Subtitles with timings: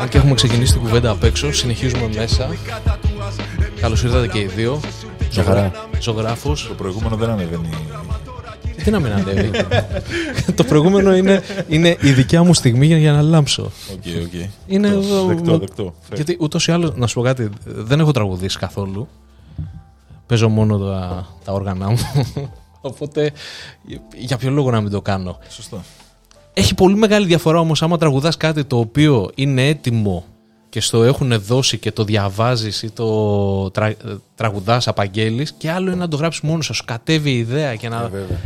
[0.00, 2.48] Αν και έχουμε ξεκινήσει την κουβέντα απ' έξω, συνεχίζουμε μέσα.
[3.80, 4.80] Καλώς ήρθατε και οι δύο.
[5.34, 5.72] Μια χαρά.
[6.00, 6.66] Ζωγράφους.
[6.68, 7.68] Το προηγούμενο δεν ανεβαίνει.
[8.84, 9.50] Τι να μην ανέβει.
[10.54, 13.62] το προηγούμενο είναι, είναι η δικιά μου στιγμή για, για να λάμψω.
[13.92, 14.32] OK, OK.
[14.66, 15.94] Είναι Το- εδώ- Δεκτό, δεκτό.
[16.10, 16.14] Fair.
[16.14, 19.08] Γιατί ούτως ή άλλως, να σου πω κάτι, δεν έχω τραγουδήσει καθόλου.
[20.26, 21.98] Παίζω μόνο τα, τα όργανα μου.
[22.80, 23.32] Οπότε,
[24.16, 25.38] για ποιο λόγο να μην το κάνω.
[25.48, 25.84] Σωστά.
[26.54, 30.24] Έχει πολύ μεγάλη διαφορά όμως άμα τραγουδάς κάτι το οποίο είναι έτοιμο
[30.68, 33.96] και στο έχουν δώσει και το διαβάζεις ή το τρα, ε,
[34.34, 37.88] τραγουδάς, απαγγέλεις και άλλο είναι να το γράψεις μόνος σου, σου κατέβει η ιδέα και,
[37.88, 38.02] να...
[38.02, 38.38] Ε, βέβαια.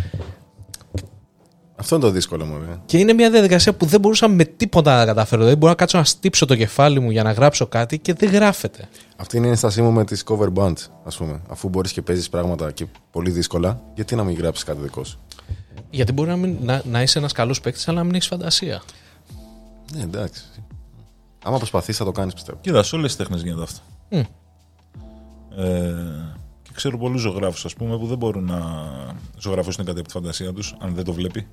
[1.76, 2.58] Αυτό είναι το δύσκολο μου.
[2.58, 2.78] ρε.
[2.86, 5.44] και είναι μια διαδικασία που δεν μπορούσα με τίποτα να τα καταφέρω.
[5.44, 8.30] Δεν μπορώ να κάτσω να στύψω το κεφάλι μου για να γράψω κάτι και δεν
[8.30, 8.88] γράφεται.
[9.16, 11.40] Αυτή είναι η ένστασή μου με τις cover bands, ας πούμε.
[11.48, 15.18] Αφού μπορείς και παίζεις πράγματα και πολύ δύσκολα, γιατί να μην γράψεις κάτι δικός; σου.
[15.96, 18.82] Γιατί μπορεί να, μην, να, να είσαι ένας καλός παίκτης αλλά να μην έχεις φαντασία.
[19.92, 20.42] Ναι, εντάξει.
[21.44, 22.58] Άμα προσπαθείς, θα το κάνεις, πιστεύω.
[22.60, 23.80] Κοίτα, σε όλες τις τέχνες γίνεται αυτό.
[24.08, 24.18] Μμ.
[25.56, 25.94] Ε,
[26.62, 28.60] και ξέρω πολλούς ζωγράφους, ας πούμε, που δεν μπορούν να
[29.38, 31.46] ζωγραφίσουν κάτι από τη φαντασία τους, αν δεν το βλέπει.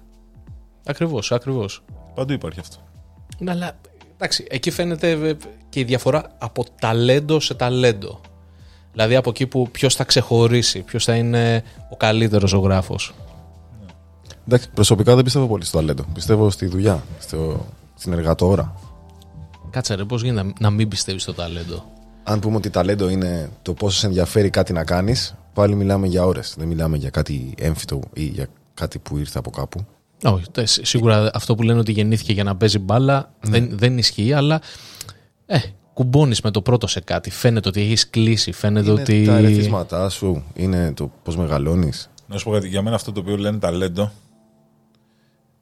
[0.85, 1.83] Ακριβώς, ακριβώς.
[2.15, 2.77] Παντού υπάρχει αυτό.
[3.37, 3.77] Ναι, αλλά
[4.13, 5.37] εντάξει, εκεί φαίνεται ε,
[5.69, 8.21] και η διαφορά από ταλέντο σε ταλέντο.
[8.91, 13.13] Δηλαδή από εκεί που ποιος θα ξεχωρίσει, ποιος θα είναι ο καλύτερος ζωγράφος.
[14.47, 16.05] Εντάξει, προσωπικά δεν πιστεύω πολύ στο ταλέντο.
[16.13, 18.75] Πιστεύω στη δουλειά, στο, στην εργατόρα.
[19.69, 21.85] Κάτσε ρε, πώς γίνεται να- να μην πιστεύεις στο ταλέντο;
[22.23, 26.25] Αν πούμε ότι ταλέντο είναι το πόσο σε ενδιαφέρει κάτι να κάνεις, πάλι μιλάμε για
[26.25, 26.55] ώρες.
[26.57, 29.85] Δεν μιλάμε για κάτι έμφυτο ή για κάτι που ήρθε από κάπου.
[30.23, 34.33] Όχι, τε- σίγουρα αυτό που λένε ότι γεννήθηκε για να παίζει μπάλα δεν, δεν ισχύει,
[34.33, 34.61] αλλά
[35.45, 35.57] ε,
[35.93, 37.29] κουμπώνεις με το πρώτο σε κάτι.
[37.29, 39.25] Φαίνεται ότι έχεις κλείσει, φαίνεται Είναι ότι.
[39.25, 42.09] τα ερεθίσματά σου, είναι το πώς μεγαλώνεις.
[42.27, 44.11] Να σου πω κάτι, για μένα αυτό το οποίο λένε ταλέντο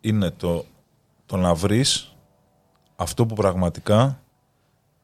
[0.01, 0.65] είναι το,
[1.25, 2.15] το να βρεις
[2.95, 4.21] αυτό που πραγματικά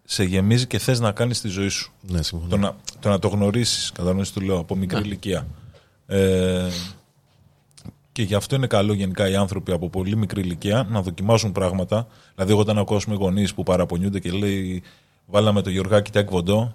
[0.04, 1.92] σε γεμίζει και θες να κάνεις στη ζωή σου.
[2.02, 2.50] Ναι, συμφωνώ.
[2.50, 5.48] Το να το, να το γνωρίσεις, κατανοήσεις τι λέω, από μικρή ηλικία.
[6.08, 6.70] Ε,
[8.12, 12.08] και γι' αυτό είναι καλό γενικά οι άνθρωποι από πολύ μικρή ηλικία να δοκιμάζουν πράγματα.
[12.34, 14.84] Δηλαδή, εγώ όταν ακούω γονείς που παραπονιούνται και λέει
[15.30, 16.30] Βάλαμε το Γιωργάκη Τάκ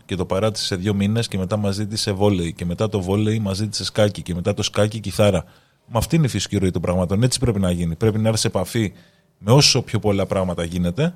[0.04, 2.52] και το παράτησε σε δύο μήνες και μετά μας ζήτησε βόλεϊ.
[2.52, 4.22] Και μετά το βόλεϊ μας ζήτησε σκάκι.
[4.22, 5.44] Και μετά το σκάκι κιθάρα.
[5.86, 7.22] Μα αυτή είναι η φυσική ροή των πραγμάτων.
[7.22, 7.96] Έτσι πρέπει να γίνει.
[7.96, 8.92] Πρέπει να έρθει σε επαφή
[9.38, 11.14] με όσο πιο πολλά πράγματα γίνεται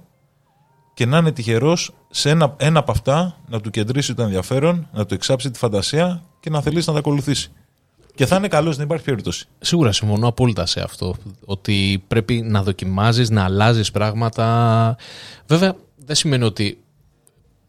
[0.95, 5.07] και να είναι τυχερός σε ένα, ένα από αυτά να του κεντρήσει το ενδιαφέρον, να
[5.07, 7.51] του εξάψει τη φαντασία και να θελήσει να τα ακολουθήσει.
[8.15, 9.47] Και θα είναι καλός, δεν υπάρχει περίπτωση.
[9.59, 11.15] Σίγουρα συμφωνώ απόλυτα σε αυτό.
[11.45, 14.97] Ότι πρέπει να δοκιμάζεις, να αλλάζεις πράγματα.
[15.47, 16.79] Βέβαια, δεν σημαίνει ότι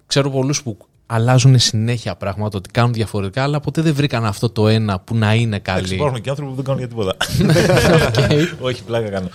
[0.08, 4.68] ξέρω πολλούς που αλλάζουν συνέχεια πράγματα, ότι κάνουν διαφορετικά, αλλά ποτέ δεν βρήκαν αυτό το
[4.68, 5.94] ένα που να είναι Εντάξει, καλή.
[5.94, 7.16] υπάρχουν και άνθρωποι που δεν κάνουν για τίποτα.
[8.58, 8.66] Οκ.
[8.66, 9.30] Όχι, πλάκα κάνω.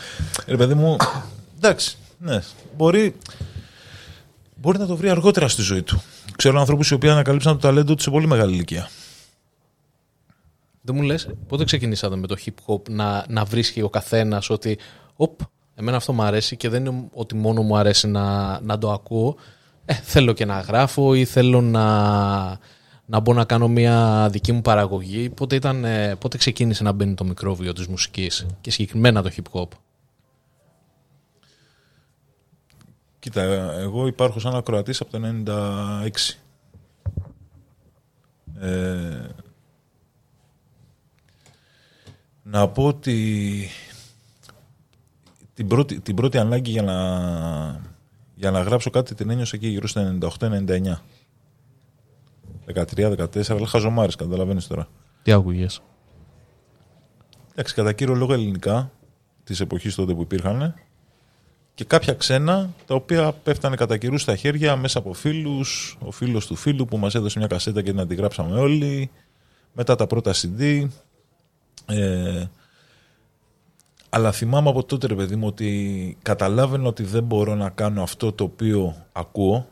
[0.46, 0.96] Ρε παιδί μου,
[1.56, 2.42] εντάξει, ναι.
[2.76, 3.14] Μπορεί,
[4.56, 6.02] μπορεί να το βρει αργότερα στη ζωή του.
[6.36, 8.88] Ξέρω ανθρώπους οι οποίοι ανακαλύψαν το ταλέντο τους σε πολύ μεγάλη ηλικία.
[10.84, 14.78] Δεν μου λες, πότε ξεκινήσατε με το hip hop να, να βρίσκει ο καθένας ότι
[15.16, 15.40] οπ,
[15.74, 19.36] εμένα αυτό μου αρέσει και δεν είναι ότι μόνο μου αρέσει να, να το ακούω.
[19.84, 22.58] Ε, θέλω και να γράφω ή θέλω να,
[23.06, 25.30] να μπω να κάνω μια δική μου παραγωγή.
[25.30, 29.60] Πότε, ήταν, ε, πότε ξεκίνησε να μπαίνει το μικρόβιο της μουσικής και συγκεκριμένα το hip
[29.60, 29.68] hop.
[33.18, 33.42] Κοίτα,
[33.78, 36.38] εγώ υπάρχω σαν ακροατής από το 96.
[38.60, 39.26] Ε,
[42.42, 43.68] να πω ότι
[45.54, 47.91] την πρώτη, την πρώτη ανάγκη για να,
[48.42, 50.94] για να γράψω κάτι την ένιωσα εκεί γύρω στο 98-99.
[52.74, 54.88] 13-14, αλλά χαζομάρες, καταλαβαίνεις τώρα.
[55.22, 55.82] Τι άκουγες;
[57.50, 58.90] Εντάξει, κατά κύριο λόγο ελληνικά
[59.44, 60.74] της εποχής τότε που υπήρχαν
[61.74, 66.46] και κάποια ξένα τα οποία πέφτανε κατά καιρούς στα χέρια μέσα από φίλους, ο φίλος
[66.46, 69.10] του φίλου που μας έδωσε μια κασέτα και την αντιγράψαμε όλοι.
[69.72, 70.86] Μετά τα πρώτα CD.
[71.86, 72.44] Ε,
[74.14, 78.32] αλλά θυμάμαι από τότε, ρε παιδί μου, ότι καταλάβαινα ότι δεν μπορώ να κάνω αυτό
[78.32, 79.68] το οποίο ακούω,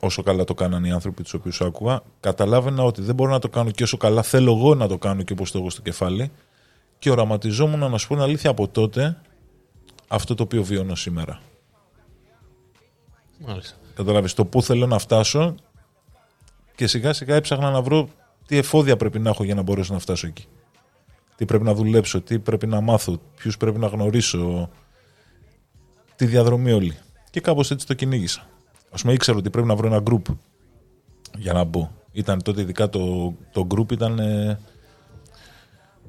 [0.00, 3.48] όσο καλά το κάνανε οι άνθρωποι τους οποίους άκουγα, καταλάβαινα ότι δεν μπορώ να το
[3.48, 6.30] κάνω και όσο καλά θέλω εγώ να το κάνω και όπως το έχω στο κεφάλι
[6.98, 9.20] και οραματιζόμουν, να σου πω την αλήθεια, από τότε
[10.08, 11.40] αυτό το οποίο βιώνω σήμερα.
[13.38, 13.76] Μάλιστα.
[13.94, 15.54] Καταλάβεις το πού θέλω να φτάσω
[16.74, 18.08] και σιγά σιγά έψαχνα να βρω
[18.46, 20.46] τι εφόδια πρέπει να έχω για να μπορέσω να φτάσω εκεί.
[21.40, 24.70] Τι πρέπει να δουλέψω, τι πρέπει να μάθω, ποιους πρέπει να γνωρίσω,
[26.16, 26.96] τη διαδρομή όλη.
[27.30, 28.46] Και κάπως έτσι το κυνήγησα.
[28.90, 30.34] Ας πούμε ήξερα ότι πρέπει να βρω ένα group
[31.38, 31.90] για να μπω.
[32.12, 34.18] Ήταν τότε ειδικά το, το group ήταν...
[34.18, 34.60] ε,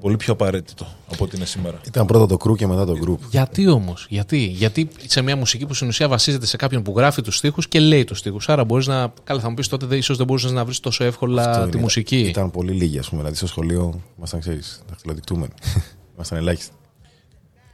[0.01, 1.79] Πολύ πιο απαραίτητο από ό,τι είναι σήμερα.
[1.87, 3.17] Ήταν πρώτα το κρου και μετά το group.
[3.29, 7.21] Γιατί όμως, γιατί; γιατί σε μια μουσική που στην ουσία βασίζεται σε κάποιον που γράφει
[7.21, 8.49] τους στίχους και λέει τους στίχους.
[8.49, 9.13] Άρα μπορείς να.
[9.23, 11.81] Καλά, θα μου πεις τότε ίσως δεν μπορούσες να βρεις τόσο εύκολα Αυτό τη είναι.
[11.81, 12.19] μουσική.
[12.19, 13.19] Ήταν πολύ λίγοι, ας πούμε.
[13.19, 15.53] Δηλαδή στο σχολείο ήμασταν, ξέρεις, δαχτυλοδεικτούμενοι.
[16.15, 16.73] ήμασταν ελάχιστοι.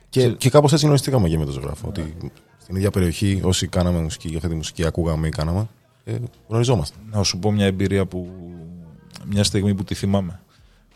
[0.10, 1.88] Και, και κάπως έτσι γνωριστήκαμε και με τον ζωγράφο.
[1.88, 2.16] Ότι
[2.62, 5.68] στην ίδια περιοχή, όσοι κάναμε μουσική, για αυτή τη μουσική ακούγαμε ή κάναμε,
[6.04, 6.16] ε,
[6.48, 6.98] γνωριζόμαστε.
[7.12, 8.30] Να σου πω μια εμπειρία που.
[9.26, 10.42] μια στιγμή που τη θυμάμαι.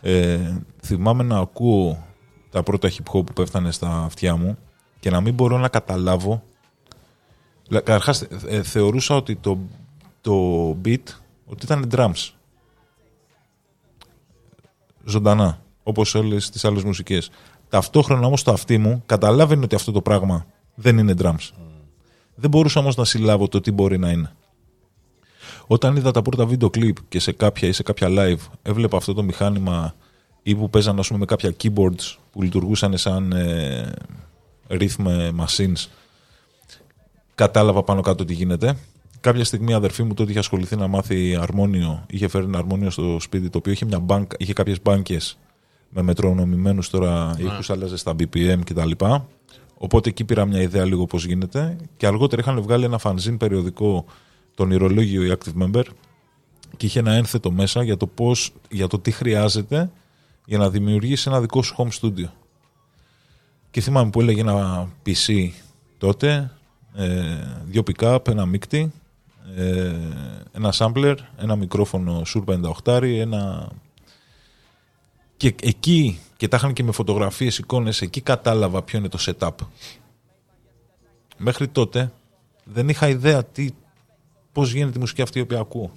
[0.04, 2.06] Ε, θυμάμαι να ακούω
[2.50, 4.58] τα πρώτα hip hop που πέφτανε στα αυτιά μου
[5.00, 6.42] και να μην μπορώ να καταλάβω.
[7.70, 9.58] Καταρχάς, ε, θεωρούσα ότι το,
[10.20, 11.02] το beat
[11.46, 12.30] ότι ήταν drums.
[15.04, 15.60] Ζωντανά.
[15.82, 17.30] Όπως όλες τις άλλες μουσικές.
[17.68, 21.50] Ταυτόχρονα όμως το αυτί μου καταλάβαινε ότι αυτό το πράγμα δεν είναι drums.
[22.34, 24.32] Δεν μπορούσα όμως να συλλάβω το τι μπορεί να είναι.
[25.72, 29.14] Όταν είδα τα πρώτα βίντεο κλιπ και σε κάποια ή σε κάποια live έβλεπα αυτό
[29.14, 29.94] το μηχάνημα
[30.42, 33.92] ή που παίζαν ας πούμε, με κάποια keyboards που λειτουργούσαν σαν ε,
[34.68, 35.06] rhythm
[35.40, 35.86] machines
[37.34, 38.76] κατάλαβα πάνω κάτω τι γίνεται.
[39.20, 42.90] Κάποια στιγμή η αδερφή μου τότε είχε ασχοληθεί να μάθει αρμόνιο, είχε φέρει ένα αρμόνιο
[42.90, 45.38] στο σπίτι το οποίο είχε, μια μπάνκα, είχε κάποιες μπάνκες
[45.88, 48.90] με μετρονομημένους τώρα ήχους, άλλαζε στα BPM κτλ.
[49.78, 54.04] Οπότε εκεί πήρα μια ιδέα λίγο πώς γίνεται και αργότερα είχαν βγάλει ένα fanzine περιοδικό
[54.54, 55.84] τον ηρολόγιο η Active Member
[56.76, 59.90] και είχε ένα ένθετο μέσα για το, πώς, για το τι χρειάζεται
[60.44, 62.28] για να δημιουργήσει ένα δικό σου home studio.
[63.70, 65.48] Και θυμάμαι που έλεγε ένα PC
[65.98, 66.50] τότε,
[66.94, 68.92] ε, δύο pick-up, ένα μίκτη,
[69.56, 69.94] ε,
[70.52, 73.70] ένα sampler, ένα μικρόφωνο Shure 58, ένα...
[75.36, 79.66] Και εκεί, και τα είχαν και με φωτογραφίες, εικόνες, εκεί κατάλαβα ποιο είναι το setup.
[81.36, 82.12] Μέχρι τότε
[82.64, 83.68] δεν είχα ιδέα τι,
[84.52, 85.92] πώς γίνεται η μουσική αυτή η οποία ακούω;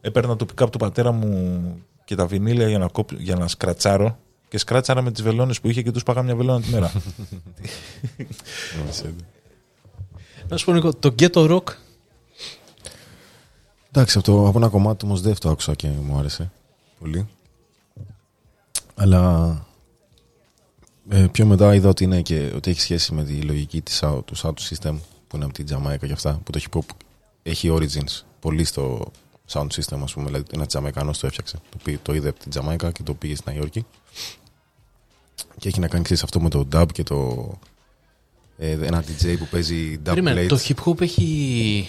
[0.00, 3.12] Έπαιρνα το pick-up του πατέρα μου και τα βινίλια για να, κόπ...
[3.12, 4.18] για να σκρατσάρω
[4.48, 6.92] και σκράτσαρα με τις βελόνες που είχε και τους πάγα μια βελόνα τη μέρα.
[10.48, 11.62] Να σου πω Νίκο, το Ghetto Rock
[13.92, 16.50] Εντάξει, από, το, από ένα κομμάτι όμως δεν το άκουσα και μου άρεσε
[16.98, 17.28] πολύ.
[18.94, 19.66] Αλλά
[21.08, 24.24] ε, πιο μετά είδα ότι, είναι και, ότι έχει σχέση με τη λογική της, sound-
[24.24, 24.96] του sound system
[25.30, 26.40] που είναι από την Τζαμάικα και αυτά.
[26.44, 26.94] Που το hip hop
[27.42, 29.10] έχει origins πολύ στο
[29.52, 30.26] sound system, ας πούμε.
[30.26, 31.56] Δηλαδή, ένα Τζαμαϊκάνο το έφτιαξε.
[31.70, 33.86] Το, πή- το είδε από την Τζαμάικα και το πήγε στη Νέα Υόρκη.
[35.58, 37.48] Και έχει να κάνει ξέρεις, αυτό με το dub και το.
[38.58, 40.48] Ε, ένα DJ που παίζει dub Περίμενε, plates.
[40.48, 41.88] το hip hop έχει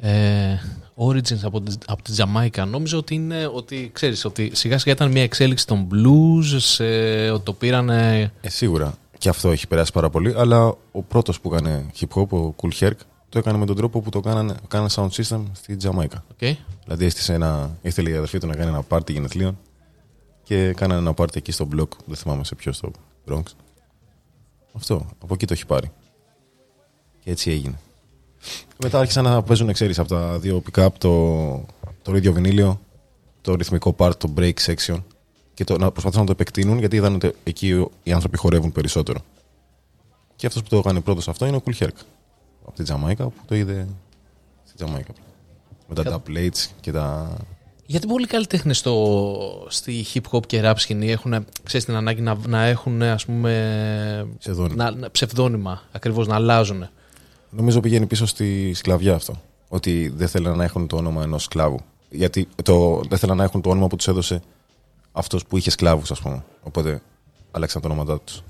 [0.00, 0.54] ε,
[0.96, 2.64] origins από, τη- από τη Τζαμάικα.
[2.64, 6.84] Νόμιζα ότι είναι ότι ξέρεις ότι σιγά σιγά ήταν μια εξέλιξη των blues, σε,
[7.30, 7.88] ότι το πήραν.
[7.90, 8.98] Ε, σίγουρα.
[9.18, 10.34] Και αυτό έχει περάσει πάρα πολύ.
[10.36, 12.96] Αλλά ο πρώτος που έκανε hip hop, ο Cool Herc,
[13.28, 16.24] το έκανε με τον τρόπο που το κάνανε, κάνανε sound system στη Τζαμάικα.
[16.38, 16.54] Okay.
[16.84, 19.58] Δηλαδή έστησε ένα, ήθελε η αδερφή του να κάνει ένα πάρτι γενεθλίων
[20.42, 22.90] και κάνανε ένα πάρτι εκεί στο block, δεν θυμάμαι σε ποιο στο
[23.28, 23.42] Bronx.
[24.72, 25.90] Αυτό, από εκεί το έχει πάρει.
[27.20, 27.78] Και έτσι έγινε.
[28.82, 31.64] Μετά άρχισαν να παίζουν, ξέρεις, από τα δύο pick-up το,
[32.02, 32.80] το ίδιο βινίλιο,
[33.40, 34.98] το ρυθμικό part, το break section
[35.58, 39.20] και το, να προσπαθήσαν να το επεκτείνουν γιατί είδαν ότι εκεί οι άνθρωποι χορεύουν περισσότερο.
[40.36, 41.96] Και αυτός που το έκανε πρώτος αυτό είναι ο Cool Herc
[42.66, 43.88] από τη Τζαμάικα που το είδε
[44.64, 45.12] στη Τζαμάικα.
[45.88, 47.36] Με τα dub plates και τα...
[47.86, 48.84] Γιατί πολλοί καλλιτέχνες
[49.68, 54.26] στη hip hop και rap σκηνή έχουν ξέρεις, την ανάγκη να, να έχουν ας πούμε,
[54.38, 54.84] Ψευδόνυμα.
[54.84, 56.88] να, να, ψευδόνυμα, ακριβώς να αλλάζουν.
[57.50, 59.40] Νομίζω πηγαίνει πίσω στη σκλαβιά αυτό.
[59.68, 61.80] Ότι δεν θέλουν να έχουν το όνομα ενός σκλάβου.
[62.10, 64.42] Γιατί το, δεν θέλουν να έχουν το όνομα που τους έδωσε
[65.18, 66.44] αυτός που είχε σκλάβους, ας πούμε.
[66.62, 67.02] Οπότε
[67.50, 68.42] άλλαξαν τα ονόματά τους.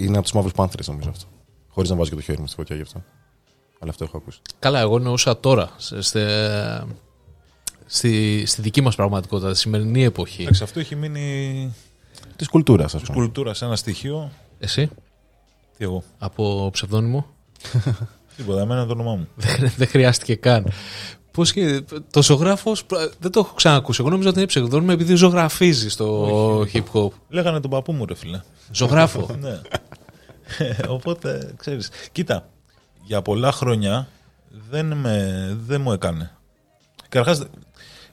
[0.00, 1.26] Είναι από τους μαύρους πάνθρες, νομίζω αυτό.
[1.68, 3.02] Χωρίς να βάζω και το χέρι μου στη φωτιά γι' αυτό.
[3.80, 4.38] Αλλά αυτό έχω ακούσει.
[4.58, 6.84] Καλά, εγώ εννοούσα τώρα, σε- στε-
[7.86, 10.42] στη, στη δική μας πραγματικότητα, τη σημερινή εποχή.
[10.42, 11.74] Εντάξει, αυτό έχει μείνει
[12.36, 13.24] Της κουλτούρας, ας της πούμε.
[13.24, 14.30] κουλτούρας σε ένα στοιχείο.
[14.58, 14.86] Εσύ,
[15.78, 16.02] Τι εγώ.
[16.18, 17.26] από ψευδόνυμο,
[18.36, 19.28] Τίποτα, εμένα είναι το όνομά μου.
[19.34, 20.72] δεν, χρει- δεν χρειάστηκε καν.
[21.36, 22.86] Πώς και, το ζωγράφος,
[23.18, 24.00] δεν το έχω ξανακούσει.
[24.00, 27.08] Εγώ νόμιζα ότι είναι ψευδόνυμο επειδή ζωγραφίζει στο hip hop.
[27.28, 28.40] Λέγανε τον παππού μου, ρε φίλε.
[28.72, 29.28] Ζωγράφο.
[29.40, 29.60] ναι.
[30.88, 31.90] Οπότε, ξέρεις.
[32.12, 32.48] Κοίτα,
[33.04, 34.08] για πολλά χρόνια
[34.70, 36.30] δεν, με, δεν μου έκανε.
[37.08, 37.46] Καταρχάς,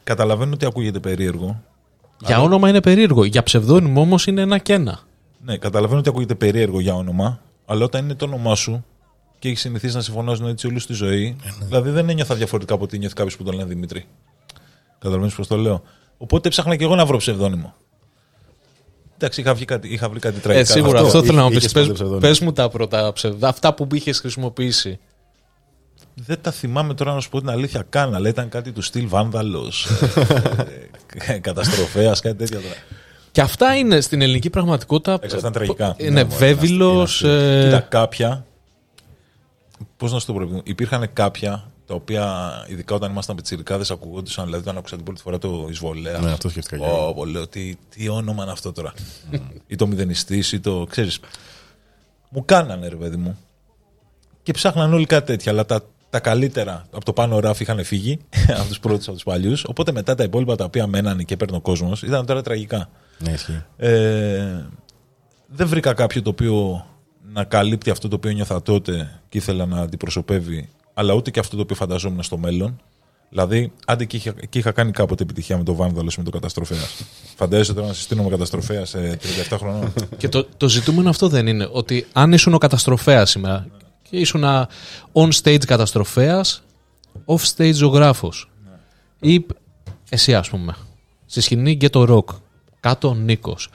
[0.04, 1.62] καταλαβαίνω ότι ακούγεται περίεργο.
[2.20, 3.24] Για όνομα είναι περίεργο.
[3.24, 5.00] Για ψευδόνυμο όμως είναι ένα και ένα.
[5.46, 8.86] Ναι, καταλαβαίνω ότι ακούγεται περίεργο για όνομα, αλλά όταν είναι το όνομά σου
[9.44, 11.36] και έχεις συνηθίσει να σε φωνάζουν έτσι όλη τη ζωή,
[11.66, 14.06] δηλαδή δεν ένιωθα διαφορετικά από ότι νιώθει κάποιος που τον λένε Δημήτρη.
[15.00, 15.84] Καταλαβαίνεις πώς το λέω.
[16.18, 17.74] Οπότε έψαχνα και εγώ να βρω ψευδόνυμο.
[19.16, 20.70] Εντάξει, είχα, βγει κάτι, είχα βρει κάτι τραγικά.
[20.70, 21.74] Ε, σίγουρα αυτό, Αυτό, θέλω να μου είχες πεις.
[21.74, 22.20] πάντα ψευδόνυμο.
[22.28, 23.48] Πες μου τα πρώτα ψευδά.
[23.48, 25.00] Αυτά που είχες χρησιμοποιήσει.
[26.16, 29.08] Δεν τα θυμάμαι τώρα να σου πω την αλήθεια καν, αλλά ήταν κάτι του στυλ
[29.08, 29.88] βάνδαλος.
[31.42, 32.76] Καταστροφέας, κάτι τέτοια τώρα.
[33.32, 35.14] Και αυτά είναι στην ελληνική πραγματικότητα.
[35.14, 35.96] Εντάξει, αυτά είναι τραγικά.
[35.98, 36.92] Είναι Ναι, μωρέ, βέβαιλο.
[36.92, 37.64] είναι αστείο.
[37.64, 38.46] Κοίτα, κάποια.
[40.04, 44.46] Πώς να σου το πω, υπήρχαν κάποια τα οποία, ειδικά όταν ήμασταν πιτσιρικάδες, ακουγόντουσαν.
[44.46, 46.20] Δηλαδή, όταν άκουσα την πρώτη φορά το Ισβολέα.
[46.20, 47.14] Ναι, αυτό σκέφτηκα και εγώ.
[47.18, 48.94] Ω, λέω, τι, τι όνομα είναι αυτό τώρα.
[49.68, 50.86] ή το μηδενιστής, ή το.
[50.90, 51.20] ξέρεις.
[52.30, 53.38] Μου κάνανε, ρε παιδί μου.
[54.44, 55.52] Και ψάχναν όλοι κάτι τέτοια.
[55.52, 58.20] Αλλά τα, τα καλύτερα από το πάνω ράφι είχαν φύγει
[58.60, 59.64] από τους πρώτους, από τους παλιούς.
[59.64, 62.90] Οπότε μετά τα υπόλοιπα τα οποία μένανε και παίρνει ο κόσμος ήταν τώρα τραγικά.
[63.18, 63.64] Ναι, ισχύει.
[63.78, 64.66] Ε,
[65.48, 66.86] δεν βρήκα κάποιο το οποίο
[67.34, 71.56] να καλύπτει αυτό το οποίο νιώθα τότε και ήθελα να αντιπροσωπεύει, αλλά ούτε και αυτό
[71.56, 72.82] το οποίο φανταζόμουν στο μέλλον.
[73.30, 77.04] Δηλαδή, άντε και είχα, και είχα κάνει κάποτε επιτυχία με το Βάνδαλος με το Καταστροφέας.
[77.36, 79.94] Φαντάζεσαι τώρα να συστήνω με Καταστροφέας σε 37 χρονών.
[80.18, 81.70] Και το, το ζητούμενο αυτό δεν είναι.
[81.72, 83.68] Ότι αν ήσουν ο καταστροφέας σήμερα
[84.10, 84.44] και ήσουν
[85.14, 86.64] on stage καταστροφέας,
[87.26, 88.34] off stage ζωγράφο.
[89.20, 89.46] Ή
[90.10, 90.76] εσύ, ας πούμε.
[91.26, 92.36] Στη σκηνή και το rock.
[92.80, 93.70] Κάτω Νίκος.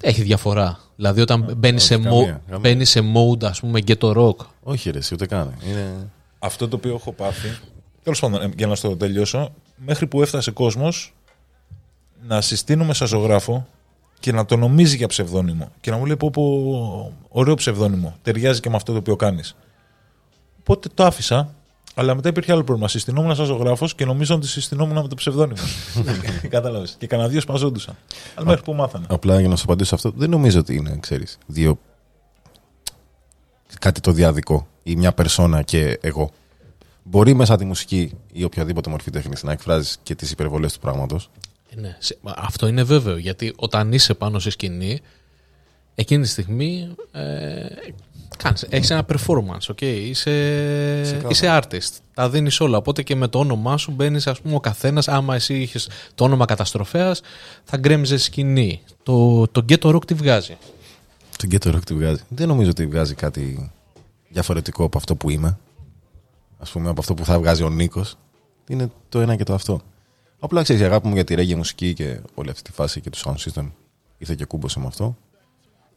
[0.00, 0.87] Έχει διαφορά.
[0.98, 2.58] Δηλαδή, όταν μπαίνει σε, καμία, mo- καμία.
[2.58, 4.46] μπαίνεις σε mode, ας πούμε, και το rock.
[4.62, 5.54] Όχι, ρε, εσύ, ούτε καν.
[5.68, 6.10] Είναι...
[6.38, 7.58] αυτό το οποίο έχω πάθει.
[8.02, 11.14] Τέλος πάντων, ε, για να στο τελειώσω, μέχρι που έφτασε κόσμος
[12.26, 13.66] να συστήνουμε σαν ζωγράφο
[14.20, 15.70] και να το νομίζει για ψευδόνυμο.
[15.80, 18.16] Και να μου λέει πω, πω ωραίο ψευδόνυμο.
[18.22, 19.56] Ταιριάζει και με αυτό το οποίο κάνεις.
[20.60, 21.54] Οπότε το άφησα.
[21.98, 22.88] Αλλά μετά υπήρχε άλλο πρόβλημα.
[22.88, 25.62] Συστηνόμουν σαν ζωγράφος και νομίζω ότι συστηνόμουν με το ψευδόνυμο.
[26.48, 26.96] Κατάλαβες.
[26.98, 27.96] Και κανένα δύο σπαζόντουσαν.
[28.34, 29.06] Αλλά μέχρι που μάθανε.
[29.08, 31.78] Απλά για να σου απαντήσω σε αυτό, δεν νομίζω ότι είναι, ξέρεις, δύο...
[33.80, 36.30] κάτι το διάδικο ή μια περσόνα και εγώ.
[37.02, 40.78] Μπορεί μέσα από τη μουσική ή οποιαδήποτε μορφή τέχνης να εκφράζεις και τις υπερβολές του
[40.80, 41.30] πράγματος.
[41.76, 43.16] Ε, ναι, σε- μα αυτό είναι βέβαιο.
[43.16, 45.00] Γιατί όταν είσαι πάνω στη σκηνή,
[45.94, 47.66] εκείνη τη στιγμή ε,
[48.36, 50.00] κάνεις, έχεις ένα performance, okay?
[50.04, 51.90] είσαι, είσαι artist.
[52.14, 52.76] Τα δίνεις όλα.
[52.76, 56.24] Οπότε και με το όνομά σου μπαίνεις, ας πούμε, ο καθένας, άμα εσύ είχες το
[56.24, 57.20] όνομα καταστροφέας,
[57.64, 58.80] θα γκρέμιζε σκηνή.
[59.02, 60.56] Το, το Ghetto Rock τι βγάζει.
[61.36, 62.20] Το Ghetto Rock τι βγάζει.
[62.28, 63.70] Δεν νομίζω ότι βγάζει κάτι
[64.28, 65.58] διαφορετικό από αυτό που είμαι.
[66.58, 68.16] Ας πούμε από αυτό που θα βγάζει ο Νίκος.
[68.68, 69.80] Είναι το ένα και το αυτό.
[70.38, 73.10] Απλά ξέρεις η αγάπη μου για τη ρέγγι μουσική και όλη αυτή τη φάση και
[73.10, 73.70] το sound system
[74.18, 75.16] ήρθε και κούμπωσε με αυτό.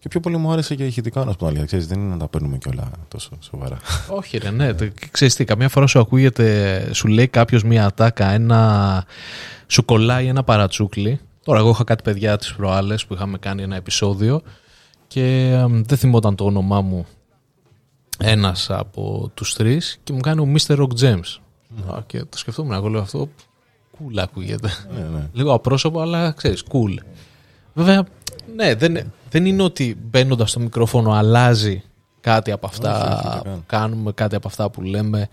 [0.02, 1.66] Και πιο πολύ μου άρεσε και ηχητικά να σου πω την αλήθεια.
[1.66, 3.78] Ξέρεις, δεν είναι να τα παίρνουμε και όλα τόσο σοβαρά.
[4.20, 4.74] Όχι ρε, ναι.
[4.74, 9.06] Το- Ξέρεις τι, καμιά φορά σου ακούγεται, σου λέει κάποιος μία ατάκα, ένα,
[9.68, 11.20] σου κολλάει ένα παρατσούκλι.
[11.44, 14.42] Τώρα εγώ είχα κάτι παιδιά τις προάλλες που είχαμε κάνει ένα επεισόδιο
[15.08, 17.06] και εμ, δεν θυμόταν το όνομά μου
[18.20, 20.78] ένας από τους τρεις και μου κάνει ο Mr.
[20.80, 21.40] Rock James.
[21.96, 23.30] Α, Και το σκεφτόμουν, εγώ λέω αυτό,
[23.98, 24.70] cool ακούγεται.
[24.96, 25.30] ναι, ναι.
[25.34, 26.96] Λίγο απρόσωπο, αλλά ξέρεις, cool.
[27.74, 28.04] Βέβαια,
[28.56, 31.84] ναι, δεν, δεν είναι ότι μπαίνοντας στο μικρόφωνο αλλάζει
[32.22, 33.54] κάτι από αυτά Όχι, όχι, ούτε καν.
[33.54, 35.30] που κάνουμε, κάτι από αυτά που λέμε.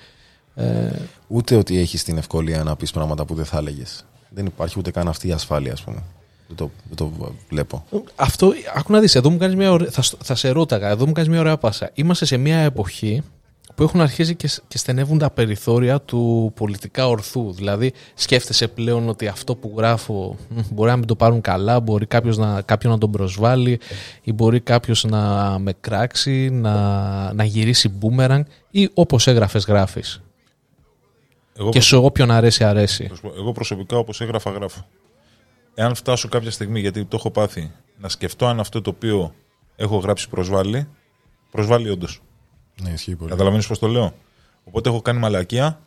[0.55, 0.91] Ε,
[1.27, 4.05] Ούτε ότι έχεις την ευκολία να πεις πράγματα που δεν θα έλεγες.
[4.31, 6.03] Δεν υπάρχει ούτε καν αυτή η ασφάλεια, ας πούμε.
[6.47, 7.11] Δεν το, δεν το
[7.49, 7.85] βλέπω.
[8.17, 11.07] αυτό, άκου να δεις, εδώ μου κάνεις μια ωραία, θα, σ- θα σε ρώταγα, εδώ
[11.07, 11.91] μου κάνεις μια ωραία πάσα.
[11.95, 13.23] Είμαστε σε μια εποχή
[13.79, 17.53] που έχουν αρχίσει και, σ- και στενεύουν τα περιθώρια του πολιτικά ορθού.
[17.53, 22.07] Δηλαδή, σκέφτεσαι πλέον ότι αυτό που γράφω μ, μπορεί να μην το πάρουν καλά, μπορεί
[22.07, 23.81] κάποιος να, κάποιον να τον προσβάλλει
[24.23, 30.23] ή μπορεί κάποιος να με κράξει, να, να γυρίσει boomerang ή όπως έγραφες γράφεις.
[31.57, 33.07] Εγώ Και σε όποιον αρέσει, αρέσει.
[33.07, 34.87] Θα σου πω, Εγώ προσωπικά όπως έγραφα, γράφω.
[35.75, 39.35] Εάν φτάσω κάποια στιγμή, γιατί το έχω πάθει, να σκεφτώ αν αυτό το οποίο
[39.77, 40.89] έχω γράψει προσβάλλει,
[41.51, 42.21] προσβάλλει όντως.
[42.83, 43.31] Ναι, ισχύει πολύ.
[43.31, 44.15] Καταλαβαίνεις πώς το λέω.
[44.65, 45.81] Οπότε έχω κάνει μαλακία.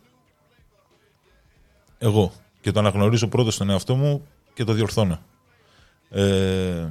[1.98, 2.32] Εγώ.
[2.60, 5.18] Και το αναγνωρίζω πρώτο στον εαυτό μου και το διορθώνω.
[6.10, 6.88] Ε,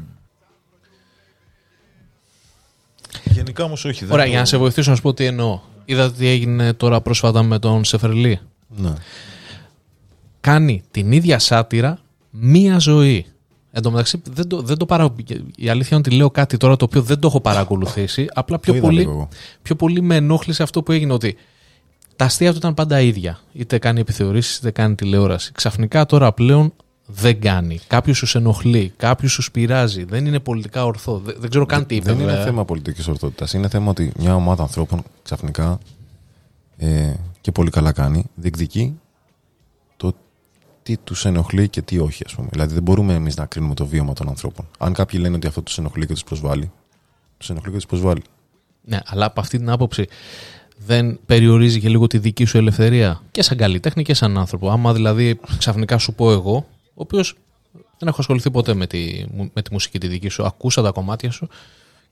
[3.24, 4.00] γενικά όμως όχι.
[4.06, 5.60] δεν Ωραία, το- για να σε βοηθήσω να σου πω τι εννοώ.
[5.86, 8.40] Είδατε τι έγινε τώρα πρόσφατα με τον Σεφερλί.
[8.68, 8.94] Ναι.
[10.42, 13.26] κάνει την ίδια σάτυρα μία ζωή.
[13.72, 15.14] Εν τω μεταξύ, δεν το, δεν το παρα...
[15.56, 18.28] η αλήθεια είναι ότι λέω κάτι τώρα το οποίο δεν το έχω παρακολουθήσει.
[18.34, 19.30] Απλά πιο Το είδα πολύ, λίγο εγώ.
[19.62, 21.36] πιο πολύ με ενόχλησε αυτό που έγινε ότι
[22.16, 23.40] τα αστεία του ήταν πάντα ίδια.
[23.54, 25.52] Είτε κάνει επιθεωρήσεις είτε κάνει τηλεόραση.
[25.52, 26.74] Ξαφνικά τώρα πλέον
[27.06, 27.80] δεν κάνει.
[27.88, 30.04] Κάποιος σου ενοχλεί, κάποιος σου πειράζει.
[30.04, 31.22] Δεν είναι πολιτικά ορθό.
[31.26, 32.06] Δεν, δεν ξέρω καν τι είπε.
[32.06, 32.44] Δεν είναι βέβαια.
[32.44, 33.54] θέμα πολιτικής ορθότητας.
[33.54, 35.80] Είναι θέμα ότι μια ομάδα ανθρώπων ξαφνικά
[36.78, 39.01] ε, και πολύ καλά κάνει, διεκδικεί το
[40.84, 42.48] τι τους ενοχλεί και τι όχι, ας πούμε.
[42.52, 44.68] Δηλαδή δεν μπορούμε εμείς να κρίνουμε το βίωμα των ανθρώπων.
[44.78, 46.72] Αν κάποιοι λένε ότι αυτό τους ενοχλεί και τους προσβάλλει,
[47.38, 48.22] τους ενοχλεί και τους προσβάλλει.
[48.84, 50.08] Ναι, αλλά από αυτή την άποψη
[50.78, 54.70] δεν περιορίζει και λίγο τη δική σου ελευθερία και σαν καλλιτέχνη και σαν άνθρωπο.
[54.70, 57.36] Άμα δηλαδή ξαφνικά σου πω εγώ, ο οποίος
[57.72, 61.32] δεν έχω ασχοληθεί ποτέ με τη, με τη μουσική τη δική σου, ακούσα τα κομμάτια
[61.32, 61.48] σου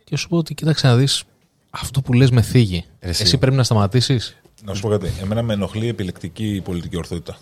[0.04, 1.24] και σου πω ότι κοίταξε να δεις
[1.70, 2.86] αυτό που λες με θίγει.
[3.02, 3.22] Ρε εσύ.
[3.22, 4.38] Εσύ πρέπει να σταματήσεις.
[4.64, 5.12] Να σου πω κάτι.
[5.22, 7.38] Εμένα με ενοχλεί η επιλεκτική πολιτική ορθότητα.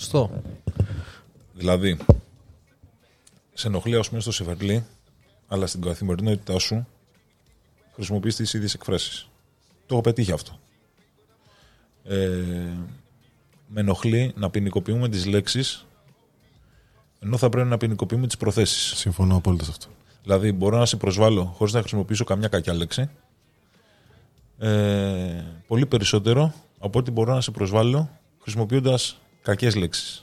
[0.00, 0.42] Στο.
[1.54, 1.98] Δηλαδή,
[3.54, 4.86] σε ενοχλεί, α πούμε, στο Σεβερλί,
[5.48, 6.86] αλλά στην καθημερινότητά σου
[7.94, 9.28] χρησιμοποιείς τις ίδιες εκφράσεις.
[9.86, 10.58] Το έχω πετύχει αυτό.
[12.04, 12.16] Ε,
[13.66, 15.86] με ενοχλεί να ποινικοποιούμε τις λέξεις
[17.20, 18.98] ενώ θα πρέπει να ποινικοποιούμε τις προθέσεις.
[18.98, 19.86] Συμφωνώ απόλυτα σε αυτό.
[20.22, 23.10] Δηλαδή, μπορώ να σε προσβάλλω χωρίς να χρησιμοποιήσω καμιά κακιά λέξη.
[24.58, 28.10] Ε, πολύ περισσότερο από ότι μπορώ να σε προσβάλλω
[28.42, 30.22] χρησιμοποιώντας κακές λέξεις.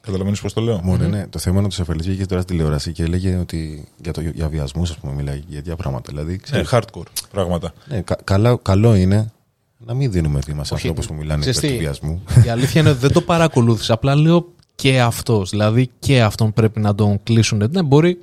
[0.00, 2.52] Καταλαβαίνεις πώς το λέω; Μόνο ναι, το θέμα είναι ότι σε αφαιρετική είχε τώρα στη
[2.52, 6.10] τηλεόραση και έλεγε ότι για, το, για βιασμούς, ας πούμε, μιλάει για τέτοια πράγματα.
[6.12, 7.72] Δηλαδή, Ναι, ξέρεις, hardcore πράγματα.
[7.88, 9.32] ναι, κα- καλά, καλό είναι
[9.78, 12.22] να μην δίνουμε βήμα σε ανθρώπους που μιλάνε ξέρεις υπέρ του τι, βιασμού.
[12.44, 13.92] Η αλήθεια είναι ότι δεν το παρακολούθησα.
[13.94, 15.50] Απλά λέω και αυτός.
[15.50, 17.68] Δηλαδή και αυτόν πρέπει να τον κλείσουν.
[17.70, 18.18] Ναι, μπορεί.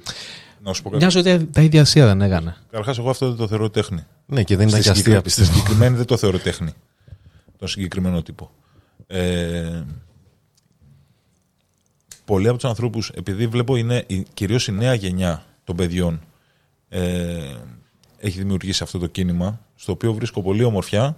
[0.64, 1.02] Να σου πω κάτι.
[1.06, 2.56] Μοιάζει ότι τα ίδια ασία δεν έκανε.
[2.70, 4.04] Καταρχάς, εγώ αυτό δεν το θεωρώ τέχνη.
[4.26, 5.58] ναι, και δεν ήταν Στη και αστεία, συγκεκρι- Στη πιστεύω.
[5.60, 6.70] συγκεκριμένη δεν το θεωρώ τέχνη.
[7.58, 8.52] Τον συγκεκριμένο τύπο.
[9.08, 9.82] Ε,
[12.28, 16.22] πολλοί από τους ανθρώπους, επειδή βλέπω είναι κυρίως η νέα γενιά των παιδιών,
[16.90, 17.56] ε,
[18.18, 21.18] έχει δημιουργήσει αυτό το κίνημα, στο οποίο βρίσκω πολύ ομορφιά,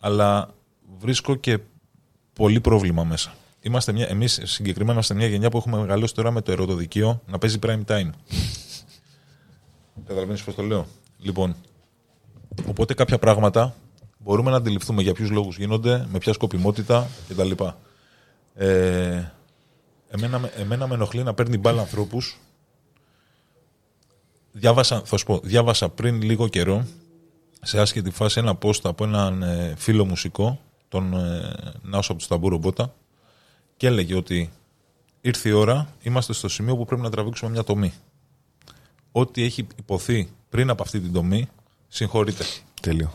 [0.00, 0.54] αλλά
[0.98, 1.58] βρίσκω και
[2.32, 3.34] πολύ πρόβλημα μέσα.
[3.60, 7.38] Είμαστε μια, εμείς συγκεκριμένα είμαστε μια γενιά που έχουμε μεγαλώσει τώρα με το ερωτοδικείο να
[7.38, 8.10] παίζει prime time.
[10.06, 10.86] Καταλαβαίνεις πώς το λέω;
[11.18, 11.56] Λοιπόν,
[12.66, 13.74] Οπότε κάποια πράγματα
[14.18, 17.50] μπορούμε να αντιληφθούμε για ποιους λόγους γίνονται, με ποια σκοπιμότητα κτλ.
[18.54, 19.32] Ε,
[20.08, 22.38] εμένα, με- εμένα με ενοχλεί να παίρνει μπάλα ανθρώπους.
[24.52, 26.86] Διάβασα, θα σου πω, διάβασα πριν λίγο καιρό
[27.62, 32.28] σε άσχετη φάση ένα post από έναν ε, φίλο μουσικό, τον ε, Νάουσο από του
[32.28, 32.94] Ταμπούρο Μπότα,
[33.76, 34.50] και έλεγε ότι
[35.20, 37.92] ήρθε η ώρα, είμαστε στο σημείο που πρέπει να τραβήξουμε μια τομή.
[39.12, 41.48] Ό,τι έχει υποθεί πριν από αυτή την τομή,
[41.88, 42.44] συγχωρείται.
[42.82, 43.12] Τέλειο.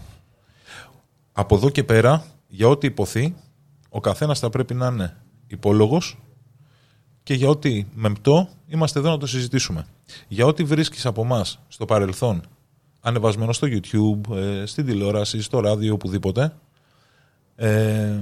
[1.32, 3.36] Από εδώ και πέρα, για ό,τι υποθεί,
[3.90, 6.18] ο καθένας θα πρέπει να είναι υπόλογος
[7.24, 9.86] και για ό,τι μεμπτό είμαστε εδώ να το συζητήσουμε.
[10.28, 12.41] Για ό,τι βρίσκεις από εμάς στο παρελθόν,
[13.02, 16.54] ανεβασμένο στο YouTube, ε, στην τηλεόραση, στο ράδιο, οπουδήποτε,
[17.56, 18.19] ε,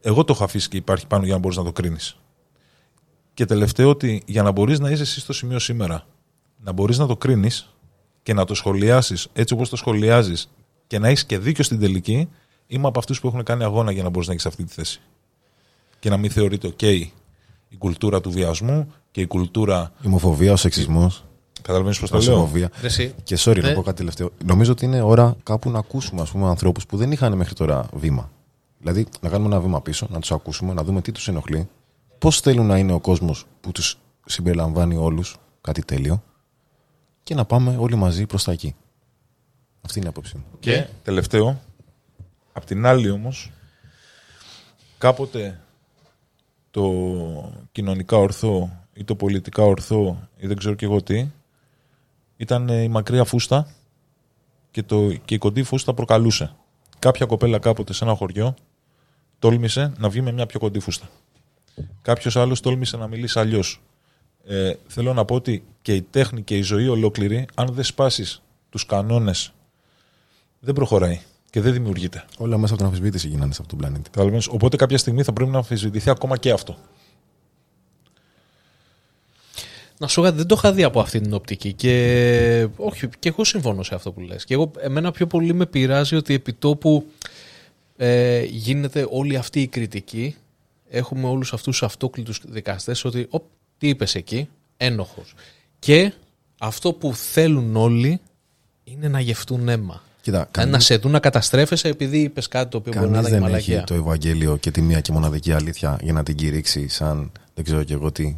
[0.00, 2.16] εγώ το έχω αφήσει και υπάρχει πάνω για να μπορείς να το κρίνεις.
[3.34, 6.06] Και τελευταίο ότι για να μπορείς να είσαι εσύ στο σημείο σήμερα,
[6.58, 7.74] να μπορείς να το κρίνεις
[8.22, 10.50] και να το σχολιάσεις έτσι όπως το σχολιάζεις
[10.86, 12.28] και να έχεις και δίκιο στην τελική,
[12.66, 15.00] είμαι από αυτούς που έχουν κάνει αγώνα για να μπορείς να έχεις αυτή τη θέση.
[15.98, 17.06] Και να μην θεωρείται ok
[17.72, 19.92] η κουλτούρα του βιασμού και η κουλτούρα...
[20.02, 21.24] Η ομοφοβία, ο σεξισμός,
[21.62, 22.70] Καταλαβαίνεις πώς η το λέω; ρωσοφοβία.
[22.80, 23.68] Ρε εσύ, Και sorry, Ναι.
[23.68, 24.30] να πω κάτι τελευταίο.
[24.44, 27.86] Νομίζω ότι είναι ώρα κάπου να ακούσουμε ας πούμε, ανθρώπους που δεν είχαν μέχρι τώρα
[27.92, 28.30] βήμα.
[28.78, 31.68] Δηλαδή να κάνουμε ένα βήμα πίσω, να τους ακούσουμε, να δούμε τι τους ενοχλεί,
[32.18, 36.22] πώς θέλουν να είναι ο κόσμος που τους συμπεριλαμβάνει όλους, κάτι τέλειο,
[37.22, 38.74] και να πάμε όλοι μαζί προς τα εκεί.
[39.82, 40.44] Αυτή είναι η άποψή μου.
[40.60, 41.60] Και τελευταίο,
[42.52, 43.50] απ' την άλλη όμως,
[44.98, 45.60] κάποτε
[46.70, 46.92] το
[47.72, 51.28] κοινωνικά ορθό ή το πολιτικά ορθό ή δεν ξέρω και εγώ τι,
[52.36, 53.74] ήταν ε, η μακριά φούστα
[54.70, 56.54] και, το, και η κοντή φούστα προκαλούσε.
[56.98, 58.54] Κάποια κοπέλα κάποτε σε ένα χωριό
[59.38, 61.08] τόλμησε να βγει με μια πιο κοντή φούστα.
[62.02, 63.80] Κάποιος άλλος τόλμησε να μιλήσει αλλιώς.
[64.44, 68.42] Ε, θέλω να πω ότι και η τέχνη και η ζωή ολόκληρη, αν δεν σπάσεις
[68.70, 69.52] τους κανόνες
[70.60, 72.24] δεν προχωράει και δεν δημιουργείται.
[72.38, 74.10] Όλα μέσα από την αμφισβήτηση γίνανε σε αυτόν τον πλανήτη.
[74.10, 74.46] Καταλαβαίνεις.
[74.46, 76.76] Οπότε κάποια στιγμή θα πρέπει να αμφισβητηθεί ακόμα και αυτό.
[79.98, 83.28] Να σου πω κάτι, δεν το είχα δει από αυτή την οπτική και όχι, και
[83.28, 84.44] εγώ συμφωνώ σε αυτό που λες.
[84.44, 87.06] Και εγώ, εμένα πιο πολύ με πειράζει ότι επί τόπου
[87.96, 90.36] ε, γίνεται όλη αυτή η κριτική.
[90.90, 93.42] Έχουμε όλους αυτούς τους αυτόκλητους δικαστές ότι οπ,
[93.78, 95.34] τι είπες εκεί, ένοχος.
[95.78, 96.12] Και
[96.58, 98.20] αυτό που θέλουν όλοι
[98.84, 100.02] είναι να γευτούν αίμα.
[100.22, 103.14] Κοίτα, Δηλαδή κανείς, να σε δουν να καταστρέφεσαι επειδή είπες κάτι το οποίο μπορεί να
[103.14, 103.96] κανείς ήταν και δεν έχει μαλακία.
[103.96, 107.84] το Ευαγγέλιο και τη μία και μοναδική αλήθεια για να την κηρύξει σαν δεν ξέρω
[107.84, 108.36] και εγώ τι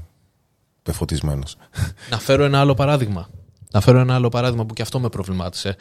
[0.83, 1.57] πεφωτισμένος.
[2.11, 3.29] Να φέρω ένα άλλο παράδειγμα.
[3.73, 5.77] Να φέρω ένα άλλο παράδειγμα που και αυτό με προβλημάτισε.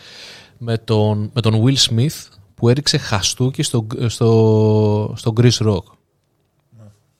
[0.58, 5.84] Με τον, με τον Will Smith που έριξε χαστούκι στο, στο, στο Chris Rock.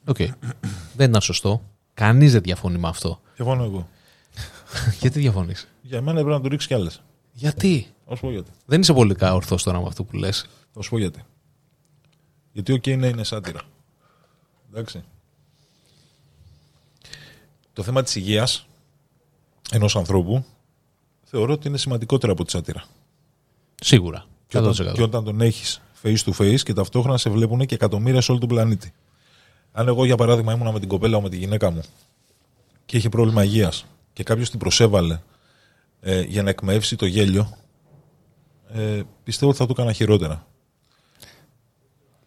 [0.06, 0.18] OK.
[0.96, 1.62] δεν ήταν σωστό.
[1.94, 3.20] Κανείς δεν διαφωνεί με αυτό.
[3.36, 3.88] Διαφωνώ εγώ.
[5.02, 7.02] γιατί διαφωνείς; Για μένα πρέπει να του ρίξεις κι άλλες.
[7.32, 8.52] Γιατί; Θα σου πω γιατί.
[8.66, 10.50] Δεν είσαι πολύ ορθός τώρα με αυτό που λες.
[10.74, 11.24] Θα σου πω γιατί.
[12.52, 13.62] Γιατί ο okay, ναι, είναι σάτυρα.
[14.70, 15.04] Εντάξει.
[17.74, 18.68] Το θέμα της υγείας
[19.72, 20.46] ενός ανθρώπου
[21.24, 22.84] θεωρώ ότι είναι σημαντικότερο από τη σάτυρα.
[23.76, 24.26] Σίγουρα.
[24.48, 24.94] Και όταν, 100%.
[24.94, 28.40] και όταν τον έχεις face to face και ταυτόχρονα σε βλέπουν και εκατομμύρια σε όλο
[28.40, 28.94] τον πλανήτη.
[29.72, 31.82] Αν εγώ για παράδειγμα ήμουνα με την κοπέλα μου, με τη γυναίκα μου
[32.86, 35.20] και είχε πρόβλημα υγείας και κάποιος την προσέβαλε
[36.02, 37.58] ε, για να εκμεύσει το γέλιο
[38.74, 40.46] ε, πιστεύω ότι θα το έκανα χειρότερα.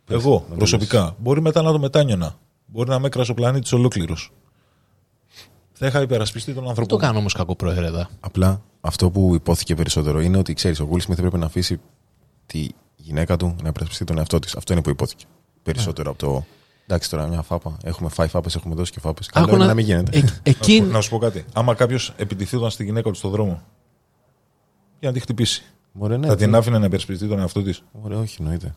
[0.08, 1.16] Εγώ προσωπικά.
[1.18, 2.38] Μπορεί μετά να το μετάνιωνα.
[2.66, 4.32] Μπορεί να με έκρασε ο πλανήτης ολόκληρος.
[5.72, 6.90] Θα είχα υπερασπιστεί τον Δεν άνθρωπο.
[6.90, 8.06] το κάνω όμως κακό πρόεδρε εδώ.
[8.20, 11.80] Απλά αυτό που υπόθηκε περισσότερο είναι ότι ξέρεις, ο Will Smith έπρεπε να αφήσει
[12.46, 14.56] τη γυναίκα του να υπερασπιστεί τον εαυτό της.
[14.56, 15.24] Αυτό είναι που υπόθηκε.
[15.62, 16.44] Περισσότερο από το.
[16.86, 17.76] Εντάξει, τώρα μια φάπα.
[17.82, 19.26] Έχουμε φάει φάπες, έχουμε δώσει και φάπες.
[19.28, 20.18] Καλό Άκου είναι να- να μην γίνεται.
[20.18, 20.86] Ε, Να σου, εκείνη.
[20.86, 21.44] πω- να σου πω κάτι.
[21.52, 23.62] Άμα κάποιος επιτιθούταν στη γυναίκα του στον δρόμο
[25.00, 27.82] για να τη χτυπήσει, Μωρέ, ναι, θα τι- την άφηνε να υπερασπιστεί τον εαυτό της.
[27.92, 28.74] Μωρέ, όχι, εννοείται.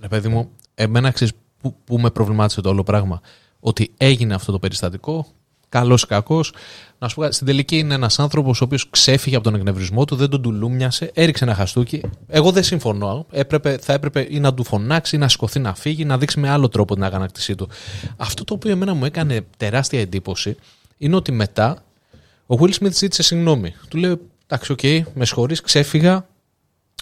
[0.00, 3.20] Ρε παιδί μου, εμένα ξέρεις που, που με προβλημάτισε το όλο πράγμα.
[3.60, 5.26] Ότι έγινε αυτό το περιστατικό,
[5.70, 6.52] καλός ή κακός.
[6.98, 10.04] Να σου πω κάτι, στην τελική είναι ένας άνθρωπος ο οποίος ξέφυγε από τον εκνευρισμό
[10.04, 12.00] του, δεν τον τουλούμιασε, έριξε ένα χαστούκι.
[12.28, 13.26] Εγώ δεν συμφωνώ.
[13.30, 16.48] Έπρεπε, θα έπρεπε ή να του φωνάξει, ή να σηκωθεί να φύγει, να δείξει με
[16.50, 17.68] άλλο τρόπο την αγανάκτησή του.
[18.16, 20.56] Αυτό το οποίο εμένα μου έκανε τεράστια εντύπωση
[20.96, 21.84] είναι ότι μετά
[22.46, 23.74] ο Will Smith ζήτησε συγγνώμη.
[23.88, 26.26] Του λέει: Εντάξει, οκ, με συγχωρείς, ξέφυγα.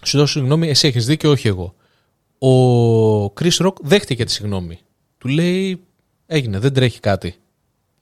[0.03, 1.75] Σου δώσω συγγνώμη, εσύ έχεις δίκιο, όχι εγώ.
[2.39, 4.79] Ο Chris Rock δέχτηκε τη συγγνώμη.
[5.19, 5.81] Του λέει:
[6.27, 7.35] Έγινε, δεν τρέχει κάτι.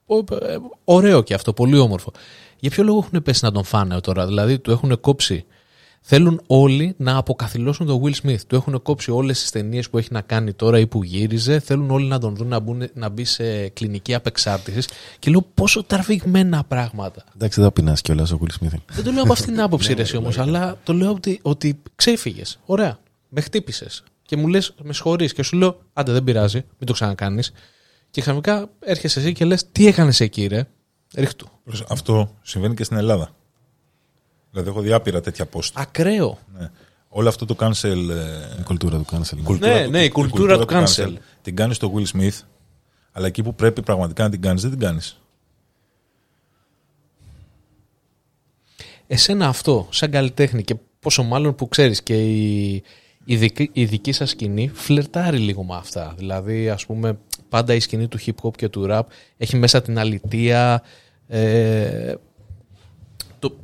[0.07, 2.13] Ο- ε, Ωραίο και αυτό, πολύ όμορφο.
[2.59, 5.45] Για ποιο λόγο έχουν πέσει να τον φάνε τώρα, δηλαδή του έχουν κόψει;
[6.09, 8.41] Θέλουν όλοι να αποκαθηλώσουν τον Will Smith.
[8.47, 11.59] Του έχουν κόψει όλες τις ταινίες που έχει να κάνει τώρα ή που γύριζε.
[11.59, 14.89] Θέλουν όλοι να τον δουν να, μπουν, να μπει σε κλινική απεξάρτησης.
[15.19, 17.25] Και λέω πόσο τραβηγμένα πράγματα.
[17.35, 18.79] Εντάξει, δεν θα πεινάσει κιόλας ο Will Smith.
[18.93, 21.83] Δεν το λέω από αυτήν την άποψη, ρε, εσύ όμως, αλλά το λέω ότι, ότι
[21.97, 22.59] ξέφυγες.
[22.67, 22.99] Ωραία.
[23.29, 24.03] Με χτύπησες.
[24.23, 25.33] Και μου λες, με συγχωρείς.
[25.33, 27.53] Και σου λέω, άντε δεν πειράζει, μην το ξανακάνεις.
[28.17, 30.67] Και ξαφνικά έρχεσαι εσύ και λες, τι έκανες εκεί, ρε;
[31.15, 31.49] Ρίχτου.
[31.89, 33.35] Αυτό συμβαίνει και στην Ελλάδα.
[34.51, 35.71] Δηλαδή, έχω διάπειρα τέτοια post.
[35.75, 36.39] Ακραίο.
[36.59, 36.71] Ναι.
[37.09, 38.09] Όλο αυτό το cancel.
[38.11, 39.39] ε, Η κουλτούρα του cancel.
[39.45, 41.13] κουλτούρα Ναι, του- ναι, η κουλτούρα του cancel.
[41.43, 42.41] Την κάνεις στο Will Smith,
[43.13, 45.21] αλλά εκεί που πρέπει πραγματικά να την κάνεις, δεν την κάνεις.
[49.07, 52.83] Εσένα αυτό, σαν καλλιτέχνη και πόσο μάλλον που ξέρεις και η,
[53.25, 56.15] η, δική, η δική σας σκηνή φλερτάρει λίγο με αυτά.
[56.17, 59.03] Δηλαδή, ας πούμε, πάντα η σκηνή του hip hop και του rap
[59.37, 60.83] έχει μέσα την αλητεία.
[61.29, 62.15] Ε,
[63.39, 63.57] το,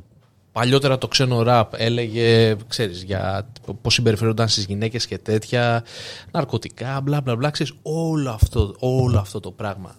[0.51, 3.49] παλιότερα το ξένο rap έλεγε, ξέρεις, για
[3.81, 5.83] πώς συμπεριφέρονταν στις γυναίκες και τέτοια,
[6.31, 9.95] ναρκωτικά, μπλα μπλα μπλα, ξέρεις, όλο αυτό, όλο αυτό το πράγμα.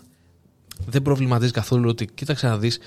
[0.86, 2.78] Δεν προβληματίζει καθόλου ότι, κοίταξε να δεις,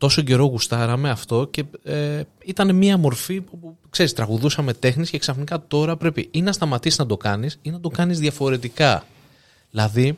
[0.00, 5.18] τόσο καιρό γουστάραμε αυτό και ε, ήταν μια μορφή που, που ξέρεις, τραγουδούσαμε τέχνης και
[5.18, 9.04] ξαφνικά τώρα πρέπει ή να σταματήσεις να το κάνεις ή να το κάνεις διαφορετικά.
[9.70, 10.16] Δηλαδή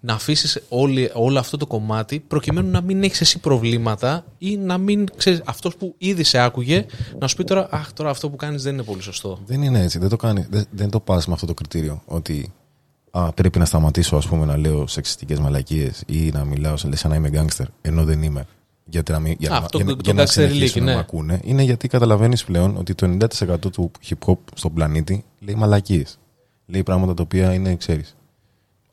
[0.00, 4.78] να αφήσεις όλη, όλο αυτό το κομμάτι προκειμένου να μην έχεις εσύ προβλήματα ή να
[4.78, 6.86] μην ξέρεις αυτός που ήδη σε άκουγε
[7.18, 9.38] να σου πει τώρα αχ τώρα αυτό που κάνεις δεν είναι πολύ σωστό.
[9.46, 9.98] Δεν είναι έτσι.
[9.98, 12.02] Δεν το, κάνει, δεν, δεν το πας με αυτό το κριτήριο.
[12.06, 12.52] Ότι
[13.10, 17.10] α, πρέπει να σταματήσω ας πούμε, να λέω σεξιστικές μαλακίες ή να μιλάω σαν σαν
[17.10, 18.46] να είμαι γκάγκστερ, ενώ δεν είμαι.
[18.84, 20.82] Γιατί να μην, για, Α, να- αυτό για, το- να- το για να gangster συνεχίσουν
[20.82, 20.94] leak, να ναι.
[20.94, 21.40] με ακούνε.
[21.44, 26.18] Είναι γιατί καταλαβαίνεις πλέον ότι το 90% του hip hop στον πλανήτη λέει μαλακίες.
[26.66, 28.15] Λέει πράγματα τα οποία είναι, ξέρεις,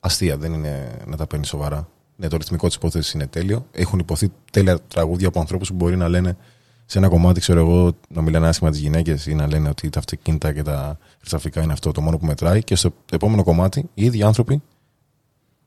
[0.04, 0.38] αστεία.
[0.38, 1.88] Δεν είναι να τα παίρνεις σοβαρά.
[2.16, 3.68] Ναι, το ρυθμικό της υπόθεσης είναι τέλειο.
[3.72, 6.38] Έχουν υποθεί τέλεια τραγούδια από ανθρώπους που μπορεί να λένε
[6.86, 10.00] σε ένα κομμάτι, ξέρω εγώ, να μιλάνε άσχημα τις γυναίκες ή να λένε ότι τα
[10.00, 12.64] αυτοκίνητα και τα χρυσαφικά είναι αυτό το μόνο που μετράει.
[12.64, 14.62] Και στο επόμενο κομμάτι οι ίδιοι άνθρωποι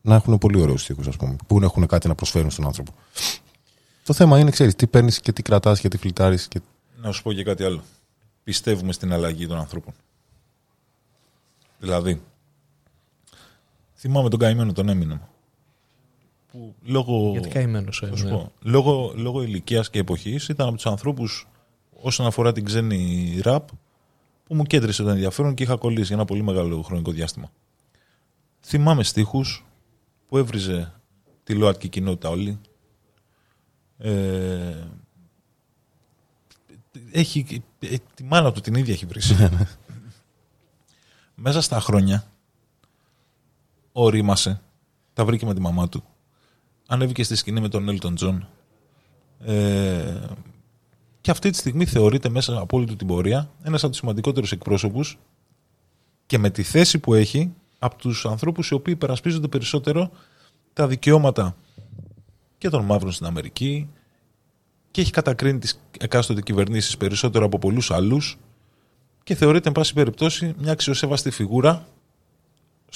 [0.02, 2.92] να έχουν πολύ ωραίους στίχους, ας πούμε, που έχουν κάτι να προσφέρουν στον άνθρωπο.
[4.04, 6.38] Το θέμα είναι, ξέρεις, τι παίρνεις και τι κρατάς και τι φλιτάρει.
[6.48, 6.60] Και...
[6.96, 7.82] Να σου πω και κάτι άλλο.
[8.44, 9.94] Πιστεύουμε στην αλλαγή των ανθρώπων.
[11.78, 12.22] Δηλαδή,
[13.96, 15.20] θυμάμαι τον καημένο τον Eminem.
[16.52, 18.30] Που λόγω, Γιατί καημένος ο θα σου Eminem.
[18.30, 21.48] πω, λόγω, λόγω ηλικίας και εποχής ήταν από τους ανθρώπους
[22.02, 23.68] όσον αφορά την ξένη ραπ
[24.44, 27.50] που μου κέντρισε το ενδιαφέρον και είχα κολλήσει για ένα πολύ μεγάλο χρονικό διάστημα.
[28.60, 29.64] Θυμάμαι στίχους
[30.28, 30.92] που έβριζε
[31.44, 32.60] τη ΛΟΑΤΚΙ κοινότητα όλη.
[33.98, 34.74] Ε,
[37.12, 39.20] έχει, ε, τη μάνα του την ίδια έχει βρει.
[41.34, 42.24] Μέσα στα χρόνια
[44.02, 44.60] ωρίμασε,
[45.12, 46.04] τα βρήκε με τη μαμά του.
[46.86, 48.48] Ανέβηκε στη σκηνή με τον Έλτον Τζον.
[49.44, 50.20] Ε,
[51.20, 54.52] και αυτή τη στιγμή θεωρείται μέσα από όλη του την πορεία ένας από τους σημαντικότερους
[54.52, 55.18] εκπρόσωπους
[56.26, 60.10] και με τη θέση που έχει από τους ανθρώπους οι οποίοι υπερασπίζονται περισσότερο
[60.72, 61.56] τα δικαιώματα
[62.58, 63.88] και των μαύρων στην Αμερική
[64.90, 68.38] και έχει κατακρίνει τις εκάστοτε κυβερνήσεις περισσότερο από πολλούς άλλους
[69.22, 71.86] και θεωρείται εν πάση περιπτώσει μια αξιοσέβαστη φιγούρα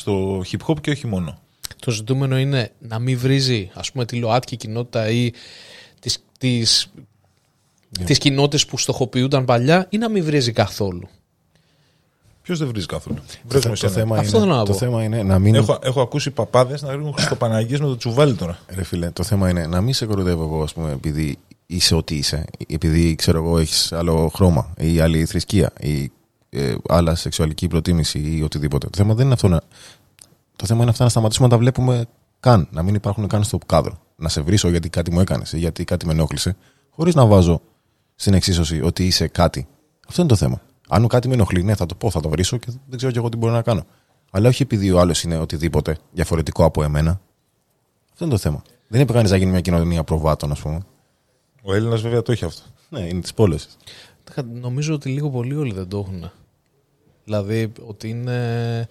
[0.00, 1.38] στο hip hop και όχι μόνο.
[1.80, 5.30] Το ζητούμενο είναι να μην βρίζει ας πούμε τη ΛΟΑΤΚΙ κοινότητα ή
[6.00, 6.92] τις, τις,
[8.04, 11.08] τις κοινότητες που στοχοποιούνταν παλιά ή να μην βρίζει καθόλου.
[12.42, 13.92] Ποιος δεν βρίζει καθόλου; Το, Βρες με το, εσένα.
[13.92, 14.78] θέμα Αυτό θέλω είναι, να το πω.
[14.78, 15.54] θέμα είναι να μην.
[15.54, 18.58] Έχω, έχω ακούσει παπάδες να ρίχνουν Χριστοπαναγίε με το τσουβάλι τώρα.
[18.74, 22.16] Ρε φίλε, το θέμα είναι να μην σε κοροϊδεύω εγώ, ας πούμε, επειδή είσαι ό,τι
[22.16, 22.44] είσαι.
[22.68, 26.10] Επειδή, ξέρω εγώ, έχεις άλλο χρώμα ή άλλη θρησκεία ή
[26.50, 28.86] ε, άλλα σεξουαλική προτίμηση ή οτιδήποτε.
[28.86, 29.60] Το θέμα δεν είναι αυτό να...
[30.56, 32.06] Το θέμα είναι αυτά να σταματήσουμε να τα βλέπουμε
[32.40, 32.68] καν.
[32.70, 34.00] Να μην υπάρχουν καν στο κάδρο.
[34.16, 36.56] να σε βρίσω γιατί κάτι μου έκανες ή γιατί κάτι με ενόχλησε,
[36.90, 37.60] χωρίς να βάζω
[38.14, 39.68] στην εξίσωση ότι είσαι κάτι.
[40.08, 40.60] Αυτό είναι το θέμα.
[40.88, 43.18] Αν κάτι με ενοχλεί, ναι, θα το πω, θα το βρίσω και δεν ξέρω κι
[43.18, 43.86] εγώ τι μπορώ να κάνω.
[44.30, 47.20] Αλλά όχι επειδή ο άλλος είναι οτιδήποτε διαφορετικό από εμένα.
[48.12, 48.62] Αυτό είναι το θέμα.
[48.88, 50.80] Δεν είπε κανείς να γίνει μια κοινωνία προβάτων, ας πούμε.
[51.62, 52.62] Ο Έλληνας βέβαια το έχει αυτό.
[52.88, 53.58] Ναι, είναι της πόλη.
[54.52, 56.30] Νομίζω ότι λίγο πολύ όλοι δεν το έχουν.
[57.24, 58.86] Δηλαδή ότι είναι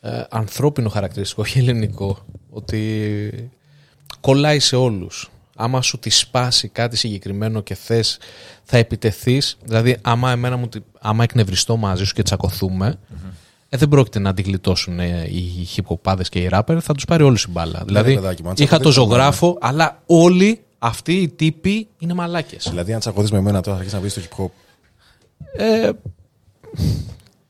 [0.00, 2.18] ε, ανθρώπινο χαρακτηριστικό, όχι ελληνικό.
[2.50, 3.50] Ότι
[4.20, 5.28] κολλάει σε όλους.
[5.56, 8.18] Άμα σου τη σπάσει κάτι συγκεκριμένο και θες
[8.62, 12.98] θα επιτεθείς, δηλαδή άμα, εμένα μου, τη- άμα εκνευριστώ μαζί σου και τσακωθούμε,
[13.68, 17.42] ε, δεν πρόκειται να αντιγλιτώσουν ε, οι χιποπάδες και οι ράπερ, θα τους πάρει όλους
[17.44, 17.82] η μπάλα.
[17.86, 22.66] δηλαδή παιδάκι μου, αν είχα το τσακωθείς, ζωγράφο, αλλά όλοι αυτοί οι τύποι είναι μαλάκες.
[22.70, 24.50] Δηλαδή, αν τσακωθείς με εμένα τώρα, θα αρχίσεις να βρει το hip hop.
[25.60, 25.90] Ε,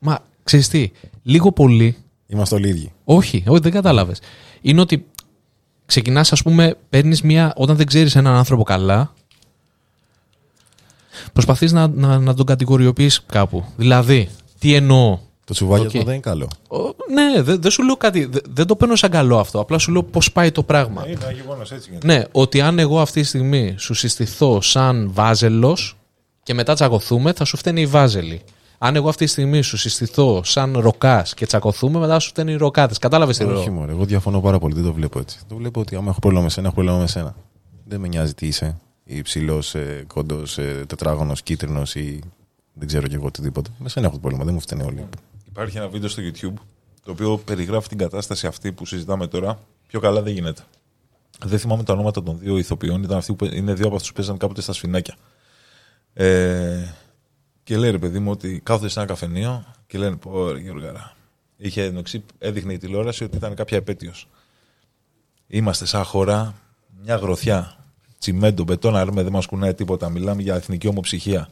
[0.05, 0.91] μα ξέρεις τι,
[1.23, 2.91] λίγο πολύ Είμαστε όλοι ίδιοι.
[3.03, 4.19] όχι, όχι, δεν κατάλαβες.
[4.61, 5.05] Είναι ότι
[5.85, 7.53] ξεκινάς, ας πούμε, παίρνεις μια.
[7.55, 9.13] Όταν δεν ξέρεις έναν άνθρωπο καλά,
[11.33, 13.65] προσπαθείς να, να, να τον κατηγοριοποιήσει κάπου.
[13.75, 15.91] Δηλαδή, τι εννοώ; Το τσουβάλι Οκ.
[15.91, 16.47] δεν είναι καλό.
[16.67, 16.77] Ο,
[17.13, 18.25] ναι, δεν δεν σου λέω κάτι.
[18.25, 19.59] δε- Δεν το παίρνω σαν καλό αυτό.
[19.59, 21.03] Απλά σου λέω πώς πάει το πράγμα.
[21.07, 22.07] Είναι ένα γεγονός έτσι γίνεται.
[22.07, 25.97] Ναι, ότι αν εγώ αυτή τη στιγμή σου συστηθώ σαν βάζελος
[26.43, 28.41] και μετά τσακωθούμε, θα σου φταίνε οι βάζελοι.
[28.77, 32.55] Αν εγώ αυτή τη στιγμή σου συστηθώ σαν ροκάς και τσακωθούμε, μετά σου φταίνε οι
[32.55, 32.97] ροκάδες.
[32.97, 33.71] Κατάλαβες τι Όχι, λέω.
[33.71, 33.91] μωρέ.
[33.91, 34.73] Εγώ διαφωνώ πάρα πολύ.
[34.73, 35.39] Δεν το βλέπω έτσι.
[35.47, 37.35] Το βλέπω ότι άμα έχω πρόβλημα με σένα, έχω πρόβλημα με σένα.
[37.85, 38.77] Δεν με νοιάζει τι είσαι.
[39.03, 42.19] Υψηλό, ε, κόντο, ε, τετράγωνος, κίτρινος ή
[42.73, 43.69] δεν ξέρω κι εγώ οτιδήποτε.
[43.77, 44.45] Με σένα έχω το πρόβλημα.
[44.45, 45.05] Δεν μου φταίνε όλοι.
[45.47, 46.53] Υπάρχει ένα βίντεο στο YouTube
[47.03, 49.59] το οποίο περιγράφει την κατάσταση αυτή που συζητάμε τώρα.
[49.87, 50.61] Πιο καλά δεν γίνεται.
[51.45, 53.03] Δεν θυμάμαι τα ονόματα των δύο ηθοποιών.
[53.03, 55.15] Ήταν αυτοί που, είναι δύο από αυτούς που παίζαν κάποτε στα σφινάκια.
[56.13, 56.93] Ε,
[57.65, 61.15] και λέει ρε παιδί μου ότι κάθονται σε ένα καφενείο και λένε Πω ρε Γιώργαρα.
[61.57, 64.27] Είχε εννοξει, έδειχνε η τηλεόραση ότι ήταν κάποια επέτειος.
[65.47, 66.55] Είμαστε σαν χώρα
[67.03, 67.77] μια γροθιά.
[68.19, 70.09] Τσιμέντο, μπετόν, αρμέ, δεν μας κουνάει τίποτα.
[70.09, 71.49] Μιλάμε για εθνική ομοψυχία.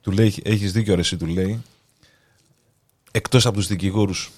[0.00, 1.62] Του λέει, έχεις δίκιο ρε, εσύ, του λέει.
[3.10, 4.30] Εκτός από τους δικηγόρους.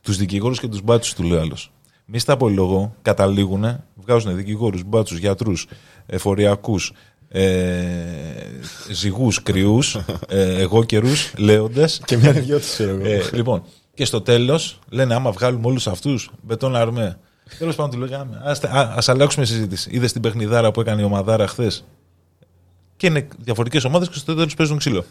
[0.00, 1.72] τους δικηγόρους και τους μπάτσους, του λέει άλλος.
[2.04, 5.66] Μη στα πολυλογώ, καταλήγουν, βγάζουν δικηγόρους, μπάτσους, γιατρούς,
[6.06, 6.94] εφοριακούς, ε,
[8.90, 9.94] ζυγούς, κρυούς,
[10.28, 12.00] ε, εγώ καιρούς, λέοντες.
[12.04, 13.04] Και μια δυο τους ξέρω εγώ.
[13.04, 13.62] Ε, λοιπόν,
[13.94, 17.18] και στο τέλος λένε άμα βγάλουμε όλους αυτούς, μπετόν αρμέ.
[17.58, 18.40] Τέλος πάντων του λέγαμε,
[18.72, 19.90] ας αλλάξουμε συζήτηση.
[19.92, 21.84] Είδες την παιχνιδάρα που έκανε η ομαδάρα χθες;
[22.96, 25.04] Και είναι διαφορετικές ομάδες και στο τέλος παίζουν ξύλο.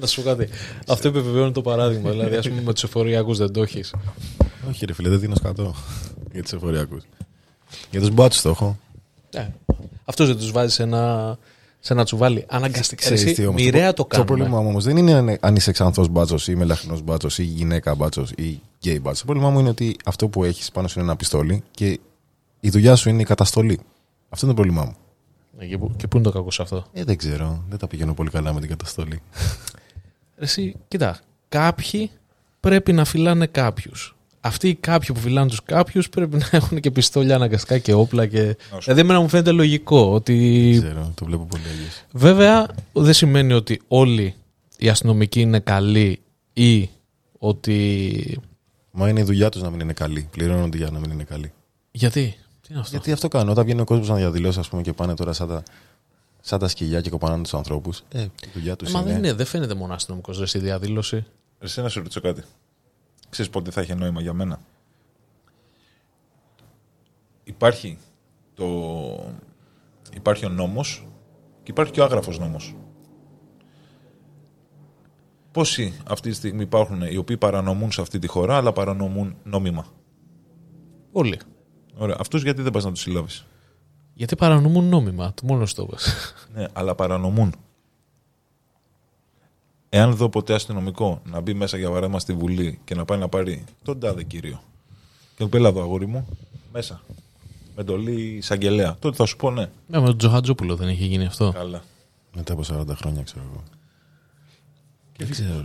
[0.00, 0.48] Να σου πω κάτι.
[0.88, 2.10] Αυτό επιβεβαιώνει το παράδειγμα.
[2.10, 3.94] Δηλαδή, ας πούμε, με τους εφοριακούς δεν το έχεις.
[4.68, 5.74] Όχι, ρε φίλε, δεν δίνω σκατό
[6.32, 7.02] για τους εφοριακούς.
[7.90, 8.78] Για τους μπάτσους το έχω.
[10.04, 11.36] Αυτός δεν τους βάζει σε ένα,
[11.80, 12.44] σε ένα τσουβάλι.
[12.48, 13.02] Αναγκαστικά.
[13.02, 14.28] Ξέρεις Εσύ, τι όμως, μοιραία το Το κάνουμε.
[14.28, 17.94] πρόβλημά μου όμως δεν είναι αν- αν είσαι ξανθός μπάτσος ή μελαχρινό μπάτσος ή γυναίκα
[17.94, 19.18] μπάτσος ή γκέι μπάτσος.
[19.20, 22.00] Το πρόβλημά μου είναι ότι αυτό που έχεις πάνω σου είναι ένα πιστόλι και
[22.60, 23.80] η δουλειά σου είναι η καταστολή.
[24.28, 24.96] Αυτό είναι το πρόβλημά μου.
[25.58, 27.64] Ναι, και, πού, και πού είναι το κακό σε αυτό; Ε, δεν ξέρω.
[27.68, 29.20] Δεν τα πηγαίνω πολύ καλά με την καταστολή.
[30.36, 32.10] Εσύ, κοίτα, κάποιοι
[32.60, 34.13] πρέπει να φυλάνε κάποιους.
[34.46, 38.26] Αυτοί οι κάποιοι που φυλάνε τους κάποιους πρέπει να έχουν και πιστόλια αναγκαστικά και όπλα.
[38.26, 38.56] Και...
[38.82, 40.70] Δηλαδή, εμένα μου φαίνεται λογικό ότι.
[40.72, 41.12] Δεν ξέρω.
[41.14, 42.04] Το βλέπω πολύ αγίες.
[42.12, 44.34] Βέβαια, δεν σημαίνει ότι όλοι
[44.78, 46.20] οι αστυνομικοί είναι καλοί
[46.52, 46.88] ή
[47.38, 48.40] ότι.
[48.90, 50.28] Μα είναι η δουλειά τους να μην είναι καλή.
[50.30, 51.52] Πληρώνονται για να μην είναι καλή.
[51.90, 53.50] Γιατί, τι είναι αυτό; Γιατί αυτό κάνω.
[53.50, 55.62] Όταν βγαίνει ο κόσμος να διαδηλώσει, ας πούμε, και πάνε τώρα σαν τα,
[56.40, 58.02] σαν τα σκυλιά και κοπανάνε τους ανθρώπους.
[58.12, 59.08] Ε, η δουλειά τους Ε, Μα είναι.
[59.08, 61.24] δεν, είναι, δεν φαίνεται μόνο αστυνομικός ρε στη διαδήλωση.
[61.58, 62.42] Εσύ να σε ρωτήσω κάτι.
[63.34, 64.60] Ξέρεις πότε θα έχει νόημα για μένα;
[67.44, 67.98] Υπάρχει,
[68.54, 68.66] το...
[70.14, 71.06] υπάρχει ο νόμος
[71.62, 72.74] και υπάρχει και ο άγραφος νόμος.
[75.50, 79.86] Πόσοι αυτή τη στιγμή υπάρχουν οι οποίοι παρανομούν σε αυτή τη χώρα αλλά παρανομούν νόμιμα;
[81.12, 81.38] Όλοι.
[81.94, 82.16] Ωραία.
[82.18, 83.46] Αυτούς γιατί δεν πας να τους συλλάβεις;
[84.14, 86.34] Γιατί παρανομούν νόμιμα, το μόνος στο πες.
[86.54, 87.54] Ναι, αλλά παρανομούν.
[89.96, 93.28] Εάν δω ποτέ αστυνομικό να μπει μέσα για παράδειγμα στη Βουλή και να πάει να
[93.28, 94.60] πάρει τον τάδε κύριο
[95.36, 96.28] και του πει «Έλα εδώ αγόρι μου,
[96.72, 97.00] μέσα.
[97.74, 98.96] Με εντολή εισαγγελέα.
[98.98, 99.66] Τότε θα σου πω ναι.
[99.86, 101.52] Ναι, με τον Τζοχατζόπουλο δεν είχε γίνει αυτό.
[101.54, 101.82] Καλά.
[102.34, 103.62] Μετά από 40 χρόνια, ξέρω εγώ.
[105.12, 105.64] Και, ξέρω,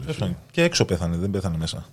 [0.52, 1.86] και έξω πέθανε, δεν πέθανε μέσα.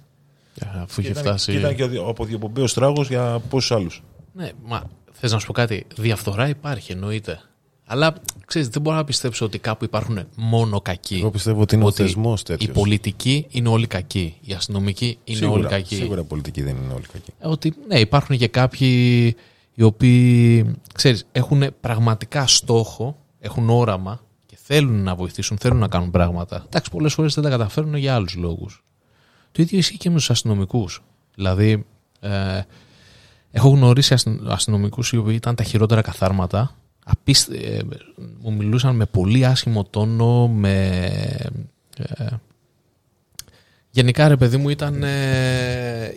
[0.54, 1.52] Ε, Αφού Και είχε ήταν, φτάσει.
[1.52, 4.02] και ήταν και ο δι- από διοπομπαίο τράγος για πόσους άλλους.
[4.32, 7.40] Ναι, μα θες να σου πω κάτι; Διαφθορά υπάρχει, εννοείται.
[7.88, 8.14] Αλλά
[8.46, 11.14] ξέρεις, δεν μπορώ να πιστέψω ότι κάπου υπάρχουν μόνο κακοί.
[11.16, 12.72] Εγώ πιστεύω ότι είναι ο Ότι θεσμός Οι τέτοιος.
[12.72, 14.34] πολιτικοί είναι όλοι κακοί.
[14.40, 15.94] Οι αστυνομικοί είναι όλοι κακοί.
[15.94, 17.32] Σίγουρα οι πολιτικοί δεν είναι όλοι κακοί.
[17.38, 19.34] Ε, Ότι ναι, υπάρχουν και κάποιοι
[19.74, 26.10] οι οποίοι ξέρεις, έχουν πραγματικά στόχο, έχουν όραμα και θέλουν να βοηθήσουν, θέλουν να κάνουν
[26.10, 26.62] πράγματα.
[26.66, 28.84] Εντάξει, πολλές φορές δεν τα καταφέρουν για άλλους λόγους.
[29.52, 31.02] Το ίδιο ισχύει και με τους αστυνομικούς.
[31.34, 31.84] Δηλαδή,
[32.20, 32.60] ε,
[33.50, 34.14] Έχω γνωρίσει
[34.46, 36.76] αστυνομικούς οι οποίοι ήταν τα χειρότερα καθάρματα.
[37.08, 37.80] Απίστε, ε,
[38.40, 40.96] μου μιλούσαν με πολύ άσχημο τόνο, με...
[41.96, 42.26] Ε,
[43.90, 45.02] γενικά ρε παιδί μου ήταν...
[45.02, 46.12] Ε,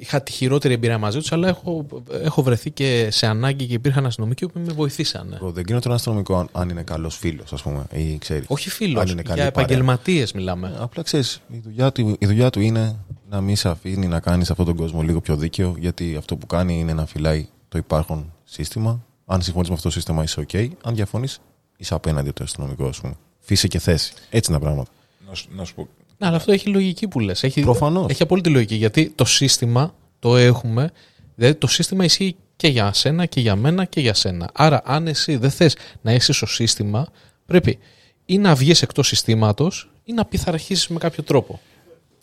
[0.00, 1.86] είχα τη χειρότερη εμπειρία μαζί τους, αλλά έχω,
[2.22, 5.32] έχω βρεθεί και σε ανάγκη και υπήρχαν αστυνομικοί που με βοηθήσαν.
[5.34, 8.44] Εγώ δεν κρίνω τον αστυνομικό αν, αν είναι καλός φίλος, ας πούμε, ή ξέρεις.
[8.48, 9.66] Όχι φίλος, αν είναι καλή για παρέα.
[9.66, 10.76] επαγγελματίες μιλάμε.
[10.78, 12.96] Απλά ξέρεις, η δουλειά, του, η δουλειά του είναι
[13.30, 16.46] να μην σε αφήνει να κάνεις αυτόν τον κόσμο λίγο πιο δίκαιο, γιατί αυτό που
[16.46, 19.04] κάνει είναι να φυλάει το υπάρχον σύστημα.
[19.26, 21.38] Αν συμφωνείς με αυτό το σύστημα είσαι ok, αν διαφωνείς
[21.76, 23.14] είσαι απέναντι από το αστυνομικό, ας πούμε.
[23.40, 24.12] Φύση και θέση.
[24.30, 24.90] Έτσι είναι τα πράγματα.
[25.28, 25.88] Να σου, να σου πω.
[26.18, 27.42] Ναι, αλλά αυτό έχει λογική που λες.
[27.42, 28.10] Έχει, Προφανώς.
[28.10, 30.92] Έχει απόλυτη λογική, γιατί το σύστημα το έχουμε,
[31.34, 34.50] δηλαδή το σύστημα ισχύει και για σένα και για μένα και για σένα.
[34.54, 37.06] Άρα αν εσύ δεν θες να είσαι στο σύστημα,
[37.46, 37.78] πρέπει
[38.26, 41.60] ή να βγεις εκτός συστήματος ή να πειθαρχήσεις με κάποιο τρόπο.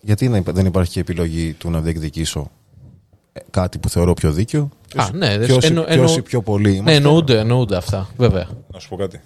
[0.02, 2.61] Γιατί να υπά- δεν υπάρχει και επιλογή του να διεκδικήσω ε,
[3.50, 4.70] κάτι που θεωρώ πιο δίκαιο.
[4.96, 8.10] Α, ναι, και όσοι, εννο- και εννο- όσοι πιο πολύ Ναι, είμαστε; εννοούνται, εννοούνται αυτά,
[8.18, 8.50] βέβαια.
[8.74, 9.22] Να σου πω κάτι.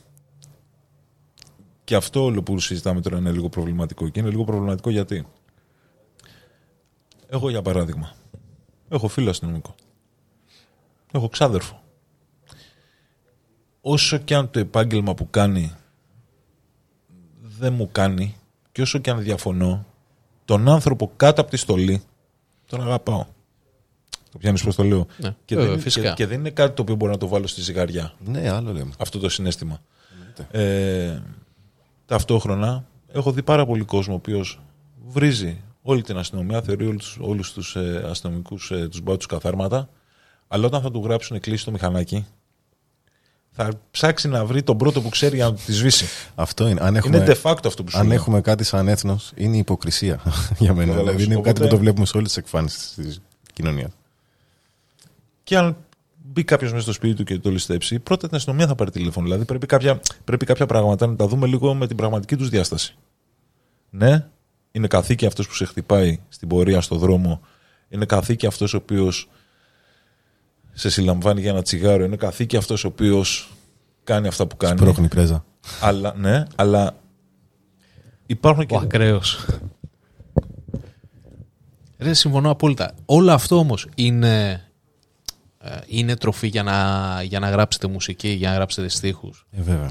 [1.84, 4.10] Και αυτό όλο που συζητάμε τώρα είναι λίγο προβληματικό.
[4.10, 5.26] Και είναι λίγο προβληματικό γιατί.
[7.28, 8.12] Εγώ για παράδειγμα.
[8.90, 9.76] Έχω φίλο αστυνομικό.
[11.12, 11.80] Έχω ξάδερφο.
[13.82, 15.72] Όσο και αν το επάγγελμα που κάνει
[17.42, 18.36] δεν μου κάνει
[18.72, 19.86] και όσο και αν διαφωνώ,
[20.46, 22.02] τον άνθρωπο κάτω από τη στολή
[22.68, 23.26] τον αγαπάω.
[24.36, 25.08] Το πιάνεις πώς το λέω.
[25.18, 26.08] Ναι, και, βέβαια, δεν, φυσικά.
[26.08, 28.72] και, και δεν είναι κάτι το οποίο μπορώ να το βάλω στη ζυγαριά Ναι, άλλο
[28.74, 28.92] λέμε.
[29.00, 29.82] αυτό το συνέστημα.
[30.52, 31.22] Ε,
[32.06, 34.60] ταυτόχρονα έχω δει πάρα πολύ κόσμο ο οποίος
[35.08, 39.90] βρίζει όλη την αστυνομία, θεωρεί όλους, όλους τους ε, αστυνομικούς ε, τους μπάτσους καθάρματα,
[40.48, 42.26] αλλά όταν θα του γράψουν κλείσει το μηχανάκι,
[43.52, 46.06] θα ψάξει να βρει τον πρώτο που ξέρει για να τη σβήσει.
[46.36, 46.82] Αυτό είναι.
[46.84, 48.16] Αν έχουμε, Είναι de facto αυτό που σου αν λέω.
[48.16, 50.22] έχουμε κάτι σαν έθνος, είναι η υποκρισία
[50.60, 50.92] για μένα.
[50.92, 51.04] Καταλάβεις.
[51.06, 53.22] δηλαδή είναι Οπότε- κάτι που το βλέπουμε σε όλες τις εκφάνσεις της
[53.54, 53.92] κοινωνίας.
[55.46, 55.78] Και αν
[56.24, 59.26] μπει κάποιος μέσα στο σπίτι του και το ληστέψει, πρώτα την αστυνομία θα πάρει τηλέφωνο.
[59.26, 62.96] Δηλαδή πρέπει κάποια, πρέπει κάποια πράγματα να τα δούμε λίγο με την πραγματική τους διάσταση.
[63.90, 64.28] Ναι,
[64.72, 67.42] είναι καθήκη αυτός που σε χτυπάει στην πορεία, στο δρόμο.
[67.90, 69.30] Είναι καθήκη αυτός ο οποίος
[70.74, 72.04] σε συλλαμβάνει για ένα τσιγάρο.
[72.04, 73.52] Είναι καθήκη αυτός ο οποίος
[74.04, 74.78] κάνει αυτά που κάνει.
[74.78, 75.46] Σπρώχνει πρέζα.
[75.82, 76.96] Αλλά, ναι, αλλά
[78.26, 78.76] υπάρχουν Ο και.
[78.76, 79.46] ακραίος.
[81.98, 82.92] Ρε, συμφωνώ απόλυτα.
[83.06, 84.65] Όλο αυτό όμως είναι, ε,
[85.88, 89.46] είναι τροφή για να, για να γράψετε μουσική, για να γράψετε στίχους.
[89.52, 89.86] Ε, βέβαια.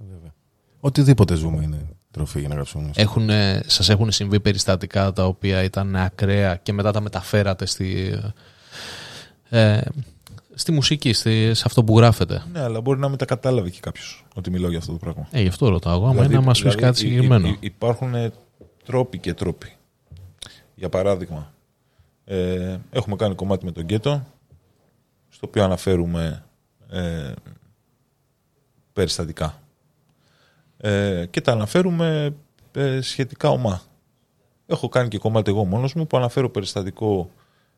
[0.00, 0.32] Ε, βέβαια.
[0.80, 2.90] Οτιδήποτε ζούμε είναι τροφή για να γράψουμε.
[2.94, 8.20] Έχουν, ε, σας έχουν συμβεί περιστατικά τα οποία ήταν ακραία και μετά τα μεταφέρατε στη,
[9.48, 9.80] ε,
[10.54, 13.80] στη μουσική, στη, σε αυτό που γράφετε; Ναι, αλλά μπορεί να μην τα κατάλαβε και
[13.80, 15.28] κάποιος ότι μιλάω για αυτό το πράγμα.
[15.30, 17.48] Ε, γι' αυτό ρωτάω εγώ, άμα είναι να μας πεις κάτι υ- υ- συγκεκριμένο.
[17.48, 18.32] υ- υπάρχουν ε,
[18.84, 19.72] τρόποι και τρόποι.
[20.74, 21.52] Για παράδειγμα,
[22.24, 24.26] ε, έχουμε κάνει κομμάτι με τον Γκέτο,
[25.44, 26.44] στο οποίο αναφέρουμε
[26.90, 27.32] ε,
[28.92, 29.62] περιστατικά.
[30.76, 32.34] Ε, και τα αναφέρουμε
[32.72, 33.82] ε, σχετικά ομά.
[34.66, 37.30] Έχω κάνει και κομμάτι εγώ μόνος μου που αναφέρω περιστατικό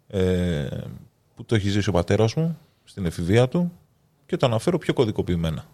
[0.08, 0.66] ε,
[1.34, 3.72] που το έχει ζήσει ο πατέρας μου στην εφηβεία του
[4.26, 5.64] και το αναφέρω πιο κωδικοποιημένα.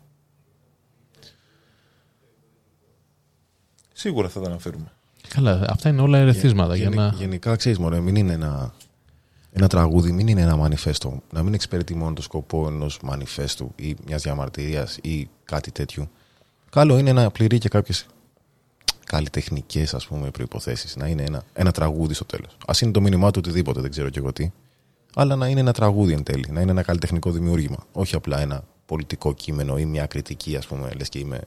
[3.93, 4.93] Σίγουρα θα τα αναφέρουμε.
[5.29, 6.77] Καλά, αυτά είναι όλα ερεθίσματα.
[6.77, 7.09] για Γενι- να...
[7.09, 8.75] Γενικά, ξέρεις, μωρέ, μην είναι ένα,
[9.53, 11.23] ένα τραγούδι, μην είναι ένα μανιφέστο.
[11.33, 16.09] Να μην εξυπηρετεί μόνο το σκοπό ενός μανιφέστου ή μιας διαμαρτυρίας ή κάτι τέτοιου.
[16.71, 18.07] Καλό είναι να πληρεί και κάποιες
[19.05, 19.97] καλλιτεχνικές
[20.33, 20.99] προποθέσει.
[20.99, 22.57] Να είναι ένα, ένα τραγούδι στο τέλος.
[22.67, 24.51] Α είναι το μήνυμά του οτιδήποτε, δεν ξέρω και εγώ τι.
[25.15, 26.49] Αλλά να είναι ένα τραγούδι εν τέλει.
[26.51, 27.77] Να είναι ένα καλλιτεχνικό δημιούργημα.
[27.93, 31.41] Όχι απλά ένα πολιτικό κείμενο ή μια κριτική, ας πούμε, λες και είμαι.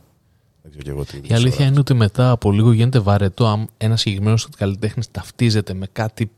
[0.61, 1.33] Δεν ξέρω και εγώ τι.
[1.33, 5.87] Η αλήθεια είναι ότι μετά από λίγο γίνεται βαρετό αν ένας συγκεκριμένος καλλιτέχνης ταυτίζεται με
[5.91, 6.31] κάτι,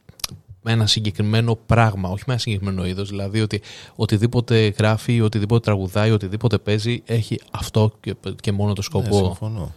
[0.68, 3.10] με ένα συγκεκριμένο πράγμα, όχι με ένα συγκεκριμένο είδος.
[3.10, 3.62] Δηλαδή ότι
[3.96, 9.26] οτιδήποτε γράφει, οτιδήποτε τραγουδάει, οτιδήποτε παίζει έχει αυτό και, και μόνο το Ναι, σκοπό.
[9.26, 9.74] συμφωνώ.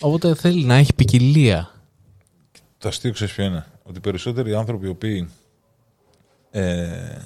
[0.00, 1.70] Οπότε θέλει να έχει ποικιλία.
[2.78, 5.28] Το αστείο ξέρεις ποιο είναι; Ότι οι περισσότεροι άνθρωποι οι οποίοι
[6.50, 7.18] ε,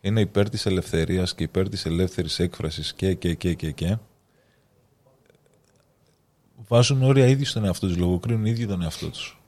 [0.00, 3.96] είναι υπέρ της ελευθερίας και υπέρ της ελεύθερης έκφρασης και, και, και, και, και
[6.68, 9.40] βάζουν όρια ήδη στον εαυτό τους, λογοκρίνουν ήδη τον εαυτό τους.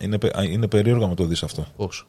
[0.00, 1.66] Είναι, πε- α, είναι περίεργο να το δεις αυτό.
[1.76, 2.06] Πώς;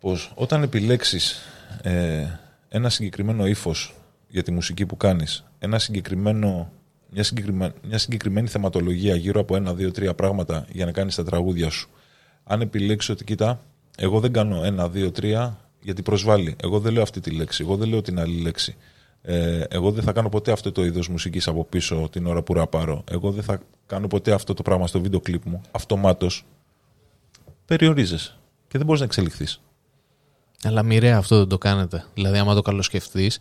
[0.00, 1.40] Πως όταν επιλέξεις
[1.82, 2.26] ε,
[2.68, 3.94] ένα συγκεκριμένο ύφος
[4.28, 6.72] για τη μουσική που κάνεις, ένα συγκεκριμένο,
[7.10, 11.24] μια, συγκεκριμένη, μια συγκεκριμένη θεματολογία γύρω από ένα, δύο, τρία πράγματα για να κάνεις τα
[11.24, 11.88] τραγούδια σου,
[12.44, 13.60] αν επιλέξεις ότι κοίτα,
[13.96, 16.56] εγώ δεν κάνω ένα, δύο, τρία γιατί προσβάλλει.
[16.62, 18.76] Εγώ δεν λέω αυτή τη λέξη, εγώ δεν λέω την άλλη λέξη.
[19.22, 22.54] Ε, εγώ δεν θα κάνω ποτέ αυτό το είδος μουσικής από πίσω την ώρα που
[22.54, 23.04] ραπάρω.
[23.10, 25.60] Εγώ δεν θα κάνω ποτέ αυτό το πράγμα στο βίντεο κλιπ μου.
[25.70, 26.44] Αυτομάτως
[27.64, 28.36] περιορίζεσαι
[28.68, 29.60] και δεν μπορείς να εξελιχθείς.
[30.64, 32.04] Αλλά μοιραία αυτό δεν το κάνετε.
[32.14, 33.38] Δηλαδή, άμα το καλοσκεφτείς,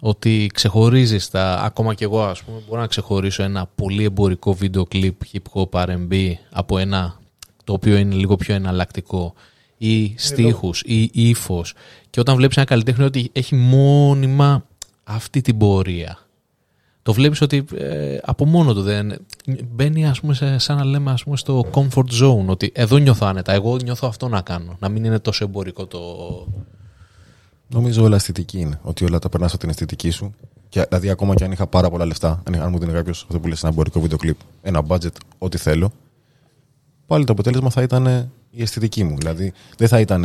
[0.00, 1.54] ότι ξεχωρίζεις τα...
[1.54, 5.86] Ακόμα και εγώ, ας πούμε, μπορώ να ξεχωρίσω ένα πολύ εμπορικό βίντεο κλιπ hip hop
[5.86, 7.18] R&B από ένα
[7.64, 9.34] το οποίο είναι λίγο πιο εναλλακτικό
[9.76, 11.74] ή στίχους ή ύφος.
[12.10, 14.64] και όταν βλέπεις ένα καλλιτέχνη ότι έχει μόνιμα
[15.04, 16.18] αυτή την πορεία
[17.02, 19.18] το βλέπεις ότι ε, από μόνο του δεν
[19.70, 23.26] μπαίνει ας πούμε σε, σαν να λέμε ας πούμε στο comfort zone ότι εδώ νιώθω
[23.26, 26.00] άνετα, εγώ νιώθω αυτό να κάνω να μην είναι τόσο εμπορικό το...
[27.72, 28.78] Νομίζω όλα αισθητική είναι.
[28.82, 30.34] Ότι όλα τα περνάς από την αισθητική σου.
[30.68, 33.40] Και, δηλαδή, ακόμα και αν είχα πάρα πολλά λεφτά, αν, αν μου δίνει κάποιος αυτό
[33.40, 35.92] που λες ένα εμπορικό βίντεο κλειπ, ένα budget, ό,τι θέλω,
[37.06, 38.06] πάλι το αποτέλεσμα θα ήταν
[38.50, 39.16] η αισθητική μου.
[39.16, 40.24] Δηλαδή, δεν θα ήταν.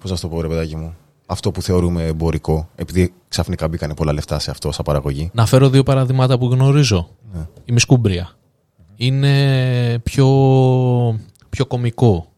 [0.00, 0.94] Πώς να το πω, ρε παιδάκι μου,
[1.26, 5.30] αυτό που θεωρούμε εμπορικό, επειδή ξαφνικά μπήκαν πολλά λεφτά σε αυτό, σαν παραγωγή.
[5.34, 7.08] Να φέρω δύο παραδείγματα που γνωρίζω.
[7.34, 7.46] Ναι.
[7.64, 8.30] Η Μισκούμπρια.
[8.96, 10.26] Είναι πιο,
[11.50, 12.28] πιο κομικό.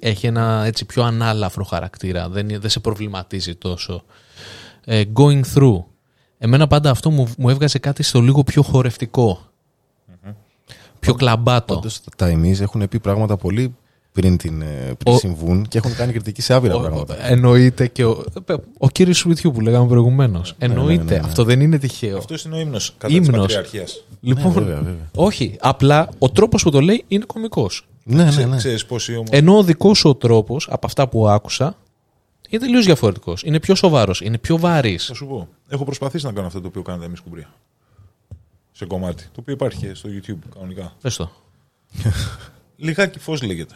[0.00, 2.28] Έχει ένα έτσι πιο ανάλαφρο χαρακτήρα.
[2.28, 4.04] Δεν, δεν σε προβληματίζει τόσο.
[4.84, 5.84] Ε, going through.
[6.38, 9.40] Εμένα πάντα αυτό μου, μου έβγαζε κάτι στο λίγο πιο χορευτικό.
[11.00, 11.74] Πιο κλαμπάτο.
[11.74, 13.76] Πάντως τα εμείς έχουν πει πράγματα πολύ
[14.12, 17.26] πριν, την, ε, πριν Ο- συμβούν και έχουν κάνει κριτική σε άπειρα πράγματα.
[17.26, 18.24] Εννοείται και ο,
[18.78, 20.54] ο κύριος Σουιτιού που λέγαμε προηγουμένως.
[20.58, 21.02] Εννοείται.
[21.04, 21.26] ναι, ναι, ναι.
[21.26, 22.16] Αυτό δεν είναι τυχαίο.
[22.18, 23.40] Αυτό είναι ο ύμνος κατά της Ύμνος.
[23.40, 24.04] Πατριαρχίας.
[24.20, 25.10] Λοιπόν, Ναι, βέβαια, βέβαια.
[25.14, 25.56] όχι.
[25.60, 27.86] Απλά ο τρόπος που το λέει είναι κωμικός.
[28.04, 28.56] Ναι, ναι, Ξέ- ναι.
[28.56, 29.28] Ξέρεις πόσοι όμως...
[29.32, 31.76] Ενώ ο δικός σου ο τρόπος, από αυτά που άκουσα,
[32.48, 33.42] είναι τελείως διαφορετικός.
[33.42, 35.04] Είναι πιο σοβαρός, είναι πιο βαρύς.
[35.06, 35.48] Θα σου πω.
[35.68, 37.48] Έχω προσπαθήσει να κάνω αυτό το οποίο κάνετε εμείς κουμπρία.
[38.72, 39.22] Σε κομμάτι.
[39.24, 40.92] Το οποίο υπάρχει και στο YouTube κανονικά.
[41.02, 41.30] Πες το.
[42.76, 43.74] Λιγάκι φως λέγεται.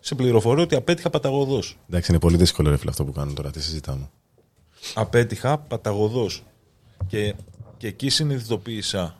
[0.00, 1.76] Σε πληροφορώ ότι απέτυχα παταγωδός.
[1.88, 3.50] Εντάξει, είναι πολύ δύσκολο ρε φίλε αυτό που κάνουν τώρα.
[3.50, 4.10] Τι συζητάμε.
[4.94, 6.42] Απέτυχα παταγωδός.
[7.06, 7.34] Και,
[7.76, 9.14] και εκεί συνειδητοποίησα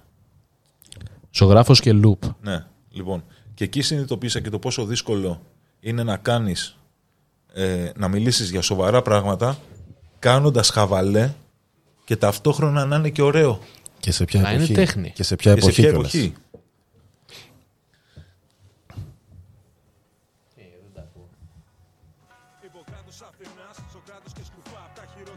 [1.30, 2.28] Ζωγράφος και loop.
[2.40, 3.24] Ναι, λοιπόν.
[3.54, 5.42] Και εκεί συνειδητοποίησα και το πόσο δύσκολο
[5.80, 6.76] είναι να κάνεις,
[7.52, 9.58] ε, να μιλήσεις για σοβαρά πράγματα,
[10.18, 11.32] κάνοντας χαβαλέ
[12.04, 13.60] και ταυτόχρονα να είναι και ωραίο.
[14.00, 14.72] Και σε ποια Α, είναι εποχή.
[14.72, 15.10] τέχνη.
[15.14, 15.80] Και σε ποια και σε εποχή.
[15.82, 16.14] ποια κιόλας.
[16.14, 16.32] εποχή.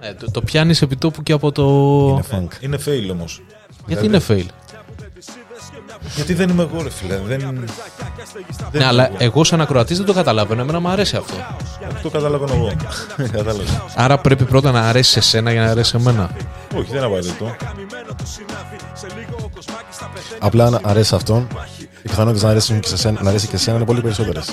[0.06, 1.64] Ε, το, το πιάνεις επί τόπου και από το.
[2.12, 2.64] Είναι funk.
[2.64, 3.41] Είναι fail όμως.
[3.88, 4.45] Γιατί είναι fail;
[6.16, 7.18] Γιατί δεν είμαι εγώ ρε φίλε.
[7.18, 7.45] Δεν, δεν Ναι,
[8.74, 9.16] είμαι αλλά εγώ.
[9.20, 10.62] εγώ σαν ακροατής δεν το καταλαβαίνω.
[10.62, 11.34] Εμένα μου αρέσει αυτό.
[12.01, 12.72] Το καταλαβαίνω εγώ.
[13.32, 13.86] Κατάλαβα.
[13.95, 16.36] Άρα πρέπει πρώτα να αρέσει σε σένα για να αρέσει σε μένα.
[16.76, 17.56] Όχι, δεν απαραίτητο.
[20.39, 21.47] Απλά αν αρέσει αυτόν,
[22.04, 24.47] οι πιθανότητες να αρέσει και σε σένα, να αρέσει και σε σένα είναι πολύ περισσότερες.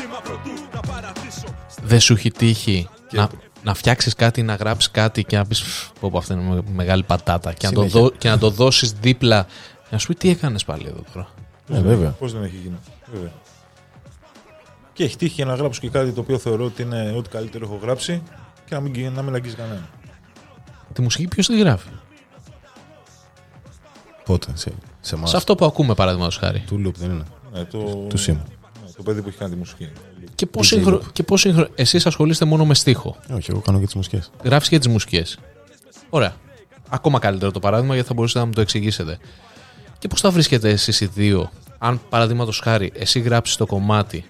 [1.82, 3.28] Δεν σου έχει τύχει να,
[3.62, 5.62] να φτιάξεις κάτι, να γράψεις κάτι και να πεις
[6.00, 8.00] πω πω αυτό είναι με- μεγάλη πατάτα και να, το Συνέχεια.
[8.00, 9.46] δω, και να το δώσεις δίπλα.
[9.90, 11.28] Να σου πει τι έκανες πάλι εδώ τώρα;
[11.66, 12.10] Ναι, βέβαια.
[12.10, 12.76] Πώς δεν έχει γίνει.
[13.12, 13.32] Βέβαια.
[14.92, 17.64] Και έχει τύχει και να γράψω και κάτι το οποίο θεωρώ ότι είναι ό,τι καλύτερο
[17.64, 18.22] έχω γράψει
[18.66, 19.88] και να μην, να μην αγγίζει κανένα.
[20.92, 21.88] Τη μουσική ποιος τη γράφει;
[24.24, 25.30] Πότε, σε, σε εμάς.
[25.30, 26.64] Σε αυτό που ακούμε, παραδείγματος χάρη.
[26.66, 27.24] Του loop δεν είναι.
[27.52, 28.36] Ναι, το, Του Sim.
[29.00, 29.88] Ναι, το παιδί που έχει κάνει τη μουσική.
[30.34, 31.02] Και πώς συγχρο...
[31.12, 31.68] και πώς συγχρο...
[31.74, 33.16] εσείς ασχολείστε μόνο με στίχο.
[33.34, 34.30] Όχι, εγώ κάνω και τις μουσικές.
[34.44, 35.38] Γράφεις και τις μουσικές.
[36.10, 36.34] Ωραία.
[36.88, 39.18] Ακόμα καλύτερο το παράδειγμα γιατί θα μπορούσατε να μου το εξηγήσετε.
[39.98, 44.24] Και πώς τα βρίσκετε εσείς οι δύο, αν παραδείγματος χάρη εσύ γράψεις το κομμάτι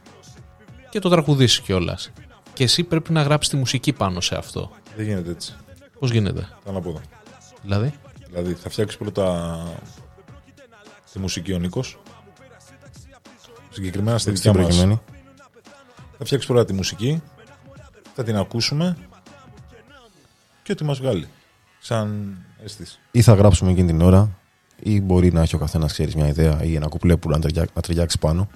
[0.90, 2.10] και το τραγουδήσεις κιόλας.
[2.52, 4.70] Και εσύ πρέπει να γράψεις τη μουσική πάνω σε αυτό.
[4.96, 5.54] Δεν γίνεται έτσι.
[5.98, 7.00] Πώς γίνεται, Θα να πω.
[7.62, 7.92] δηλαδή;
[8.26, 9.58] Δηλαδή θα φτιάξεις πρώτα
[11.12, 11.98] τη μουσική ο Νίκος.
[13.80, 14.70] Συγκεκριμένα στη δικιά Στην μας.
[14.74, 15.00] προκειμένη.
[16.18, 17.22] Θα φτιάξει πρώτα τη μουσική,
[18.14, 18.96] θα την ακούσουμε
[20.62, 21.26] και ό,τι μας βγάλει.
[21.78, 22.98] Σαν αίσθηση.
[23.10, 24.30] Ή θα γράψουμε εκείνη την ώρα,
[24.82, 27.70] ή μπορεί να έχει ο καθένας ξέρεις μια ιδέα ή ένα κουπλέ που να, ταιριά-
[27.74, 28.48] να ταιριάξει πάνω.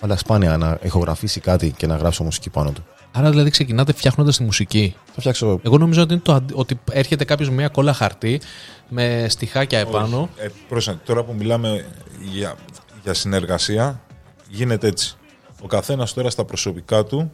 [0.00, 2.84] Αλλά σπάνια να ηχογραφήσει κάτι και να γράψω μουσική πάνω του.
[3.12, 4.94] Άρα δηλαδή ξεκινάτε φτιάχνοντας τη μουσική.
[5.14, 5.60] Θα φτιάξω.
[5.62, 8.40] Εγώ νομίζω ότι, είναι το, αντι- ότι έρχεται κάποιος με μια κόλλα χαρτί
[8.88, 10.28] με στιχάκια επάνω.
[10.36, 11.86] Ε, πρόσεχε, τώρα που μιλάμε
[12.32, 12.54] για,
[13.02, 14.00] για συνεργασία,
[14.48, 15.16] γίνεται έτσι.
[15.62, 17.32] Ο καθένας τώρα στα προσωπικά του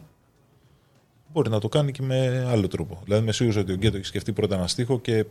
[1.33, 2.99] μπορεί να το κάνει και με άλλο τρόπο.
[3.03, 5.25] Δηλαδή, είμαι σίγουρος ότι ο Γκέτο έχει σκεφτεί πρώτα ένα στίχο και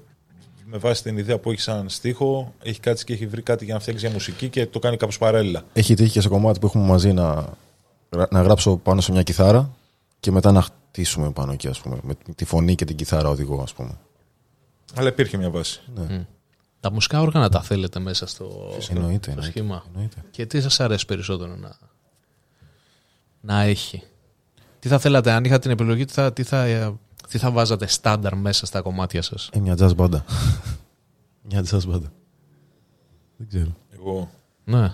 [0.64, 3.74] με βάση την ιδέα που έχει σαν στίχο, έχει κάτσει και έχει βρει κάτι για
[3.74, 5.62] να φτιάξει για μουσική και το κάνει κάπως παράλληλα.
[5.72, 7.47] Έχει τύχει και σε κομμάτι που έχουμε μαζί να,
[8.30, 9.70] να γράψω πάνω σε μια κιθάρα
[10.20, 11.99] και μετά να χτίσουμε πάνω εκεί, ας πούμε.
[12.03, 13.99] Με τη φωνή και την κιθάρα οδηγό, ας πούμε.
[14.95, 15.80] Αλλά υπήρχε μια βάση.
[16.81, 18.81] Τα μουσικά όργανα τα θέλετε μέσα στο, Εννοείται.
[18.83, 19.85] στο εννοείται, σχήμα.
[19.93, 20.16] εννοείται.
[20.31, 21.79] Και τι σας αρέσει περισσότερο να,
[23.41, 24.03] να έχει;
[24.79, 26.95] Τι θα θέλατε, αν είχατε την επιλογή, τι θα, τι θα, ε,
[27.29, 30.24] τι θα βάζατε στάνταρ μέσα στα κομμάτια σας; Ε, μια jazz μπάντα.
[31.51, 32.12] μια jazz μπάντα.
[33.37, 33.76] Δεν ξέρω.
[33.91, 34.31] Εγώ
[34.64, 34.93] Ναι.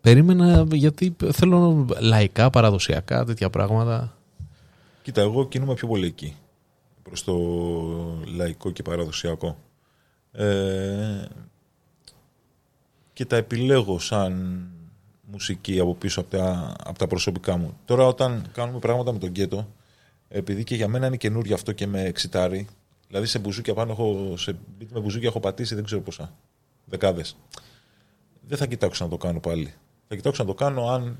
[0.00, 4.16] Περίμενα γιατί θέλω λαϊκά, παραδοσιακά, τέτοια πράγματα.
[5.02, 6.36] Κοίτα, εγώ κινούμαι πιο πολύ εκεί.
[7.02, 7.34] Προς το
[8.36, 9.56] λαϊκό και παραδοσιακό.
[10.32, 11.24] Ε,
[13.12, 14.64] και τα επιλέγω σαν
[15.30, 17.78] μουσική από πίσω από τα, από τα προσωπικά μου.
[17.84, 19.68] Τώρα όταν κάνουμε πράγματα με τον Γκέτο,
[20.28, 22.66] επειδή και για μένα είναι καινούριο αυτό και με εξητάρει,
[23.08, 26.32] δηλαδή σε μπουζούκια πάνω έχω, σε beat με μπουζούκια έχω πατήσει δεν ξέρω πόσα,
[26.84, 27.36] δεκάδες.
[28.46, 29.74] Δεν θα κοιτάξω να το κάνω πάλι.
[30.08, 31.16] Θα κοιτάξω να το κάνω αν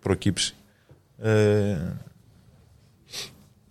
[0.00, 0.54] προκύψει.
[1.18, 1.96] Ε,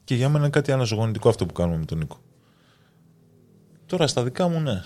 [0.04, 2.20] και για μένα είναι κάτι αναζωογονητικό αυτό που κάνουμε με τον Νίκο.
[3.88, 4.82] Τώρα στα δικά μου, ναι.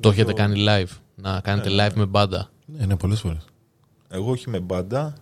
[0.00, 0.96] Το έχετε κάνει live.
[1.14, 2.50] Να κάνετε live με μπάντα.
[2.78, 3.44] Ναι, ναι, πολλές φορές.
[4.08, 5.14] Εγώ όχι με μπάντα.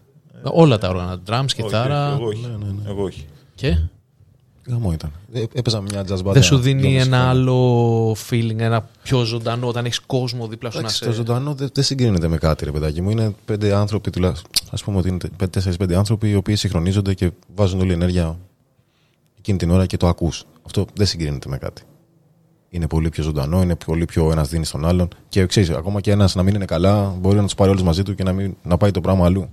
[0.42, 1.18] Όλα τα όργανα.
[1.26, 2.10] Drums, Όχι, κιθάρα.
[2.12, 2.40] εγώ όχι.
[2.40, 2.90] Ναι, ναι, ναι.
[2.90, 3.24] Εγώ όχι.
[3.54, 3.78] Και;
[4.66, 5.12] Γαμό ήταν.
[5.32, 6.32] Ε, Έπαιζα μια jazz band.
[6.32, 7.30] δεν σου δίνει δυόμιση ένα χρόνια.
[7.30, 11.04] άλλο feeling, ένα πιο ζωντανό όταν έχεις κόσμο δίπλα σου να Εντάξει, σε.
[11.04, 13.10] το ζωντανό δεν δεν συγκρίνεται με κάτι, ρε παιδάκι μου.
[13.10, 14.50] Είναι πέντε άνθρωποι τουλάχιστον.
[14.70, 18.38] Α πούμε ότι είναι τέσσερι-πέντε άνθρωποι οι οποίοι συγχρονίζονται και βάζουν όλη ενέργεια
[19.38, 20.44] εκείνη την ώρα και το ακούς.
[20.66, 21.82] Αυτό δεν συγκρίνεται με κάτι.
[22.72, 25.08] Είναι πολύ πιο ζωντανό, είναι πολύ πιο ένας δίνει στον άλλον.
[25.28, 28.02] Και ξέρεις, ακόμα και ένας να μην είναι καλά, μπορεί να τους πάρει όλους μαζί
[28.02, 29.48] του και να, μην, να πάει το πράγμα αλλού.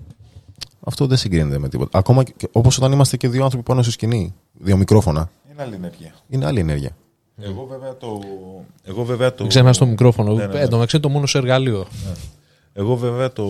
[0.85, 1.97] Αυτό δεν συγκρίνεται με τίποτα.
[1.97, 6.13] Ακόμα όπως όταν είμαστε και δύο άνθρωποι πάνω στη σκηνή, δύο μικρόφωνα, Είναι άλλη ενέργεια.
[6.29, 6.91] είναι άλλη ενέργεια.
[7.41, 8.19] Εγώ βέβαια το.
[8.83, 9.35] Εγώ βέβαια το.
[9.39, 10.33] Μην ξεχνάς το μικρόφωνο.
[10.33, 10.59] Ναι, ναι, ναι.
[10.59, 11.85] Ε, το μεταξύ είναι το μόνο σου εργαλείο.
[12.73, 13.47] Εγώ βέβαια το.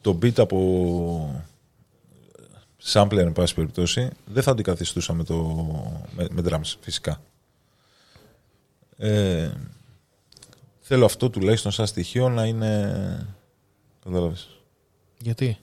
[0.00, 1.42] Το beat από.
[2.92, 5.34] Sampler, εν πάση περιπτώσει, δεν θα αντικαθιστούσα με, το,
[6.16, 7.20] με, με drums, φυσικά.
[9.02, 9.50] Ε,
[10.80, 13.26] θέλω αυτό τουλάχιστον σαν στοιχείο να είναι.
[14.04, 14.48] Κατάλαβες.
[15.18, 15.58] Γιατί;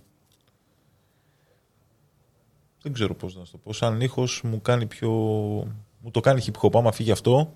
[2.82, 3.74] Δεν ξέρω πώς να σου το πω.
[3.74, 5.10] Σαν ήχος μου κάνει πιο...
[6.00, 6.78] Μου το κάνει hip hop.
[6.78, 7.54] Άμα φύγει αυτό,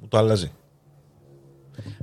[0.00, 0.52] μου το αλλάζει.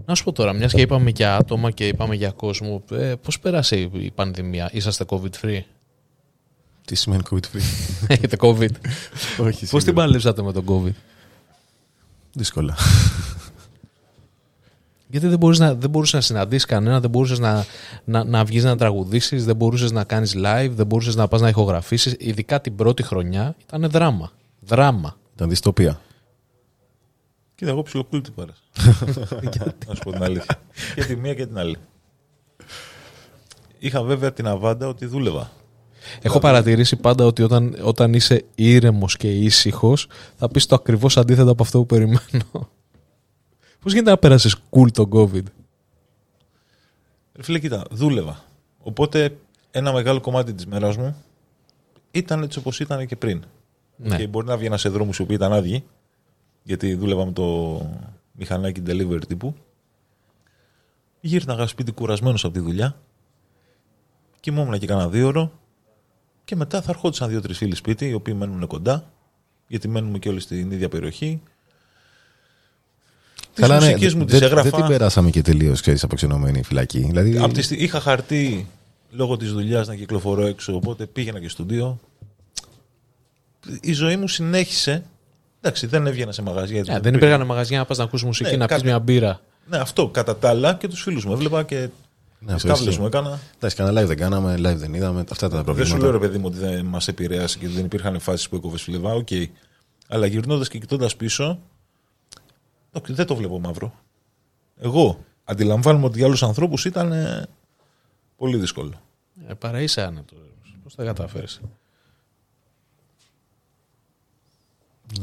[0.06, 3.40] Να σου πω τώρα, μιας και είπαμε για άτομα και είπαμε για κόσμο, ε, πώς
[3.40, 5.62] πέρασε η η πανδημία, είσαστε COVID free.
[6.86, 7.62] Τι σημαίνει COVID free.
[8.08, 8.72] Έχετε COVID;
[9.40, 10.94] Όχι, Πώς την παλέψατε με τον COVID;
[12.38, 12.76] Δύσκολα.
[15.08, 17.66] Γιατί δεν, μπορείς να, δεν μπορούσες να συναντήσεις κανένα, δεν μπορούσες να,
[18.04, 21.50] να, να βγεις να τραγουδήσεις, δεν μπορούσες να κάνεις live, δεν μπορούσες να πας να
[21.50, 22.16] ηχογραφήσεις.
[22.20, 24.32] Ειδικά την πρώτη χρονιά ήταν δράμα.
[24.60, 25.18] Δράμα.
[25.36, 26.02] Ήταν δυστοπία.
[27.56, 28.62] Κοίτα, εγώ ψιλοκούλ την πέρασα.
[29.88, 30.62] να σου πω την αλήθεια.
[30.96, 31.78] και τη μία και την άλλη.
[33.80, 35.52] Είχα βέβαια την αβάντα ότι δούλευα.
[36.22, 41.52] Έχω παρατηρήσει πάντα ότι όταν, όταν είσαι ήρεμος και ήσυχος, θα πεις το ακριβώς αντίθετο
[41.52, 42.20] από αυτό που περιμένω.
[43.80, 45.44] Πώς γίνεται να πέρασες cool τον COVID;
[47.36, 48.44] Ρε φίλε, κοίτα, δούλευα.
[48.84, 49.38] Οπότε
[49.72, 51.24] ένα μεγάλο κομμάτι της μέρας μου
[52.12, 53.44] ήταν έτσι όπως ήταν και πριν.
[53.96, 54.18] Ναι.
[54.18, 55.84] Και μπορεί να βγαίνα σε δρόμου οι οποίοι ήταν άδειοι,
[56.64, 57.80] γιατί δούλευα με το
[58.32, 59.56] μηχανάκι delivery τύπου.
[61.20, 63.02] Γύρναγα σπίτι κουρασμένος από τη δουλειά.
[64.40, 65.52] Κοιμόμουν και κάνα δύο ώρο.
[66.48, 69.12] Και μετά θα ερχόντουσαν δύο-τρεις φίλοι σπίτι, οι οποίοι μένουν κοντά,
[69.68, 71.42] γιατί μένουμε και όλοι στην ίδια περιοχή.
[73.54, 74.70] Τις Καλά, ναι, μουσικές μου τις δεν, έγραφα.
[74.70, 77.00] δεν την περάσαμε και τελείως, ξέρεις, αποξενωμένη φυλακή.
[77.00, 78.68] Δηλαδή, Απ' τη στι- είχα χαρτί
[79.12, 82.00] λόγω της δουλειάς να κυκλοφορώ έξω, οπότε πήγαινα και στούντιο.
[83.82, 85.04] Η ζωή μου συνέχισε.
[85.62, 86.78] Εντάξει, δεν έβγαινα σε μαγαζιά.
[86.80, 87.26] έτσι, Ε, δεν δεν πήγα.
[87.26, 89.42] υπήρχαν μαγαζιά να πας να ακούσει μουσική, Ναι, να πεις κάτι- μια μπύρα.
[89.70, 90.08] Ναι, αυτό.
[90.08, 91.88] Κατά τα άλλα και τους φίλους μου έβλεπα και
[92.48, 93.00] ναι, τι αυτό κάβλες ισχύει.
[93.02, 93.40] μου έκανα.
[93.56, 95.20] Εντάξει, κανένα live δεν κάναμε, live δεν είδαμε.
[95.20, 95.96] Αυτά ήταν τα Δεν προβλήματα.
[95.96, 98.82] σου λέω ρε παιδί μου ότι δεν μας επηρέασε και δεν υπήρχαν φάσεις που έκοβες
[98.82, 99.28] φλεβά, οκ.
[100.08, 101.60] Αλλά γυρνώντας και κοιτώντας πίσω,
[102.92, 103.94] όχι, δεν το βλέπω μαύρο.
[104.80, 107.48] Εγώ αντιλαμβάνομαι ότι για άλλους ανθρώπους ήταν ε,
[108.38, 109.02] πολύ δύσκολο.
[109.48, 110.36] Ε, παρά είσαι άνετο.
[110.84, 111.62] Πώς τα κατάφερες;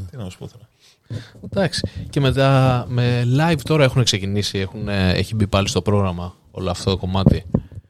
[0.09, 0.69] Τι να σου πω τώρα.
[1.43, 1.87] Εντάξει.
[2.09, 6.69] Και μετά με live τώρα έχουν ξεκινήσει, έχουν, ε, έχει μπει πάλι στο πρόγραμμα όλο
[6.69, 7.45] αυτό το κομμάτι.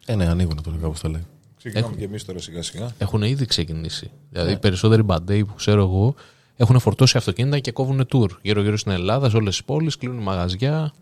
[0.05, 1.25] Ε, ναι, ανοίγουν τώρα κάπω το λέει.
[1.57, 2.91] Ξεκινάμε και εμείς τώρα σιγά σιγά.
[2.97, 4.11] Έχουν ήδη ξεκινήσει.
[4.29, 6.15] Δηλαδή οι περισσότεροι μπαντέοι που ξέρω εγώ
[6.55, 10.93] έχουν φορτώσει αυτοκίνητα και κόβουν tour γύρω-γύρω στην Ελλάδα, σε όλες τις πόλεις, κλείνουν μαγαζιά.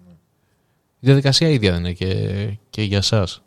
[0.99, 3.41] Η διαδικασία ίδια δεν είναι και, και για εσάς.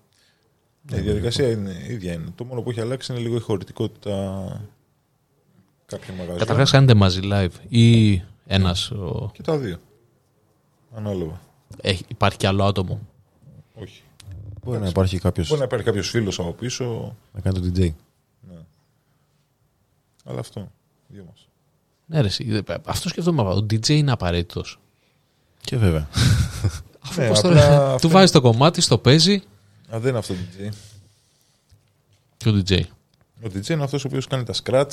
[0.91, 2.13] Ναι, η διαδικασία είναι ίδια.
[2.13, 2.33] Είναι.
[2.35, 4.13] Το μόνο που έχει αλλάξει είναι λίγο η χωρητικότητα
[5.87, 6.39] κάποιων μαγαζιών.
[6.39, 8.15] Καταρχάς κάνετε μαζί live ή
[8.47, 8.93] ένας.
[9.33, 9.79] Και τα δύο.
[10.95, 11.41] Ανάλογα.
[12.09, 13.01] Υπάρχει κι άλλο άτομο;
[13.75, 14.03] Όχι.
[14.67, 17.91] Μπορεί να υπάρχει κάποιος Μπορεί να υπάρχει κάποιος φίλος από πίσω, να κάνει το DJ.
[20.25, 20.71] αλλά αυτό.
[21.09, 21.49] Δύο μας.
[22.07, 23.43] Ναι, ρε, εσύ, αυτό σκεφτόμαι.
[23.43, 24.79] Ο DJ είναι απαραίτητος.
[25.61, 26.09] Και βέβαια.
[27.05, 29.43] Αφού Ναι, πώς απλά τώρα, αυτό του είναι- βάζει το κομμάτι, στο παίζει
[29.95, 30.69] Α, δεν είναι αυτό το DJ.
[32.37, 32.81] και ο DJ.
[33.45, 34.91] Ο DJ είναι αυτός ο οποίος κάνει τα scratch.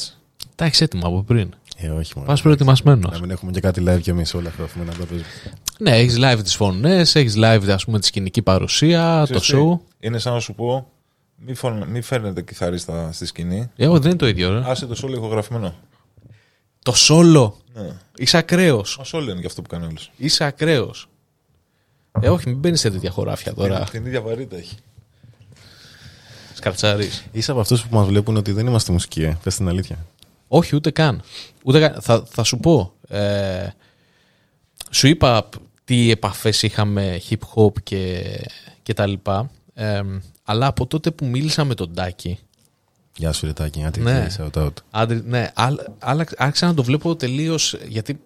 [0.56, 1.54] Τα έχεις έτοιμα από πριν.
[1.78, 2.28] Ε, όχι μόνο.
[2.28, 3.12] Πας προετοιμασμένος.
[3.12, 5.26] Να μην έχουμε και κάτι live κι εμείς όλα αυτά που να τα παίζουμε.
[5.80, 9.54] Ναι, έχεις live τις φωνές, έχεις live ας πούμε, τη σκηνική παρουσία, το Ξέρεις τι,
[9.58, 9.80] show.
[10.00, 10.88] Είναι σαν να σου πω
[11.46, 13.70] Μη, φων- μη φέρνετε κιθαρίστα στη σκηνή.
[13.76, 14.54] Ε, όχι, δεν είναι το ίδιο.
[14.54, 14.62] Ρε.
[14.66, 15.74] Άσε το σόλο ηχογραφημένο.
[16.84, 17.90] Το σόλο; Ναι.
[18.18, 18.96] Είσαι ακραίος.
[18.98, 20.12] Μα σόλο είναι και αυτό που κάνει όλος.
[20.18, 21.08] Είσαι ακραίος.
[22.22, 23.80] Ε, όχι, μην μπαίνεις σε τέτοια χωράφια τώρα.
[23.84, 24.76] Την ίδια βαρύτητα έχει.
[26.54, 27.10] Σκαρτσάρι.
[27.32, 29.38] Είσαι από αυτούς που μας βλέπουν ότι δεν είμαστε μουσική, ε.
[29.44, 30.06] Πες την αλήθεια.
[30.56, 31.22] Όχι, ούτε καν.
[31.64, 32.02] Ούτε καν.
[32.02, 32.94] Θα, θα σου πω.
[33.08, 33.68] Ε,
[34.90, 35.50] σου είπα
[35.84, 38.24] τι επαφές είχαμε hip hop και,
[38.84, 39.50] και τα λοιπά.
[39.74, 40.02] Ε,
[40.44, 42.38] αλλά από τότε που μίλησα με τον Τάκη,
[43.18, 43.84] Γεια σου, Ρετάκη.
[43.84, 44.28] Άντε, Ναι.
[44.38, 44.72] shout out.
[44.92, 47.76] Άντρε, ναι, άλλ- άλλα- άρχισα να το βλέπω τελείως.
[47.88, 48.20] Γιατί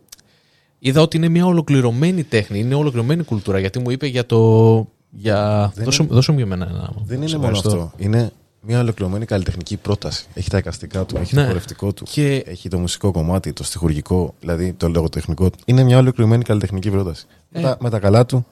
[0.80, 3.60] είδα ότι είναι μια ολοκληρωμένη τέχνη, είναι ολοκληρωμένη κουλτούρα.
[3.60, 4.88] Γιατί μου είπε για το.
[5.10, 5.72] Για...
[5.76, 6.92] Δεν Δώσε, δώσε μου για μένα ένα.
[7.06, 7.82] Δεν είναι Σε μόνο ευχαριστώ.
[7.84, 7.94] αυτό.
[8.04, 10.26] Είναι μια ολοκληρωμένη καλλιτεχνική πρόταση.
[10.34, 11.42] Έχει τα εικαστικά του, έχει Ναι.
[11.42, 15.50] το χορευτικό του, Και- έχει το μουσικό κομμάτι, το στοιχουργικό, δηλαδή το λογοτεχνικό.
[15.50, 15.58] του.
[15.66, 17.26] Είναι μια ολοκληρωμένη καλλιτεχνική πρόταση.
[17.52, 17.60] Ε.
[17.60, 18.46] Με, τα, με τα καλά του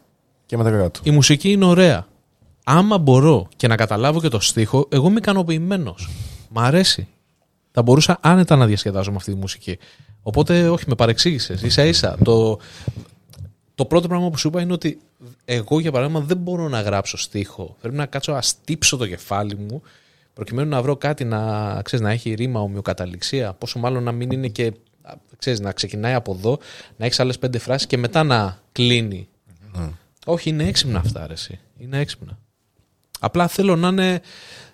[0.45, 0.99] και με τα κακά του.
[1.03, 2.07] Η μουσική είναι ωραία.
[2.63, 6.09] Άμα μπορώ και να καταλάβω και το στίχο, εγώ είμαι ικανοποιημένος.
[6.49, 7.07] Μ' αρέσει.
[7.71, 9.77] Θα μπορούσα άνετα να διασκεδάζω με αυτή τη μουσική.
[10.23, 11.73] Οπότε, όχι, με παρεξήγησες.
[11.73, 12.17] σα ίσα.
[12.23, 12.59] Το,
[13.75, 14.99] το πρώτο πράγμα που σου είπα είναι ότι
[15.45, 17.75] εγώ, για παράδειγμα, δεν μπορώ να γράψω στίχο.
[17.81, 19.81] Πρέπει να κάτσω να στύψω το κεφάλι μου
[20.33, 23.53] προκειμένου να βρω κάτι να, ξέρεις, να έχει ρήμα, ομοιοκαταληξία.
[23.53, 24.73] Πόσο μάλλον να μην είναι και.
[25.37, 26.59] Ξέρεις, να ξεκινάει από εδώ,
[26.97, 29.27] να έχεις άλλες πέντε φράσεις και μετά να κλείνει.
[30.25, 31.59] Όχι, είναι έξυπνα αυτά, αρέσει.
[31.77, 32.37] Είναι έξυπνα.
[33.19, 34.21] Απλά θέλω να είναι,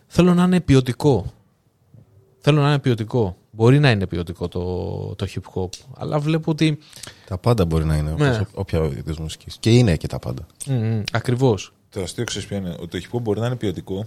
[0.08, 1.34] θέλω να είναι ποιοτικό.
[2.39, 3.38] Θέλω να είναι ποιοτικό.
[3.54, 4.62] Μπορεί να είναι ποιοτικό το,
[5.16, 6.78] το hip hop, αλλά βλέπω ότι.
[7.28, 8.30] Τα πάντα μπορεί να είναι, Ναι.
[8.36, 9.58] όπως όποια είδος μουσικής.
[9.60, 10.45] Και είναι και τα πάντα.
[11.12, 11.74] Ακριβώς.
[11.89, 14.06] Το αστείο ξέρει ποιο είναι; Ότι το hip hop μπορεί να είναι ποιοτικό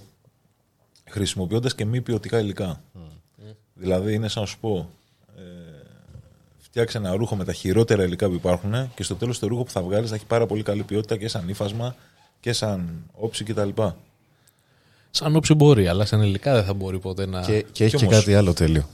[1.11, 2.81] χρησιμοποιώντας και μη ποιοτικά υλικά.
[3.75, 4.89] Δηλαδή είναι σαν να σου πω.
[5.37, 5.41] Ε,
[6.59, 9.71] φτιάξε ένα ρούχο με τα χειρότερα υλικά που υπάρχουν και στο τέλος το ρούχο που
[9.71, 11.95] θα βγάλεις θα έχει πάρα πολύ καλή ποιότητα και σαν ύφασμα
[12.41, 13.69] και σαν όψη κτλ.
[15.11, 17.41] Σαν όψη μπορεί, αλλά σαν υλικά δεν θα μπορεί ποτέ να.
[17.41, 18.89] Και, και έχει Κι και όμως- κάτι άλλο τέλειο.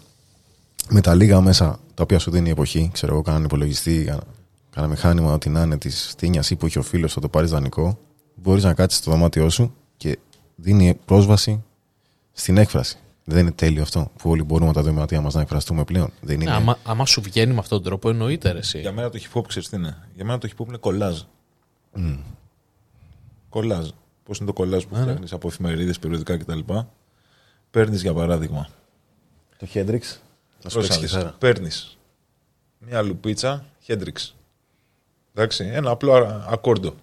[0.89, 4.23] Με τα λίγα μέσα τα οποία σου δίνει η εποχή, ξέρω εγώ, κάνανε υπολογιστή, κάνα-
[4.71, 7.51] κάνα μηχάνημα, ό,τι να είναι της τίνια ή που έχει ο φίλος, θα το πάρεις
[7.51, 7.99] δανεικό,
[8.35, 10.19] μπορείς να κάτσεις στο δωμάτιό σου και
[10.57, 11.65] δίνει πρόσβαση
[12.33, 12.99] στην έκφραση.
[13.25, 16.11] Δεν είναι τέλειο αυτό που όλοι μπορούμε τα δωμάτια μας να εκφραστούμε πλέον.
[16.21, 16.53] Δεν Ναι, είναι.
[16.53, 18.81] άμα, άμα σου βγαίνει με αυτόν τον τρόπο, εννοείται ρε, εσύ.
[18.81, 21.21] Για μένα το hip hop ξέρεις τι είναι; Για μένα το hip hop είναι κολάζ.
[23.49, 23.89] Κολάζ.
[24.25, 26.59] Πώς είναι το κολάζ που φτιάχνεις από εφημερίδες, περιοδικά κτλ.
[27.71, 28.69] Παίρνεις για παράδειγμα.
[29.59, 30.01] Το Hendrix.
[30.65, 31.35] Να σου παίξει κιθάρα.
[31.39, 31.99] Παίρνεις
[32.79, 34.33] μια λουπίτσα Hendrix.
[35.35, 36.95] Εντάξει, ένα απλό α- ακόρντο.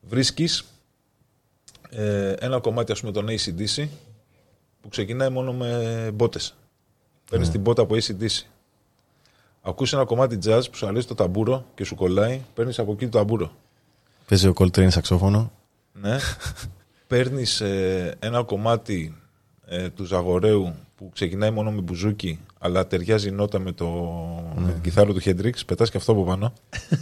[0.00, 0.64] Βρίσκεις
[2.38, 3.86] ένα κομμάτι, ας πούμε, των ACDC
[4.80, 6.54] που ξεκινάει μόνο με μπότες.
[7.30, 8.42] Παίρνεις την μπότα από ACDC.
[9.62, 13.08] Ακούς ένα κομμάτι jazz που σου αρέσει το ταμπούρο και σου κολλάει, παίρνεις από εκεί
[13.08, 13.56] το ταμπούρο.
[14.28, 15.52] Παίζει ο Coltrane σαξόφωνο.
[15.92, 16.18] Ναι.
[17.06, 17.60] Παίρνεις
[18.18, 19.16] ένα κομμάτι
[19.68, 23.86] ε, του Ζαγοραίου που ξεκινάει μόνο με μπουζούκι, αλλά ταιριάζει η νότα με, το,
[24.56, 25.64] με την κιθάρα του Χέντριξ.
[25.64, 26.52] Πετάς και αυτό από πάνω.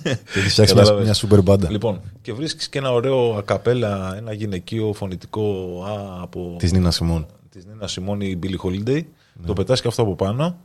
[0.03, 1.05] Και έχεις φτιάξει μια, Κατάλαβες.
[1.05, 1.71] μια super μπάντα.
[1.71, 5.45] λοιπόν, και βρίσκεις και ένα ωραίο ακαπέλα, ένα γυναικείο φωνητικό
[5.85, 7.27] α, από Της Νίνας Σιμών.
[7.51, 9.03] της Νίνας Σιμώνη η Billie Holiday.
[9.47, 10.57] Το πετάς και αυτό από πάνω.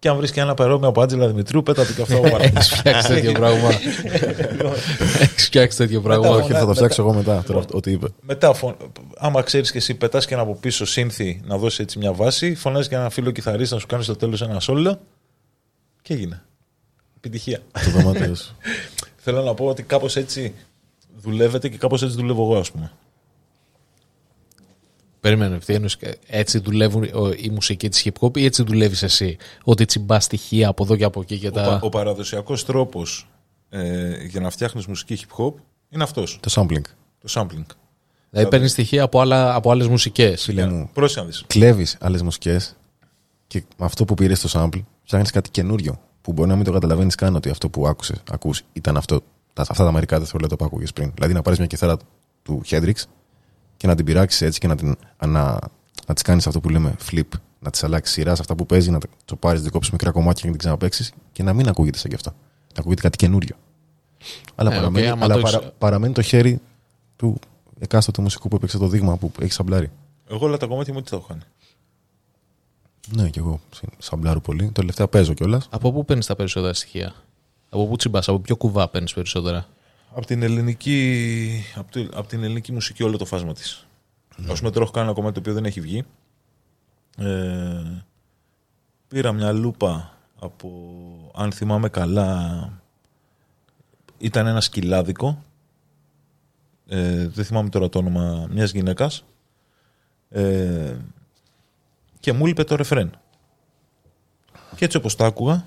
[0.00, 2.44] Και αν βρεις και ένα παρόμοιο από Άντζελα Δημητρίου, πέτατε και αυτό από πάνω.
[2.44, 3.68] Έχει φτιάξει τέτοιο πράγμα.
[5.18, 6.28] Έχει φτιάξει τέτοιο πράγμα.
[6.28, 7.42] Όχι, θα το μετά- φτιάξω εγώ μετά.
[7.46, 8.06] Τώρα, ό,τι είπε.
[8.20, 8.76] Μετά, φων...
[9.18, 12.54] άμα ξέρεις και εσύ, πετάς και ένα από πίσω σύνθη να δώσει έτσι μια βάση,
[12.54, 15.00] φωνάζει και ένα φίλο κιθαρίστα να σου κάνει στο τέλος ένα σόλο.
[16.02, 16.42] Και έγινε.
[17.16, 17.60] Επιτυχία.
[17.84, 18.56] Το δωμάτιο σου.
[19.24, 20.54] Θέλω να πω ότι κάπως έτσι
[21.22, 22.92] δουλεύετε και κάπως έτσι δουλεύω εγώ, ας πούμε.
[25.20, 25.96] Περίμενε, τι εννοείς,
[26.26, 29.36] έτσι δουλεύουν ο- η μουσική της hip hop ή έτσι δουλεύεις εσύ.
[29.64, 31.62] Ότι τσιμπά στοιχεία από εδώ και από εκεί και Ο, τα.
[31.62, 33.28] πα- ο παραδοσιακός τρόπος
[33.68, 35.52] ε, για να φτιάχνεις μουσική hip hop
[35.88, 36.38] είναι αυτός.
[36.42, 36.82] Το sampling.
[37.18, 37.64] Το sampling.
[38.30, 40.42] Δηλαδή παίρνεις στοιχεία από, άλλα, από άλλες μουσικές.
[40.42, 41.44] Φίλε μου, Πρόσεχε να δεις.
[41.46, 42.76] κλέβεις άλλες μουσικές
[43.46, 46.00] και με αυτό που πήρες στο sample φτιάχνεις κάτι καινούριο.
[46.20, 49.20] Που μπορεί να μην το καταλαβαίνεις καν ότι αυτό που άκουσες, ακούς, ήταν αυτό,
[49.52, 51.10] τα, αυτά τα μερικά δευτερόλεπτα που άκουγε πριν.
[51.14, 51.96] Δηλαδή να πάρεις μια κιθάρα
[52.42, 52.92] του Hendrix
[53.78, 55.58] και να την πειράξεις έτσι και να, την, να,
[56.06, 57.22] να της κάνεις αυτό που λέμε flip.
[57.60, 60.40] Να της αλλάξεις σειρά σε αυτά που παίζει, να το πάρεις, να κόψεις μικρά κομμάτια
[60.40, 62.30] και να την ξαναπαίξει και να μην ακούγεται σαν κι αυτό.
[62.74, 63.56] Να ακούγεται κάτι καινούριο.
[64.54, 66.60] Αλλά, Ε, οκ, παραμένει, άμα αλλά το παρα- έχεις- παραμένει το χέρι
[67.16, 67.38] του
[67.78, 69.90] εκάστοτε μουσικού που έπαιξε το δείγμα που έχει σαμπλάρει.
[70.28, 71.40] Εγώ όλα τα κομμάτια μου τι θα έχω κάνει.
[73.16, 73.60] Ναι, και εγώ
[73.98, 74.64] σαμπλάρω πολύ.
[74.66, 75.66] Το τελευταίο παίζω κιόλας.
[75.70, 77.14] Από πού παίρνεις τα περισσότερα στοιχεία;
[77.68, 79.66] Από πού τσιμπάς, από ποιο κουβά παίρνεις περισσότερα;
[80.18, 83.86] Από την ελληνική, από τη- από την ελληνική μουσική όλο το φάσμα της.
[84.36, 84.52] Ναι.
[84.52, 86.04] Ας πούμε τώρα έχω κάνει ένα κομμάτι το οποίο δεν έχει βγει.
[87.18, 88.02] Ε,
[89.08, 90.70] πήρα μια λούπα από,
[91.34, 92.72] αν θυμάμαι καλά,
[94.18, 95.44] ήταν ένα σκυλάδικο.
[96.86, 99.24] Ε, δεν θυμάμαι τώρα το όνομα μιας γυναίκας.
[100.28, 100.96] Ε,
[102.20, 103.10] και μου είπε το ρεφρέν.
[104.76, 105.66] Και έτσι όπως τα άκουγα,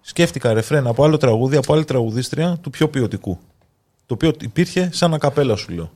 [0.00, 3.38] σκέφτηκα ρεφρέν από άλλο τραγούδι, από άλλη τραγουδίστρια του πιο ποιοτικού.
[4.08, 5.90] Το οποίο υπήρχε σαν ακαπέλα σου λέω.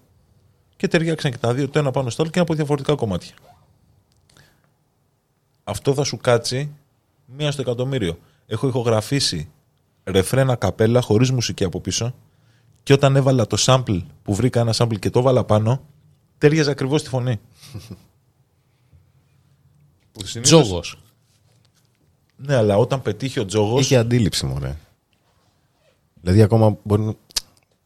[0.77, 3.35] Και ταιριάξαν και τα δύο το ένα πάνω στο άλλο και από διαφορετικά κομμάτια.
[5.65, 6.71] Αυτό θα σου κάτσει
[7.27, 8.19] μία στο εκατομμύριο.
[8.47, 9.49] Έχω ηχογραφήσει
[10.05, 12.15] ρεφρέν a cappella χωρίς μουσική από πίσω
[12.83, 15.83] και όταν έβαλα το sample που βρήκα ένα sample και το έβαλα πάνω,
[16.39, 17.41] ταίριαζε ακριβώς τη φωνή.
[20.13, 20.97] Που συνήθως- Τζόγος.
[22.37, 23.79] Ναι, αλλά όταν πετύχει ο τζόγος.
[23.79, 24.77] Είχε αντίληψη μου, ρε.
[26.21, 27.17] Δηλαδή, ακόμα μπορεί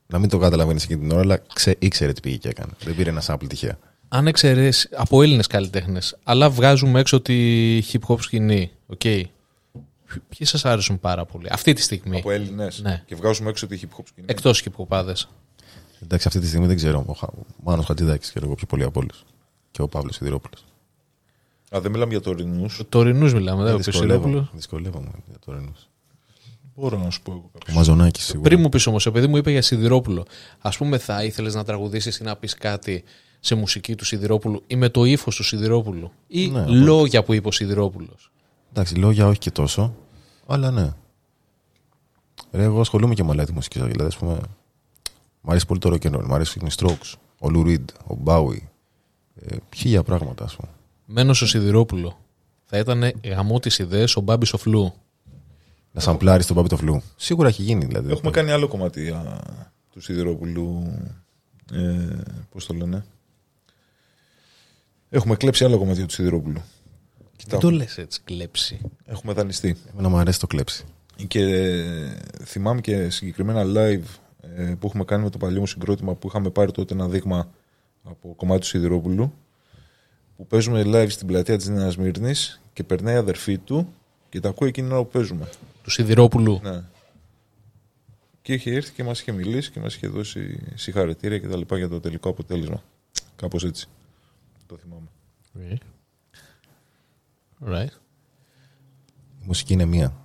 [0.07, 2.73] να μην το καταλαβαίνεις εκείνη την ώρα, αλλά ξε-, ήξερε τι πήγε και έκανε.
[2.85, 3.79] Δεν πήρε ένα sample τυχαία.
[4.09, 8.71] Αν εξαιρέσεις από Έλληνες καλλιτέχνες, αλλά βγάζουμε έξω τη hip hop σκηνή.
[8.87, 9.01] ΟΚ.
[10.29, 13.03] Ποιοι σας άρεσουν πάρα πολύ αυτή τη στιγμή; Από Έλληνες; Ναι.
[13.07, 14.27] Και βγάζουμε έξω τη hip hop σκηνή.
[14.31, 15.13] Εκτός hip hopάδε.
[16.03, 17.05] Εντάξει, αυτή τη στιγμή δεν ξέρω.
[17.07, 19.25] Ο, Χα- ο Μάνος Χατζηδάκης και εγώ πιο πολύ από όλους.
[19.71, 20.65] Και ο Παύλος Σιδηρόπουλος.
[21.77, 22.83] Α, δεν μιλάμε για τωρινούς.
[22.89, 24.09] Τωρινούς μιλάμε, δεν ο Πισιλόπουλο.
[24.13, 25.89] Δυσκολεύομαι, δυσκολεύομαι για το Ρενούς.
[26.77, 27.77] Μπορώ να σου πω εγώ Ο κάποιος.
[27.77, 28.49] Μαζονάκης σίγουρα.
[28.49, 30.27] Πριν μου πεις όμως, επειδή μου είπε για Σιδηρόπουλο,
[30.61, 33.05] ας πούμε, θα ήθελες να τραγουδήσεις ή να πεις κάτι
[33.41, 37.49] σε μουσική του Σιδηρόπουλου ή με το ύφος του Σιδηρόπουλου; Ή Ναι, λόγια που είπε
[37.49, 38.31] ο Σιδηρόπουλος;
[38.71, 39.95] Εντάξει, λόγια όχι και τόσο,
[40.47, 40.93] αλλά ναι.
[42.53, 43.79] Ρε, εγώ ασχολούμαι και με άλλα τη μουσική.
[43.79, 44.39] Δηλαδή, ας πούμε,
[45.41, 48.17] μ' αρέσει πολύ το rock and roll, μ' αρέσει οι Strokes, ο Lou Reed, ο
[48.25, 48.63] Bowie.
[49.35, 50.69] Ε, χίλια πράγματα, ας πούμε.
[51.05, 52.19] Μένω στο Σιδηρόπουλο.
[52.65, 54.95] Θα ήταν γαμό τι ιδέες ο Μπάμπης ο Φλού.
[55.97, 57.03] Να σαμπλάρει τον Μπάμπη το Φλού.
[57.17, 58.11] Σίγουρα έχει γίνει, δηλαδή.
[58.13, 59.41] Έχουμε κάνει άλλο κομμάτι α,
[59.93, 60.99] του Σιδηρόπουλου.
[61.73, 62.07] Ε,
[62.51, 63.05] Πώς το λένε.
[65.11, 66.63] Έχουμε κλέψει άλλο κομμάτι του Σιδηρόπουλου.
[67.47, 68.81] Δεν το λες έτσι, κλέψει.
[69.05, 69.77] Έχουμε δανειστεί.
[69.93, 70.85] Εμένα μου αρέσει το κλέψει.
[71.27, 74.05] Και ε, θυμάμαι και συγκεκριμένα live
[74.57, 77.51] ε, που έχουμε κάνει με το παλιό μου συγκρότημα που είχαμε πάρει τότε ένα δείγμα
[78.03, 79.33] από κομμάτι του Σιδηρόπουλου
[80.37, 83.93] που παίζουμε live στην πλατεία της Νέας Μύρνης και περνάει η αδερφή του
[84.29, 85.49] και τα ακούει εκείνη την ώρα που παίζουμε.
[85.87, 86.61] Του Σιδηρόπουλου.
[86.63, 86.83] Ναι.
[88.43, 91.77] Και είχε έρθει και μας είχε μιλήσει και μας είχε δώσει συγχαρητήρια και τα λοιπά
[91.77, 92.83] για το τελικό αποτέλεσμα.
[93.37, 93.87] Κάπως έτσι.
[94.67, 95.09] Το θυμάμαι.
[95.59, 95.77] Okay.
[97.69, 97.93] Right.
[99.43, 100.17] Η μουσική είναι μία.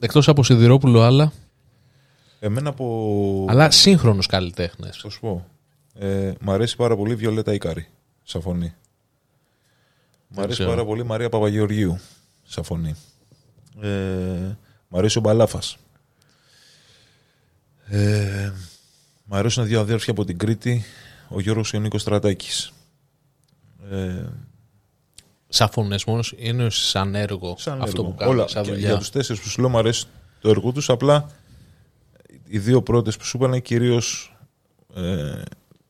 [0.00, 1.32] Εκτός από Σιδηρόπουλο, άλλα;
[2.40, 3.46] Εμένα από...
[3.48, 4.96] Αλλά σύγχρονου καλλιτέχνες.
[4.96, 5.46] Θα σου πω.
[5.94, 7.88] Ε, μ' αρέσει πάρα πολύ η Βιολέτα Ικάρη,
[8.22, 8.74] σαν φωνή.
[10.28, 10.70] Μ' αρέσει ξέρω.
[10.70, 11.98] πάρα πολύ η Μαρία Παπαγεωργίου,
[12.42, 12.94] σαν φωνή.
[13.80, 14.56] Ε,
[14.96, 15.76] μ' αρέσει ο Μπαλάφας.
[17.86, 18.52] Ε,
[19.24, 20.84] μ' αρέσουν δύο αδέρφια από την Κρήτη,
[21.28, 22.72] ο Γιώργος και ο Νίκος Στρατάκης.
[23.90, 24.24] Ε,
[25.48, 28.10] Σαν φωνέ μόνος είναι σαν έργο σαν αυτό έργο.
[28.12, 28.34] που κάνουν.
[28.34, 28.88] Όλα, σαν και δουλειά.
[28.88, 30.06] για τους τέσσερις που σου λέω μου αρέσει
[30.40, 31.26] το έργο τους, απλά
[32.46, 34.36] οι δύο πρώτες που σου είπα είναι κυρίως
[34.94, 35.42] ε,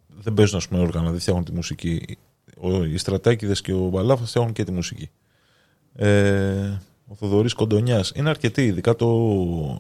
[0.09, 2.18] δεν παίζουν ας πούμε όργανα, δεν φτιάχνουν τη μουσική.
[2.61, 5.11] Ο, οι Στρατάκηδες και ο Μπαλάφας φτιάχνουν και τη μουσική.
[5.94, 9.78] Ε, ο Θοδωρής Κοντονιάς είναι αρκετοί, ειδικά το,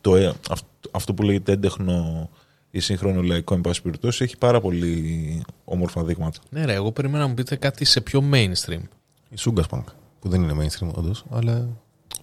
[0.00, 2.28] το, ε, αυ- αυτό που λέγεται έντεχνο
[2.70, 6.38] ή σύγχρονο λαϊκό εν πάση περιπτώσει έχει πάρα πολύ όμορφα δείγματα.
[6.50, 8.80] Ναι, ρε, εγώ περίμενα να μου πείτε κάτι σε πιο mainstream.
[9.30, 9.84] Η Sugar Punk,
[10.20, 11.68] που δεν είναι mainstream όντως, αλλά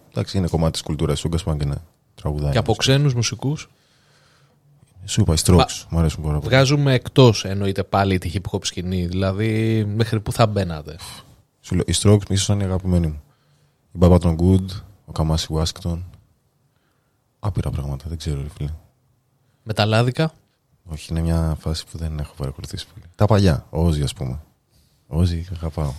[0.10, 1.24] εντάξει, είναι κομμάτι της κουλτούρας.
[1.24, 1.82] Η Sugar Punk είναι
[2.16, 2.52] τραγουδάκι.
[2.52, 3.70] Και από ξένους μουσικούς;
[5.06, 6.48] Σου είπα, οι Strokes μου αρέσουν πάρα πολύ.
[6.50, 9.06] βγάζουμε εκτός εννοείται πάλι τη hip hop σκηνή.
[9.06, 10.96] Δηλαδή, μέχρι πού θα μπαίνατε;
[11.62, 13.22] Σου λέω, οι Strokes ίσως είναι οι αγαπημένοι μου.
[13.98, 14.66] Η Baba Τον Good,
[15.06, 16.00] ο Καμάσι Washington.
[17.40, 18.70] Άπειρα πράγματα, δεν ξέρω, ρε φίλε.
[19.64, 20.34] Με τα λάδικα.
[20.86, 23.06] Όχι, είναι μια φάση που δεν έχω παρακολουθήσει πολύ.
[23.16, 24.40] Τα παλιά, ο Όζη, ας πούμε.
[25.08, 25.94] Ο Όζη, αγαπάω.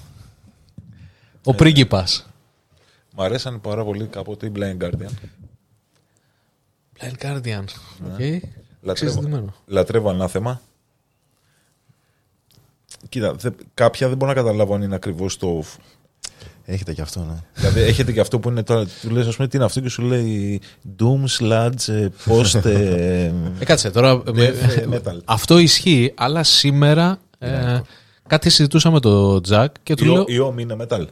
[1.45, 2.27] Ο πρίγκιπας.
[3.17, 5.11] Μ' αρέσαν πάρα πολύ κάποτε οι Blind Guardian.
[6.99, 7.65] Blind Guardian.
[7.99, 8.13] Ναι.
[8.13, 8.43] Οκ.
[8.81, 9.55] Λατρεύω, Συζητημένο.
[9.67, 10.61] λατρεύω ανάθεμα.
[13.09, 15.63] Κοίτα, δε- κάποια δεν μπορώ να καταλάβω αν είναι ακριβώς το.
[16.71, 17.35] Έχετε και αυτό, ναι.
[17.55, 18.87] δηλαδή, έχετε και αυτό που είναι τώρα.
[19.03, 20.61] Του λες, ας πούμε, τι είναι αυτό και σου λέει
[20.99, 22.65] Doom, Sludge, ε, Post.
[22.65, 23.25] ε,
[23.61, 24.23] Ε, κάτσε τώρα.
[24.33, 25.19] με- ε, metal.
[25.25, 27.81] αυτό ισχύει, αλλά σήμερα ε,
[28.27, 30.21] κάτι συζητούσα με τον Τζακ και του η, λέω.
[30.21, 31.05] ο- η Om είναι metal.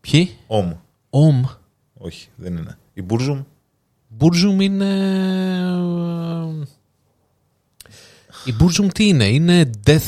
[0.00, 0.72] Ποιοι; Om.
[1.10, 1.42] Ομ.
[1.94, 2.78] Όχι, δεν είναι.
[2.94, 3.44] Η Burzum.
[4.08, 4.86] Μπούρζουμ είναι.
[8.44, 10.00] Η Μπούρζουμ τι είναι, είναι death.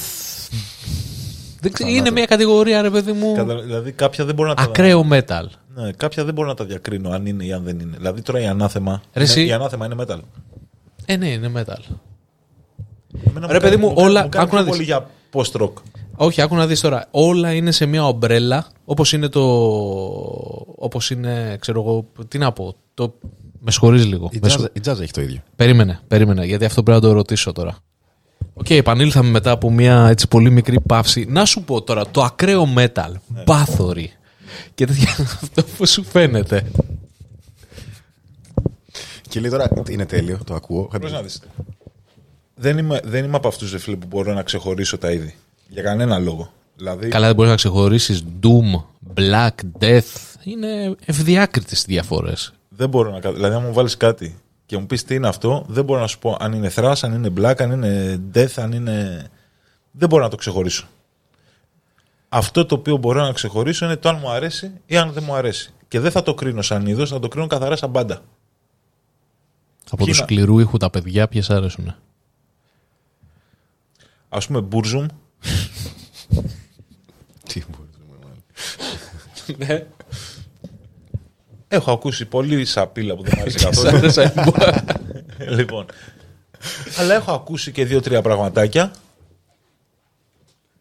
[1.64, 3.34] Δεν ξέρω, είναι μια κατηγορία, ρε παιδί μου.
[3.34, 4.62] κατα- Δηλαδή, κάποια δεν μπορώ να τα.
[4.62, 5.44] Ακραίο metal.
[5.74, 7.96] Ναι, κάποια δεν μπορώ να τα διακρίνω αν είναι ή αν δεν είναι.
[7.96, 9.02] Δηλαδή, τώρα η ανάθεμα.
[9.12, 10.18] Ρε εσύ- είναι, η ανάθεμα είναι metal.
[11.06, 11.94] Ε, ναι, είναι metal.
[13.28, 14.70] Εμένα Ρε, παιδί μου, κάνει- όλα- Μου κάνει άκου να πιο δεις.
[14.70, 15.72] πολύ για post-rock.
[16.16, 17.06] Όχι, άκου να δεις τώρα.
[17.10, 19.40] Όλα είναι σε μια ομπρέλα, όπως είναι το...
[20.76, 22.74] Όπως είναι, ξέρω εγώ, τι να πω.
[22.94, 23.14] Το...
[23.60, 24.28] Με συγχωρείς λίγο.
[24.32, 25.40] Η Με jazz, συγχω- η jazz έχει το ίδιο.
[25.56, 27.76] Περίμενε, περίμενε, γιατί αυτό πρέπει να το ρωτήσω τώρα.
[28.54, 31.26] ΟΚ, επανήλθαμε μετά από μια έτσι πολύ μικρή παύση.
[31.28, 33.12] Να σου πω τώρα, το ακραίο metal,
[33.44, 34.12] Bathory
[34.74, 36.66] και τέτοια, αυτό που σου φαίνεται.
[39.28, 40.88] Και λέει τώρα, είναι τέλειο, το ακούω.
[41.00, 41.42] Πώς να δεις.
[42.54, 45.34] Δεν είμαι, δεν είμαι από αυτούς ρε φίλε, που μπορώ να ξεχωρίσω τα είδη.
[45.68, 46.52] Για κανένα λόγο.
[46.76, 48.82] Δηλαδή, Καλά, δεν μπορείς να ξεχωρίσεις Doom,
[49.16, 50.02] Black, Death.
[50.44, 52.52] Είναι ευδιάκριτες οι διαφορές.
[52.68, 54.36] δεν μπορώ να κα- Δηλαδή, αν μου βάλεις κάτι
[54.66, 57.12] και μου πεις τι είναι αυτό, δεν μπορώ να σου πω αν είναι thrash, αν
[57.14, 59.26] είναι black, αν είναι death, αν είναι.
[59.90, 60.86] Δεν μπορώ να το ξεχωρίσω.
[62.28, 65.34] Αυτό το οποίο μπορώ να ξεχωρίσω είναι το αν μου αρέσει ή αν δεν μου
[65.34, 65.72] αρέσει.
[65.88, 68.22] Και δεν θα το κρίνω σαν είδος, θα το κρίνω καθαρά σαν μπάντα.
[69.90, 71.94] Από του Ποιοι να- σκληρού ήχου τα παιδιά, ποιες αρέσουν.
[74.28, 75.06] Α πούμε, Burzum,
[77.48, 78.42] Τι μπορείς, μάλλον.
[79.56, 79.86] Ναι.
[81.74, 84.00] Έχω ακούσει πολύ σαπίλα που δεν μου άρεσε καθόλου.
[85.58, 85.86] λοιπόν.
[86.98, 88.92] Αλλά έχω ακούσει και δύο-τρία πραγματάκια.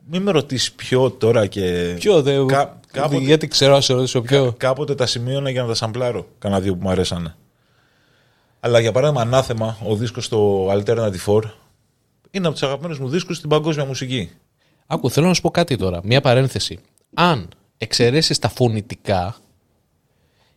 [0.08, 1.94] Μην με ρωτήσεις ποιο τώρα και.
[2.00, 2.48] Ποιο δεν.
[2.48, 4.54] Κα- κάποτε- Γιατί ξέρω, να σε ρωτήσω ποιο.
[4.58, 6.28] Κάποτε τα σημείωνα για να τα σαμπλάρω.
[6.40, 7.36] Κάνα δύο που μου αρέσανε.
[8.60, 11.42] Αλλά για παράδειγμα, Ανάθεμα, ο δίσκος στο Alternative 4,
[12.32, 14.32] είναι από τους αγαπημένους μου δίσκους στην παγκόσμια μουσική.
[14.88, 16.00] Άκου, θέλω να σου πω κάτι τώρα.
[16.04, 16.80] Μία παρένθεση.
[17.14, 19.36] Αν εξαιρέσεις τα φωνητικά,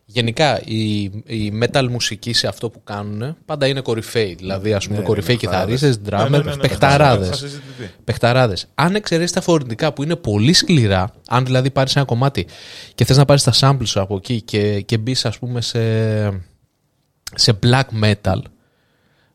[0.08, 4.34] γενικά η, η metal μουσική σε αυτό που κάνουν πάντα είναι κορυφαίοι.
[4.34, 5.80] Δηλαδή, ας πούμε, ναι, κορυφαίοι παιχταράδες.
[5.80, 7.28] κιθαρίστες, Ναι, ναι, ναι, drummer, ναι, ναι, παιχταράδες.
[7.28, 7.90] θα συζητηθεί.
[8.04, 8.66] Παιχταράδες.
[8.74, 12.46] Αν εξαιρέσεις τα φορητικά που είναι πολύ σκληρά, αν δηλαδή πάρεις ένα κομμάτι
[12.94, 15.80] και θες να πάρεις τα samples σου από εκεί και, και μπεις, ας πούμε, σε,
[17.34, 18.38] σε black metal,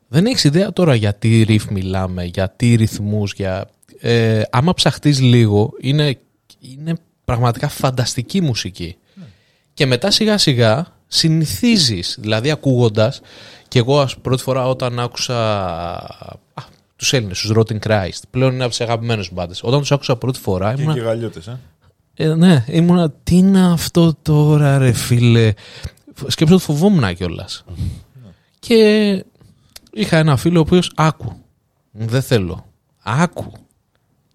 [0.08, 3.70] δεν έχεις ιδέα τώρα για τι riff μιλάμε, για τι ρυθμούς, για...
[4.00, 6.18] Ε, άμα ψαχτείς λίγο, είναι,
[6.58, 6.94] είναι
[7.24, 8.96] πραγματικά φανταστική μουσική.
[9.74, 13.20] Και μετά σιγά σιγά συνηθίζεις, δηλαδή ακούγοντας,
[13.68, 15.36] και εγώ ας πρώτη φορά όταν άκουσα
[16.54, 16.62] α,
[16.96, 19.62] τους Έλληνες, τους Rotten Christ, πλέον είναι από τις αγαπημένες μου μπάντες.
[19.62, 21.58] Όταν τους άκουσα πρώτη φορά Και, ήμουν, και γαλλιώτες, ε.
[22.14, 25.52] ε, ναι, ήμουνα, τι είναι αυτό τώρα ρε φίλε;
[26.26, 27.64] Σκέψω ότι φοβόμουν κιόλας.
[28.58, 29.24] και
[29.92, 31.36] είχα ένα φίλο ο οποίος άκου.
[31.90, 32.66] Δεν θέλω.
[33.02, 33.52] Άκου.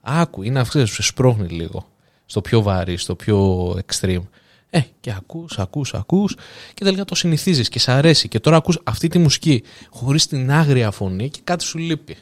[0.02, 0.44] Άκου.
[0.44, 1.88] Είναι αυτό που σε σπρώχνει λίγο.
[2.26, 4.24] Στο πιο βαρύ, στο πιο extreme.
[4.70, 6.36] Ε, και ακούς, ακούς, ακούς
[6.74, 10.51] και τελικά το συνηθίζεις και σ' αρέσει και τώρα ακούς αυτή τη μουσική χωρίς την
[10.51, 12.18] άγρια φωνή και κάτι σου λείπει.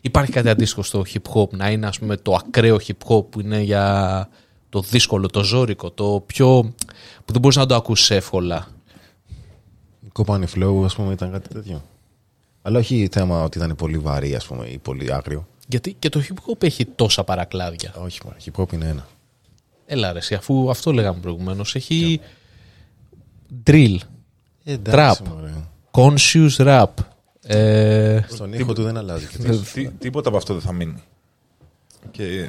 [0.00, 3.40] Υπάρχει κάτι αντίστοιχο στο hip hop να είναι ας πούμε το ακραίο hip hop που
[3.40, 4.28] είναι για
[4.68, 6.74] το δύσκολο, το ζώρικο, το πιο
[7.24, 8.68] που δεν μπορείς να το ακούσεις εύκολα.
[10.12, 11.82] Κόπανη flow, ας πούμε, ήταν κάτι τέτοιο.
[12.62, 15.46] Αλλά όχι θέμα ότι ήταν πολύ βαρύ, ας πούμε, ή πολύ άγριο.
[15.68, 17.94] Γιατί και το hip hop έχει τόσα παρακλάδια.
[17.98, 18.36] Όχι, μόνο.
[18.44, 19.06] Hip hop είναι ένα.
[19.86, 22.20] Έλα ρε, εσύ, αφού αυτό λέγαμε προηγουμένως, έχει
[23.66, 23.96] drill,
[24.64, 25.28] Ε, εντάξει, Trap.
[25.28, 25.52] μωρέ.
[25.90, 26.84] conscious rap,
[27.42, 29.26] ε, Στον ήχο του δεν αλλάζει.
[29.26, 29.58] και τι.
[29.58, 31.02] Τι- τίποτα από αυτό δεν θα μείνει.
[32.10, 32.48] Και...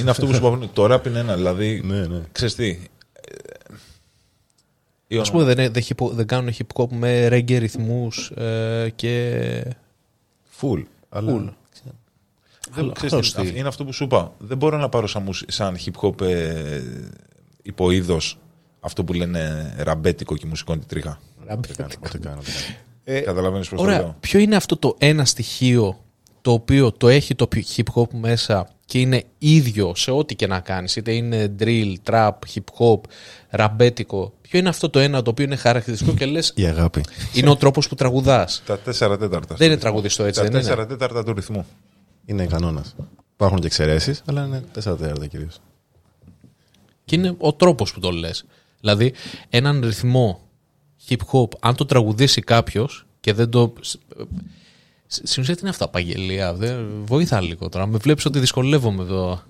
[0.00, 2.20] Είναι αυτό που σου είπα, το rap είναι ένα, δηλαδή, Ναι, ναι.
[2.32, 2.78] ξέρεις τι, ε,
[5.06, 9.62] η ας πούμε δεν, δεν, hip- δεν κάνουν hip hop με reggae ρυθμούς ε, και...
[10.60, 10.82] Full.
[11.08, 11.32] Αλλά...
[11.32, 11.52] Full.
[12.74, 13.56] Δεν, Άλλο- ξέρεις άλλο τι, στυλ.
[13.56, 14.32] είναι αυτό που σου είπα.
[14.38, 16.82] Δεν μπορώ να πάρω σαν, μουσ- σαν hip hop ε,
[17.62, 18.38] υποείδος
[18.80, 21.18] αυτό που λένε ραμπέτικο και μουσικό τριχά.
[21.42, 22.38] Ούτε καν, ούτε καν, ούτε καν.
[23.04, 23.98] Ε, Καταλαβαίνεις πώς το Ωραία.
[23.98, 24.16] λέω.
[24.20, 25.98] Ποιο είναι αυτό το ένα στοιχείο
[26.40, 30.60] το οποίο το έχει το hip hop μέσα και είναι ίδιο σε ό,τι και να
[30.60, 33.00] κάνεις, είτε είναι drill, trap, hip hop,
[33.50, 34.32] ραμπέτικο.
[34.40, 37.00] Ποιο είναι αυτό το ένα το οποίο είναι χαρακτηριστικό και λες Η αγάπη.
[37.32, 39.54] είναι ο τρόπος που τραγουδάς; Τα τέσσερα τέταρτα.
[39.54, 41.66] Δεν είναι τραγουδιστό έτσι, Τα δεν είναι; τέσσερα τέταρτα του ρυθμού.
[42.26, 42.94] Είναι κανόνας.
[43.34, 45.58] Υπάρχουν και εξαιρέσεις, αλλά είναι τέσσερα τέταρτα κυρίως.
[46.24, 48.44] Και Και είναι ο τρόπος που το λες.
[48.80, 49.12] Δηλαδή,
[49.48, 50.40] έναν ρυθμό
[51.08, 53.72] hip hop, αν το τραγουδήσει κάποιος και δεν το.
[55.06, 56.54] Στην ουσία τι είναι αυτό, απαγγελία.
[56.54, 56.86] Δεν...
[57.04, 57.86] Βοήθα λίγο τώρα.
[57.86, 59.42] Με βλέπεις ότι δυσκολεύομαι εδώ.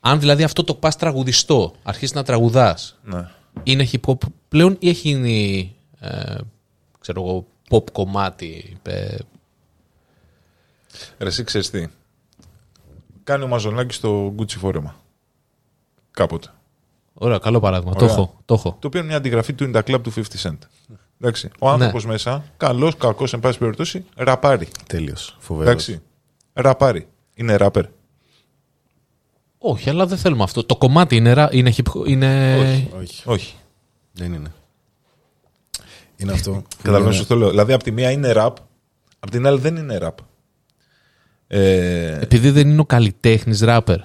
[0.00, 3.28] Αν δηλαδή αυτό το πας τραγουδιστό, αρχίσεις να τραγουδάς, Ναι.
[3.62, 4.16] είναι hip hop
[4.48, 5.74] πλέον ή έχει γίνει.
[6.00, 6.34] Ε,
[7.00, 8.76] ξέρω εγώ, pop κομμάτι.
[8.82, 9.16] Ε,
[11.18, 11.86] Ρε εσύ ξέρεις τι.
[13.24, 14.96] Κάνει ο Μαζονάκης στο Gucci φόρεμα.
[16.10, 16.48] Κάποτε.
[17.14, 17.94] ωραία, καλό παράδειγμα.
[17.94, 18.16] Το Ωραία.
[18.16, 18.40] έχω.
[18.44, 18.76] Το έχω.
[18.80, 20.58] Το οποίο είναι μια αντιγραφή του In the Club του 50 Cent.
[21.20, 21.50] Εντάξει.
[21.58, 24.68] Ο άνθρωπος μέσα, καλός, κακός, εν πάση περιπτώσει, ραπάρει.
[24.86, 25.36] Τέλειος.
[25.40, 25.70] Φοβερός.
[25.72, 26.02] Εντάξει.
[26.52, 27.08] Ραπάρει.
[27.34, 27.84] Είναι ράπερ.
[29.58, 30.64] Όχι, αλλά δεν θέλουμε αυτό.
[30.64, 31.32] Το κομμάτι είναι.
[31.32, 32.56] ρα- είναι, hip, είναι...
[32.58, 32.90] Όχι.
[32.96, 33.54] Όχι, Όχι.
[34.12, 34.52] δεν είναι.
[36.16, 36.50] Είναι αυτό.
[36.52, 37.50] που Καταλαβαίνεις λέμε- τι το λέω.
[37.50, 38.56] Δηλαδή, από τη μία είναι ραπ,
[39.18, 40.18] από την άλλη δεν είναι ραπ.
[41.50, 43.98] Ε, Επειδή δεν είναι ο καλλιτέχνης ράπερ.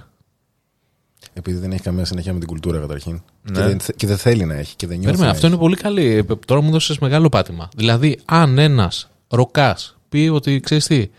[1.34, 3.22] Επειδή δεν έχει καμία συνέχεια με την κουλτούρα καταρχήν.
[3.42, 3.60] Ναι.
[3.62, 4.76] Και, δεν, θε- και δεν θέλει να έχει.
[4.76, 5.56] Και δεν νιώθει Περίμενε, να αυτό έχει.
[5.56, 6.06] είναι πολύ καλή.
[6.06, 7.70] Ε, Τώρα μου δώσες μεγάλο πάτημα.
[7.76, 11.10] Δηλαδή, αν ένας ροκάς πει ότι ξέρεις τι,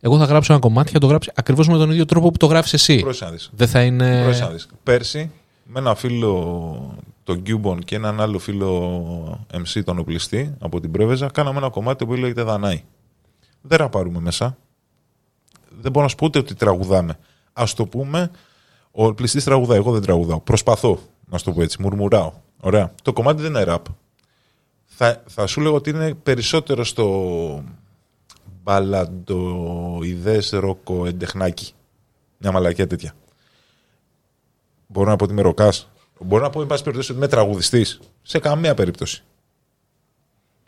[0.00, 2.36] εγώ θα γράψω ένα κομμάτι και θα το γράψει ακριβώς με τον ίδιο τρόπο που
[2.36, 3.00] το γράφεις εσύ.
[3.00, 3.50] Πρόσεχε να δεις.
[3.54, 4.22] Δεν θα είναι.
[4.22, 4.68] Πρόσεχε να δεις.
[4.82, 5.30] Πέρσι,
[5.64, 11.26] με ένα φίλο, τον Κιούμπον και έναν άλλο φίλο MC, τον οπλιστή, από την Πρέβεζα,
[11.30, 12.82] κάναμε ένα κομμάτι που λέγεται Δανάη.
[13.62, 14.56] Δεν ραπάρουμε μέσα.
[15.82, 17.18] Δεν μπορώ να σου πω ούτε ότι τραγουδάμε.
[17.52, 18.30] Α το πούμε,
[18.90, 20.40] ο οπλιστή τραγουδάει, εγώ δεν τραγουδάω.
[20.40, 22.32] Προσπαθώ, να σου το πω έτσι, μουρμουράω.
[22.60, 22.94] Ωραία.
[23.02, 23.86] Το κομμάτι δεν είναι ραπ.
[24.84, 27.64] Θα, θα σου λέγω ότι είναι περισσότερο στο
[28.62, 31.72] μπαλαντοειδές ροκο εντεχνάκι.
[32.38, 33.12] Μια μαλακία τέτοια.
[34.86, 35.90] Μπορώ να πω ότι είμαι ροκάς.
[36.20, 38.00] Μπορώ να πω, εν πάση περιπτώσει, ότι είμαι τραγουδιστής.
[38.22, 39.24] Σε καμία περίπτωση.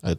[0.01, 0.15] Ε, ο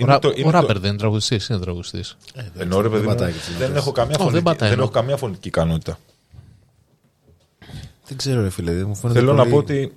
[0.00, 2.16] Είναι ρα- το- ο είναι ράπερ το- δεν είναι τραγουδιστής, είναι τραγουδιστής.
[2.56, 3.82] Ενώ ρε παιδί μου, πατάει και τις δεν, νότες.
[3.82, 4.90] έχω καμία Ω, φωνική, δεν δεν, πατάει, έχω ναι.
[4.90, 5.98] καμία φωνική ικανότητα.
[8.06, 8.84] Δεν ξέρω, ρε φίλε.
[8.84, 9.92] Μου φαίνεται Θέλω να πολύ- πω ότι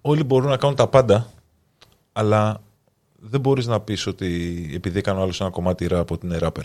[0.00, 1.32] όλοι μπορούν να κάνουν τα πάντα,
[2.12, 2.62] αλλά
[3.20, 6.64] δεν μπορείς να πεις ότι επειδή έκανε ο άλλος ένα κομμάτι ραπ ότι είναι ράπερ.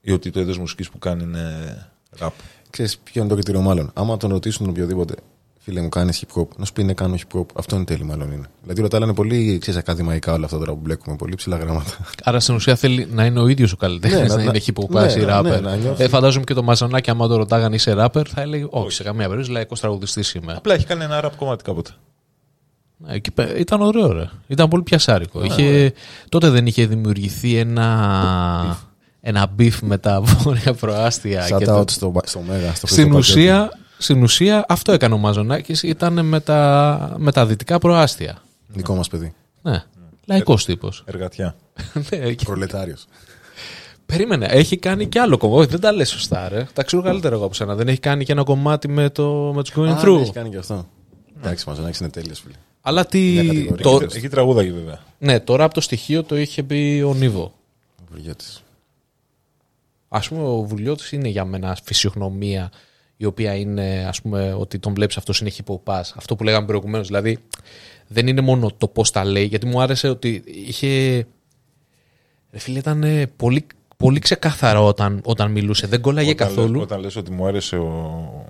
[0.00, 2.32] Ή ότι το είδος μουσικής που κάνει είναι ραπ.
[2.70, 3.90] Ξέρεις ποιο είναι το κριτήριο μάλλον.
[3.94, 5.14] Άμα τον ρωτήσουν τον οποιοδήποτε,
[5.62, 7.44] φίλε μου κάνεις hip hop, να σου πει ναι, κάνω hip hop.
[7.54, 8.46] Αυτό είναι τέλειο, μάλλον είναι.
[8.62, 11.90] Δηλαδή, ρωτά είναι πολύ ξέρεις, ακαδημαϊκά όλα αυτά τώρα που μπλέκουμε, πολύ ψηλά γράμματα.
[12.24, 14.58] Άρα στην ουσία θέλει να είναι ο ίδιος ο καλλιτέχνης, Ναι, να, να- είναι να-
[14.58, 15.60] χυποπάς ναι, ή ναι, ράπερ.
[15.62, 16.02] να νιώθει.
[16.02, 19.24] ε, φαντάζομαι και το Μαζονάκι, άμα το ρωτάγανε είσαι ράπερ, θα έλεγε Όχι, σε καμία
[19.24, 20.52] περίπτωση, λαϊκός τραγουδιστής είμαι.
[20.56, 21.90] Απλά έχει κάνει ένα ραπ κομμάτι κάποτε.
[22.96, 24.28] Ναι, εκεί πέ- ήταν ωραίο, ρε.
[24.46, 25.44] Ήταν πολύ πιασάρικο.
[25.44, 25.92] είχε,
[26.28, 28.78] τότε δεν είχε δημιουργηθεί ένα,
[29.20, 31.44] ένα beef με τα βόρεια προάστια.
[31.48, 32.74] Shout και το- out στο, στο Μέγα.
[32.74, 33.70] Στο στην, Χρήστο ουσία,
[34.02, 38.26] στην ουσία αυτό έκανε ο Μαζονάκης, ήταν με τα, με τα δυτικά προάστια.
[38.26, 38.48] Πακέτη.
[38.68, 39.34] Δικό μας παιδί.
[39.62, 39.82] Ναι.
[40.26, 41.02] Λαϊκός τύπος.
[41.06, 41.56] Εργατιά.
[42.10, 43.06] Ναι, και- Προλετάριος.
[44.06, 45.60] Περίμενε, έχει κάνει και άλλο κομμάτι.
[45.60, 46.66] Όχι, δεν τα λες σωστά, ρε.
[46.72, 47.74] Τα ξέρω καλύτερα εγώ από σένα.
[47.74, 50.14] Δεν έχει κάνει και ένα κομμάτι με, το, με τους Going Α, Through.
[50.16, 50.86] ναι, έχει κάνει και αυτό.
[51.38, 52.54] Εντάξει, μα είναι τέλειος, φίλε.
[52.80, 53.18] Αλλά τι.
[53.32, 53.82] Μια κατηγορία.
[53.82, 54.98] Το, Εκεί τραγούδαγε βέβαια.
[55.18, 57.54] ναι, τώρα από το στοιχείο το είχε πει ο Νίβο.
[58.10, 58.62] Βουργέτης.
[60.08, 62.70] Α πούμε, ο Βουλιώτης είναι για μένα φυσιογνωμία
[63.22, 65.98] η οποία είναι, ας πούμε, ότι τον βλέπεις αυτό είναι χυποπά.
[65.98, 67.06] Αυτό που λέγαμε προηγουμένως.
[67.06, 67.38] Δηλαδή,
[68.08, 71.16] δεν είναι μόνο το πώς τα λέει, γιατί μου άρεσε ότι είχε.
[72.52, 73.66] Ρε φίλε, ήταν ε, πολύ,
[73.96, 75.86] πολύ ξεκάθαρο όταν, όταν μιλούσε.
[75.86, 76.72] Δεν κόλλαγε Όταν καθόλου.
[76.72, 78.46] λες- όταν λες ότι μου άρεσε ο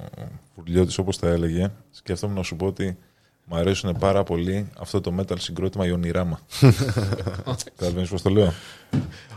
[0.54, 2.96] Φουρλιώτης όπως τα έλεγε, σκέφτομαι να σου πω ότι
[3.44, 6.40] μου αρέσουν πάρα πολύ αυτό το metal συγκρότημα Ιονιράμα.
[7.74, 8.52] Καταλαβαίνεις πώς το λέω;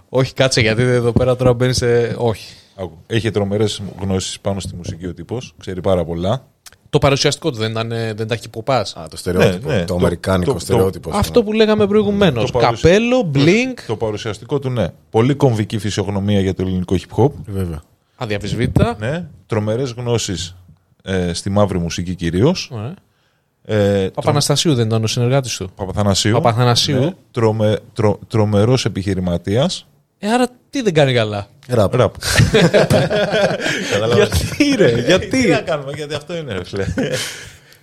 [0.09, 2.15] Όχι, κάτσε, γιατί εδώ πέρα τώρα μπαίνεις σε.
[2.17, 2.53] Όχι.
[2.75, 2.97] Άκου.
[3.07, 6.45] Έχει τρομερές γνώσεις πάνω στη μουσική ο τύπος, ξέρει πάρα πολλά.
[6.89, 8.79] Το παρουσιαστικό του δεν, ήταν, ε, δεν τα χυποπά.
[8.79, 9.67] Α, το στερεότυπο.
[9.69, 11.09] Ναι, ναι, το το- αμερικάνικο το- στερεότυπο.
[11.09, 12.51] ας Αυτό που λέγαμε προηγουμένως.
[12.51, 13.81] Το παρουσ- Καπέλο, μπλίνκ.
[13.87, 14.87] Το παρουσιαστικό του ναι.
[15.09, 17.31] Πολύ κομβική φυσιογνωμία για το ελληνικό hip hop.
[17.31, 17.43] πούμε.
[17.59, 17.81] Βέβαια.
[18.15, 18.95] Αδιαφυσβήτητα.
[18.99, 19.27] Ναι.
[19.45, 20.55] Τρομερές γνώσεις
[21.03, 22.69] ε, στη μαύρη μουσική κυρίως.
[22.73, 22.93] Ωραία.
[23.65, 25.69] Ε, Παπαναστασίου δεν ήταν ο συνεργάτης του.
[25.75, 26.33] Παπαθανασίου.
[26.33, 26.99] Παπαθανασίου.
[26.99, 27.11] Ναι.
[27.31, 29.87] Τρομε, τρο, τρομερός επιχειρηματίας.
[30.25, 31.95] Ε, άρα τι δεν κάνει καλά; Ραπ.
[31.95, 32.13] Ραπ.
[33.91, 34.29] Καταλάβατε.
[34.35, 36.85] γιατί ρε, Τι γιατί; να κάνουμε, γιατί αυτό είναι, ρε φίλε.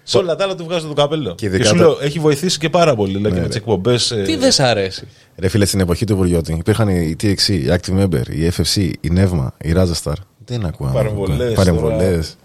[0.02, 1.28] Σε όλα τα άλλα του βγάζω το καπέλο.
[1.28, 3.12] Και Και, ειδικά σου τα- λέω, έχει βοηθήσει και πάρα πολύ.
[3.12, 3.48] Λέει, και Ναι, με ρε.
[3.48, 3.98] τι εκπομπέ.
[4.24, 8.02] τι δεν σ' αρέσει; Ρε φίλε, στην εποχή του Βουργιώτη υπήρχαν η TXC, η Active
[8.02, 10.12] Member, η FFC, η Nevma, η Razastar.
[10.44, 10.94] Δεν ακούγαμε.
[10.96, 12.36] Παρεμβολές, Παρεμβολές.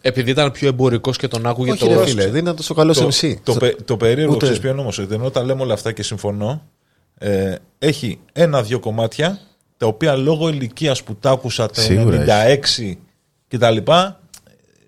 [0.00, 1.98] Επειδή ήταν πιο εμπορικός και τον άκουγε Όχι, το.
[2.00, 3.34] ρε φίλε, δεν ήταν τόσο καλός Το, MC.
[3.42, 5.92] το, πε- το περίεργο Ούτε- ξέρεις ποιο είναι όμως, ότι ενώ όταν λέμε όλα αυτά
[5.92, 6.62] και συμφωνώ,
[7.22, 9.38] ε, έχει ένα-δύο κομμάτια
[9.76, 12.24] τα οποία λόγω ηλικίας που τα άκουσα το Σίγουρα
[12.78, 12.96] 96
[13.48, 13.76] κτλ.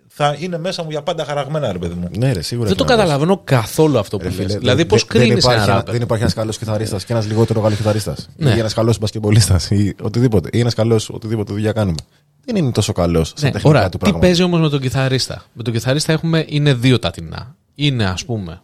[0.09, 2.09] θα είναι μέσα μου για πάντα χαραγμένα, ρε παιδί μου.
[2.19, 2.69] Ναι, ρε, σίγουρα.
[2.69, 4.37] Δεν το και να καταλαβαίνω καθόλου αυτό που Ρε λες.
[4.39, 7.05] φίλε, Δηλαδή, δεν- πώς δεν κρίνεις υπάρχει ένα ένα- ράπερ; Δεν υπάρχει ένας καλός κιθαρίστας
[7.05, 8.29] και ένας λιγότερο καλός κιθαρίστας.
[8.37, 8.51] Ναι.
[8.51, 10.49] Ή ένας καλός μπασκεμπολίστας ή οτιδήποτε.
[10.53, 11.97] Ή ένας καλός οτιδήποτε δουλειά κάνουμε.
[12.45, 13.85] Δεν είναι τόσο καλός στα Ναι, τεχνικά ωραία.
[13.85, 14.27] του Τι πράγματα.
[14.27, 17.57] παίζει όμως με τον κιθαρίστα; Με τον κιθαρίστα έχουμε, είναι δύο τα τεινά.
[17.75, 18.61] Είναι ας πούμε.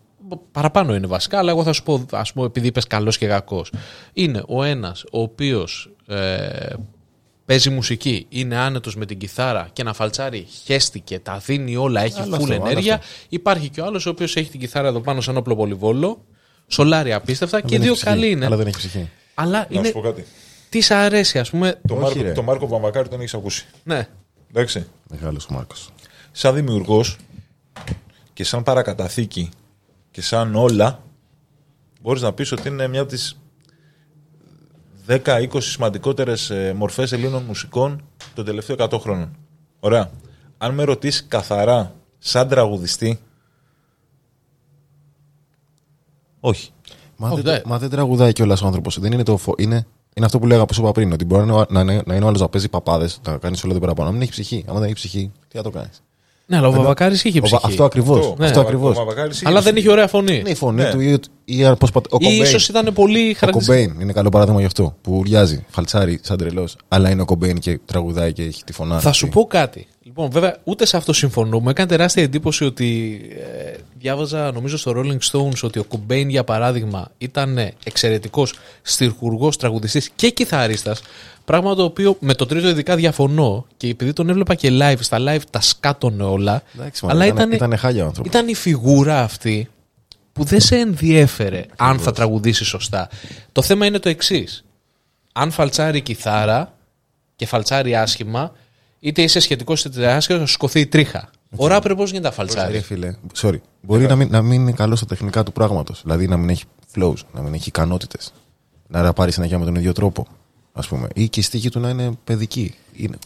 [0.52, 3.72] Παραπάνω είναι βασικά, αλλά εγώ θα σου πω, ας πούμε, επειδή είπες καλός και κακός.
[4.12, 6.72] Είναι ο ένας ο οποίος ε,
[7.44, 12.20] παίζει μουσική, είναι άνετος με την κιθάρα και να φαλτσάρει, χέστηκε, τα δίνει όλα, έχει
[12.20, 12.94] Άλλο full αυτό, άλλο ενέργεια.
[12.94, 13.06] αυτό.
[13.28, 16.24] Υπάρχει και ο άλλος ο οποίος έχει την κιθάρα εδώ πάνω σαν όπλο πολυβόλο,
[16.66, 18.46] σολάρει απίστευτα και οι Δεν δύο έχει ψυχή, καλοί είναι.
[18.46, 19.08] Αλλά δεν έχει ψυχή.
[19.34, 19.86] Αλλά Να είναι.
[19.86, 20.24] σου πω κάτι.
[20.68, 21.80] Τι σ' αρέσει, ας πούμε.
[21.88, 22.32] Το, Όχι, Μάρκο, ρε.
[22.32, 23.66] το Μάρκο Βαμβακάρη τον έχεις ακούσει.
[23.84, 24.08] Ναι.
[24.50, 24.86] Εντάξει.
[25.10, 25.88] Μεγάλος ο Μάρκος.
[26.32, 27.16] Σαν δημιουργός
[28.32, 29.48] και σαν παρακαταθήκη
[30.10, 31.02] και σαν όλα,
[32.02, 33.40] μπορείς να πεις ότι είναι μια από τις
[35.06, 38.02] 10-20 σημαντικότερες μορφές Ελλήνων μουσικών
[38.34, 39.36] των τελευταίων 100 χρόνων.
[39.80, 40.10] Ωραία.
[40.58, 43.20] Αν με ρωτήσει καθαρά σαν τραγουδιστή.
[46.40, 46.70] Όχι.
[47.16, 47.60] Μα, Όχι, δεν, δε.
[47.64, 49.00] μα δεν τραγουδάει κιόλας ο άνθρωπος.
[49.00, 49.54] Δεν είναι το φω...
[49.58, 51.12] είναι, είναι αυτό που έλεγα που σου είπα πριν.
[51.12, 53.38] Ότι μπορεί να, είναι ο- να, είναι- να είναι ο άλλος να παίζει παπάδες, να
[53.38, 54.06] κάνεις όλα την παραπάνω.
[54.08, 54.64] Να μην έχει ψυχή.
[54.68, 56.02] Αν δεν έχει ψυχή, τι θα το κάνεις.
[56.50, 57.60] Ναι, αλλά ο Βαβακάρης είχε ψυχή.
[57.64, 58.18] Αυτό ακριβώς.
[58.26, 58.92] Αυτό, Αυτό ο ακριβώς.
[58.92, 59.78] Βαμβακάρης είχε Αλλά δεν ψυχή.
[59.78, 60.36] είχε ωραία φωνή.
[60.38, 60.90] Είναι η φωνή Ναι.
[60.90, 62.42] του ή, Ή, πώς, πατ- ο Ή Cobain.
[62.42, 63.78] ίσως ήταν πολύ Ο χαρακτηριστικό.
[63.82, 64.96] Cobain είναι καλό παράδειγμα γι' αυτό.
[65.02, 69.00] Που ουρλιάζει, φαλτσάρει σαν τρελός, αλλά είναι ο Cobain και τραγουδάει και έχει τη φωνάρα.
[69.00, 69.86] Θα σου πω κάτι.
[70.10, 71.60] Λοιπόν, βέβαια, ούτε σε αυτό συμφωνώ.
[71.60, 76.44] Μου έκανε τεράστια εντύπωση ότι ε, διάβαζα, νομίζω, στο Rolling Stones ότι ο Cobain, για
[76.44, 81.02] παράδειγμα, ήταν εξαιρετικός στιρχουργό, τραγουδιστής και κιθαρίστας
[81.50, 85.18] Πράγμα το οποίο με το τρίτο ειδικά διαφωνώ και επειδή τον έβλεπα και live, στα
[85.20, 86.62] live τα σκάτωνε όλα.
[86.74, 88.32] Εντάξει, μα, αλλά ήταν, ήταν, ήταν χάλια ο άνθρωπος.
[88.32, 89.68] ήταν η φιγούρα αυτή
[90.32, 93.08] που δεν σε ενδιέφερε αν θα τραγουδήσει σωστά.
[93.52, 94.64] Το θέμα είναι το εξής.
[95.32, 96.72] Αν φαλτσάρει η κιθάρα
[97.36, 98.52] και φαλτσάρει άσχημα,
[99.00, 101.30] είτε είσαι σχετικός είτε άσχημα, θα σου σκοθεί η τρίχα.
[101.56, 102.80] Ο ράπερ πώς γίνεται να Ρε φαλτσάρει.
[102.80, 103.56] φίλε, sorry.
[103.82, 106.00] Μπορεί να μην, να μην είναι καλό στα τεχνικά του πράγματος.
[106.02, 108.32] Δηλαδή να μην έχει flows, να μην έχει ικανότητες.
[108.86, 110.26] Να ραπάρεις συνέχεια με τον ίδιο τρόπο.
[110.72, 111.08] Ας πούμε.
[111.14, 112.74] Ή και η στίχη του να είναι παιδική.
[112.92, 113.18] Είναι,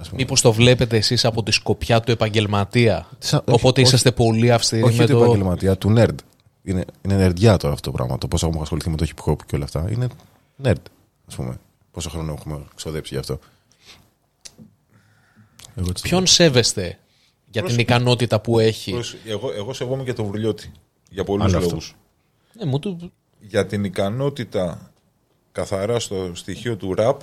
[0.00, 0.20] ας πούμε.
[0.22, 4.82] Μήπως το βλέπετε εσείς από τη σκοπιά του επαγγελματία; Σαν- Οπότε όχι, είσαστε πολύ αυστηροί
[4.82, 5.24] όχι με του το.
[5.24, 6.14] επαγγελματία, του nerd.
[6.62, 8.18] Είναι, είναι νερντιά τώρα αυτό το πράγμα.
[8.18, 9.86] Το πόσο έχουμε ασχοληθεί με το hip hop και όλα αυτά.
[9.90, 10.06] Είναι
[10.64, 10.72] nerd,
[11.28, 11.58] ας πούμε.
[11.90, 13.38] Πόσο χρόνο έχουμε ξοδέψει γι' αυτό.
[15.78, 16.98] Εγώ έτσι το Ποιον σέβεστε
[17.50, 20.72] για την ικανότητα που έχει; Πρόσεχε, Εγώ, εγώ σεβόμαι και τον Βρυλιώτη.
[21.10, 21.68] Για πολλούς Άλλο αυτό.
[21.68, 21.94] λόγους.
[22.52, 23.12] Ναι, μου του...
[23.40, 24.92] Για την ικανότητα
[25.52, 27.20] καθαρά στο στοιχείο του ραπ,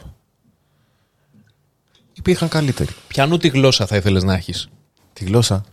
[2.13, 2.91] Υπήρχαν καλύτεροι.
[3.07, 4.69] Πιανού τη γλώσσα θα ήθελες να έχεις;
[5.13, 5.65] Τη γλώσσα.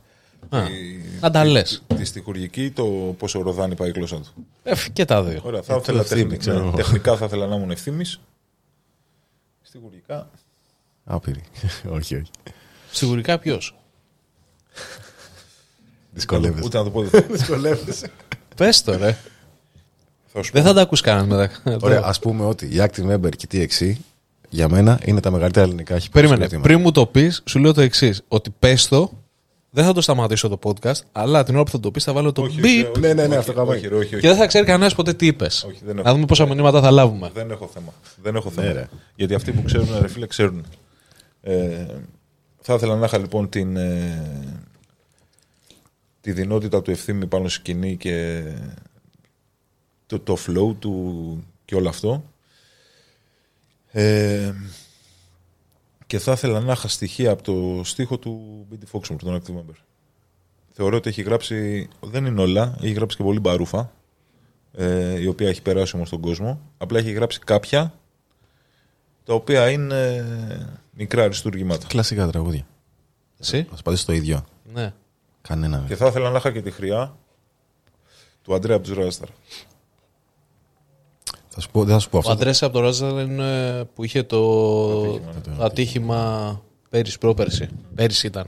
[1.20, 1.82] Να τα λες.
[1.96, 2.84] τη στιχουργική, το
[3.18, 4.46] πόσο ροδάνει πάει η γλώσσα του.
[4.92, 5.40] Και τα δύο.
[5.44, 6.76] Ωραία, θα Ε, ήθελα το ευθύνη, τεχνη- ξέρω ναι, εγώ.
[6.76, 8.04] τεχνικά θα ήθελα να ήμουν ευθύνη.
[9.62, 10.30] Στιχουργικά.
[11.04, 11.40] Άπειρη.
[11.96, 12.30] όχι, όχι.
[12.92, 13.74] Σιγουρικά ποιος.
[16.12, 16.64] Δυσκολεύεσαι.
[16.64, 17.26] Ούτε να το πω δεν θέλω.
[17.36, 18.10] Δυσκολεύεσαι.
[18.56, 19.16] Πες το ρε.
[20.32, 20.68] Θα σου Δεν πω.
[20.68, 21.26] θα τα ακούς κανένα
[21.64, 21.76] μετά.
[21.80, 23.92] Ωραία, ας πούμε ότι η Active Member και η TXC
[24.48, 26.34] για μένα είναι τα μεγαλύτερα ελληνικά hip hop Περίμενε.
[26.42, 26.68] συγκροτήματα.
[26.68, 28.22] Πριν μου το πεις, σου λέω το εξής.
[28.28, 29.12] Ότι πες το,
[29.70, 32.32] δεν θα το σταματήσω το podcast, αλλά την ώρα που θα το πεις θα βάλω
[32.32, 33.70] το Όχι, beep όχι, Ναι, ναι, ναι, όχι, αυτό κάνω.
[33.70, 34.20] όχι, ρε, όχι, όχι.
[34.22, 35.64] και δεν θα ξέρει κανένας ποτέ τι είπες.
[35.68, 36.06] Όχι, δεν έχω.
[36.06, 37.30] Να δούμε πόσα μηνύματα θα λάβουμε.
[37.34, 37.92] Δεν έχω θέμα.
[38.22, 38.66] Δεν έχω θέμα.
[38.66, 38.88] Ναι, ρε.
[39.14, 40.64] Γιατί αυτοί που ξέρουν, ρε φίλε, ξέρουν.
[42.60, 44.64] Ε, θα ήθελα να είχα λοιπόν την, ε,
[46.20, 48.44] τη δυνότητα του ευθύμη πάνω στη σκηνή και
[50.06, 52.24] το, το flow του και όλο αυτό.
[53.92, 54.52] Ε,
[56.06, 59.76] και θα ήθελα να είχα στοιχεία από το στίχο του BD Foxmore, τον Active Member.
[60.72, 63.92] Θεωρώ ότι έχει γράψει, δεν είναι όλα, έχει γράψει και πολύ μπαρούφα,
[64.72, 66.60] ε, η οποία έχει περάσει όμως στον κόσμο.
[66.78, 67.94] Απλά έχει γράψει κάποια,
[69.24, 70.24] τα οποία είναι
[71.00, 71.86] μικρά αριστούργήματα.
[71.86, 72.66] Κλασικά τραγούδια.
[73.40, 74.44] Εσύ; Α πατήσω το ίδιο.
[74.72, 74.92] Ναι.
[75.42, 75.84] Κανένα.
[75.88, 77.16] Και θα ήθελα να είχα και τη χρειά
[78.42, 79.28] του Αντρέα από τους Ράσταρ.
[81.48, 82.32] Θα σου πω, δεν θα σου πω Ο αυτό.
[82.32, 85.20] Αντρέσσα από το Ράζαλ είναι που είχε το, το
[85.60, 87.68] ατύχημα πέρυσι, πρόπερσι.
[87.94, 88.46] Πέρυσι ήταν.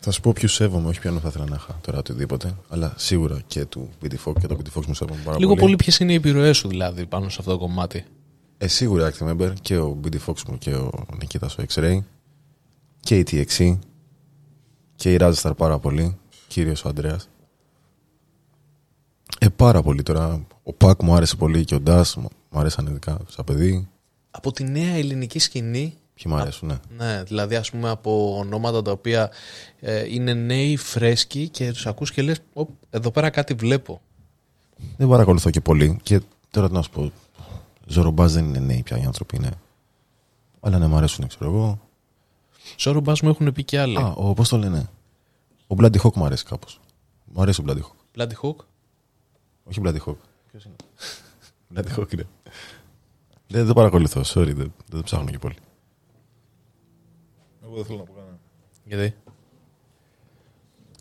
[0.00, 2.54] Θα σου πω ποιους σέβομαι, όχι ποιον θα ήθελα να είχα τώρα οτιδήποτε.
[2.68, 5.60] Αλλά σίγουρα και του BT Fox και το BT Fox μου σέβομαι πάρα Λίγο πολύ.
[5.60, 8.04] πολύ ποιες είναι οι επιρροές σου δηλαδή πάνω σε αυτό το κομμάτι.
[8.58, 11.98] Ε, σίγουρα Active Member και ο BT Fox μου και ο Νικήτας ο X-Ray
[13.00, 13.78] και η TXC
[14.94, 16.18] και η Razzstar πάρα πολύ.
[16.48, 17.28] Κύριος ο Αντρέας.
[19.38, 20.46] Ε, πάρα πολύ τώρα.
[20.62, 23.88] Ο Πακ μου άρεσε πολύ και ο Ντάς μου μου αρέσαν ειδικά σαν παιδί.
[24.30, 27.04] Από τη νέα ελληνική σκηνή Ποιοι μου αρέσουν, ναι.
[27.04, 29.30] Ναι, δηλαδή ας πούμε από ονόματα τα οποία
[29.80, 34.00] ε, είναι νέοι, φρέσκοι και τους ακούς και λες «Οπ, εδώ πέρα κάτι βλέπω.
[34.96, 35.98] Δεν παρακολουθώ και πολύ.
[36.02, 36.20] Και
[36.50, 37.12] τώρα τι να σου πω.
[37.86, 39.50] Ζωρομπάς δεν είναι νέοι πια οι άνθρωποι, είναι.
[40.60, 41.80] Αλλά ναι, μου αρέσουν, ξέρω εγώ.
[42.76, 43.96] Σώρο μπάς μου έχουν πει και άλλοι.
[43.96, 44.88] Α, ο, πώς το λένε.
[45.66, 46.80] Ο Bloody Hawk μου αρέσει κάπως.
[47.24, 48.20] Μου αρέσει ο Bloody Hawk.
[48.20, 48.56] Bloody Hook.
[49.64, 50.16] Όχι Bloody Hawk.
[50.50, 50.74] Ποιος είναι;
[51.74, 52.26] Bloody Hawk είναι.
[53.48, 55.56] Δεν, δεν παρακολουθώ, sorry, δεν, δεν ψάχνω και πολύ.
[57.62, 58.38] Εγώ δεν θέλω να πω κανένα.
[58.84, 59.16] Γιατί;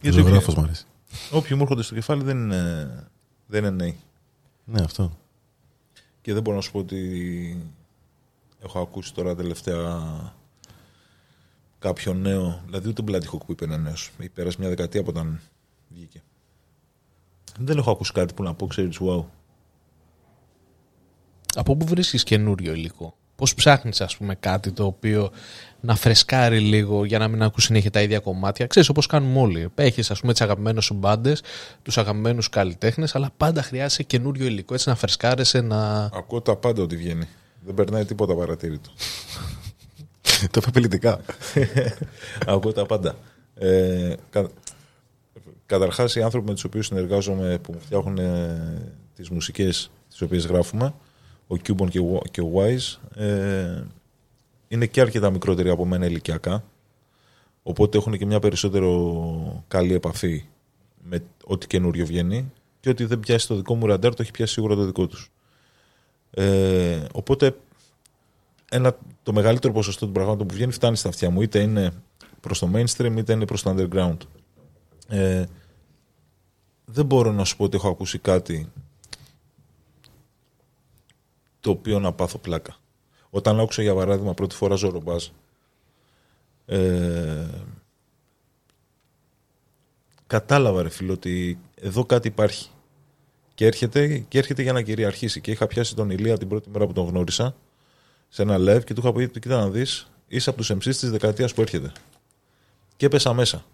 [0.03, 0.85] Ο ζωγράφος μου αρέσει.
[1.31, 3.09] Όποιοι μου έρχονται στο κεφάλι δεν είναι,
[3.47, 3.97] δεν είναι νέοι.
[4.65, 5.17] Ναι, αυτό.
[6.25, 7.71] Και δεν μπορώ να σου πω ότι
[8.63, 10.33] έχω ακούσει τώρα τελευταία
[11.79, 12.61] κάποιο νέο.
[12.65, 14.11] Δηλαδή ούτε Bloody Hawk που είπε είναι νέος.
[14.19, 15.39] Έχει πέρασει μια δεκαετία από όταν
[15.89, 16.23] βγήκε.
[17.59, 19.23] Δεν έχω ακούσει κάτι που να πω, ξέρεις, wow.
[21.55, 25.31] Από πού βρίσκεις καινούριο υλικό; Πώς ψάχνεις ας πούμε κάτι το οποίο
[25.79, 28.67] να φρεσκάρει λίγο για να μην ακούς συνέχεια τα ίδια κομμάτια.
[28.67, 29.69] Ξέρεις όπως κάνουμε όλοι.
[29.75, 31.43] Έχεις ας πούμε τις αγαπημένες σου μπάντες,
[31.81, 36.03] τους αγαπημένους καλλιτέχνες, αλλά πάντα χρειάζεσαι καινούριο υλικό έτσι να φρεσκάρεσαι, να...
[36.03, 37.27] Ακούω τα πάντα ότι βγαίνει.
[37.65, 38.89] Δεν περνάει τίποτα παρατήρητο.
[40.51, 41.19] το είπε απειλητικά.
[42.47, 43.15] Ακούω τα πάντα.
[43.55, 44.49] Ε, κα,
[45.65, 50.45] καταρχάς οι άνθρωποι με τους οποίους συνεργάζομαι που μου φτιάχνουν ε, τις μουσικές τις οποίες
[50.45, 50.93] γράφουμε
[51.47, 53.83] ο Cuban και ο, και ο Wise ε,
[54.67, 56.63] είναι και αρκετά μικρότεροι από μένα ηλικιακά
[57.63, 60.45] οπότε έχουν και μια περισσότερο καλή επαφή
[61.09, 64.53] με ό,τι καινούριο βγαίνει Και ό,τι δεν πιάσει το δικό μου ραντάρ, το έχει πιάσει
[64.53, 65.31] σίγουρα το δικό τους.
[66.31, 67.55] Ε, οπότε
[68.71, 71.41] ένα, το μεγαλύτερο ποσοστό των πραγμάτων που βγαίνει φτάνει στα αυτιά μου.
[71.41, 71.91] Είτε είναι
[72.39, 74.17] προς το mainstream, είτε είναι προς το underground.
[75.07, 75.43] Ε,
[76.85, 78.71] δεν μπορώ να σου πω ότι έχω ακούσει κάτι
[81.65, 82.75] το οποίο να πάθω πλάκα.
[83.29, 85.25] Όταν άκουσα για παράδειγμα πρώτη φορά Ζωρομπάζ,
[86.65, 87.45] ε,
[90.27, 92.69] κατάλαβα ρε φίλο ότι εδώ κάτι υπάρχει.
[93.53, 95.41] Και έρχεται, και έρχεται για να κυριαρχήσει.
[95.41, 97.55] Και είχα πιάσει τον Ηλία την πρώτη μέρα που τον γνώρισα
[98.29, 101.11] σε ένα live και του είχα πει: Κοίτα να δεις, είσαι από τους MCs της
[101.11, 101.91] δεκαετίας που έρχεται.
[102.97, 103.65] Και έπεσα μέσα.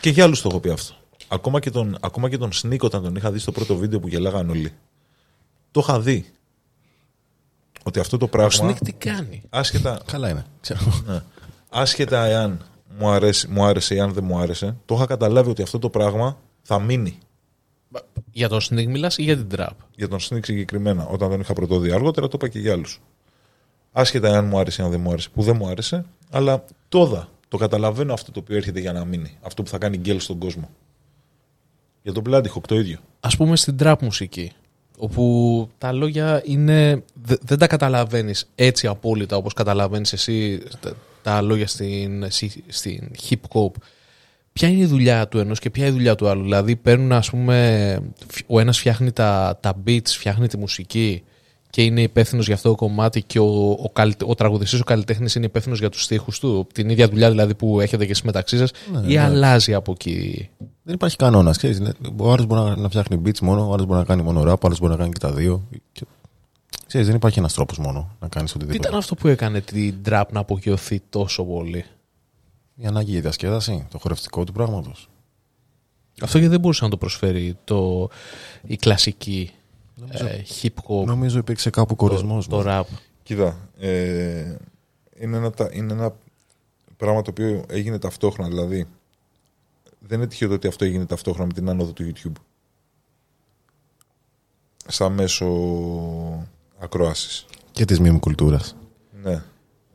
[0.00, 0.94] Και για άλλους το έχω πει αυτό.
[1.28, 4.08] Ακόμα και τον, ακόμα και τον Sneak όταν τον είχα δει στο πρώτο βίντεο που
[4.08, 4.72] γελάγαν όλοι.
[5.70, 6.32] Το είχα δει.
[7.82, 8.50] Ότι αυτό το Ο πράγμα.
[8.50, 9.42] Σνίκ τι κάνει.
[9.50, 10.44] Άσχετα, Καλά είναι.
[10.60, 10.80] Ξέρω.
[11.06, 11.22] ναι.
[11.70, 12.60] άσχετα εάν
[12.98, 15.88] μου, αρέσει, μου άρεσε ή αν δεν μου άρεσε, το είχα καταλάβει ότι αυτό το
[15.90, 17.18] πράγμα θα μείνει.
[18.32, 21.52] Για τον Σνίκ μιλάς ή για την τραπ; Για τον Sneak συγκεκριμένα, όταν τον είχα
[21.52, 21.92] πρωτοδεί.
[21.92, 23.00] Αργότερα το είπα και για άλλους.
[23.92, 27.28] Άσχετα εάν μου άρεσε ή αν δεν μου άρεσε, που δεν μου άρεσε, αλλά τόδα.
[27.48, 29.38] Το καταλαβαίνω αυτό το οποίο έρχεται για να μείνει.
[29.42, 30.70] Αυτό που θα κάνει γκέλ στον κόσμο.
[32.02, 32.98] Για τον Bloody Hawk το ίδιο.
[33.20, 34.52] Ας πούμε στην τραπ μουσική,
[35.02, 40.92] όπου τα λόγια είναι, δε- δεν τα καταλαβαίνεις έτσι απόλυτα όπως καταλαβαίνεις εσύ τα,
[41.22, 43.70] τα λόγια στην, στη- στην hip hop.
[44.52, 47.12] Ποια είναι η δουλειά του ενός και ποια είναι η δουλειά του άλλου; Δηλαδή παίρνουν
[47.12, 47.98] ας πούμε,
[48.46, 51.22] ο ένας φτιάχνει τα, τα beats, φτιάχνει τη μουσική
[51.72, 55.34] και είναι υπεύθυνος για αυτό το κομμάτι και ο, ο, καλυτε- ο τραγουδιστής, ο καλλιτέχνης
[55.34, 56.66] είναι υπεύθυνος για τους στίχους του.
[56.74, 58.70] Την ίδια δουλειά δηλαδή που έχετε και εσείς μεταξύ σας
[59.06, 60.48] ή αλλάζει από εκεί;
[60.82, 61.58] Δεν υπάρχει κανόνας.
[62.16, 64.58] Ο άλλος μπορεί να, να φτιάχνει beats μόνο, ο άλλος μπορεί να κάνει μόνο rap,
[64.58, 65.68] ο άλλος μπορεί να κάνει και τα δύο.
[65.92, 66.04] Και...
[66.86, 68.88] Ξέρεις, δεν υπάρχει ένας τρόπος μόνο να κάνεις Τι οτιδήποτε.
[68.88, 71.84] ήταν αυτό που έκανε την trap να απογειωθεί τόσο πολύ;
[72.76, 75.08] Η ανάγκη για διασκέδαση, το χορευτικό του πράγματος.
[76.22, 78.08] Αυτό γιατί δεν μπορούσε να το προσφέρει το,
[78.66, 79.50] η κλασική
[80.10, 82.48] ε, hip hop, Νομίζω υπήρξε κάπου κορισμός.
[82.48, 82.82] το rap.
[83.22, 84.54] Κοίτα, ε,
[85.18, 86.14] είναι, ένα, τα- είναι ένα
[86.96, 88.48] πράγμα το οποίο έγινε ταυτόχρονα.
[88.48, 88.86] Δηλαδή,
[89.98, 92.32] δεν είναι τυχαίο το ότι αυτό έγινε ταυτόχρονα με την άνοδο του YouTube.
[94.86, 95.46] Σαν μέσο
[96.78, 97.46] ακρόασης.
[97.72, 98.76] Και της meme κουλτούρας.
[99.22, 99.42] Ναι.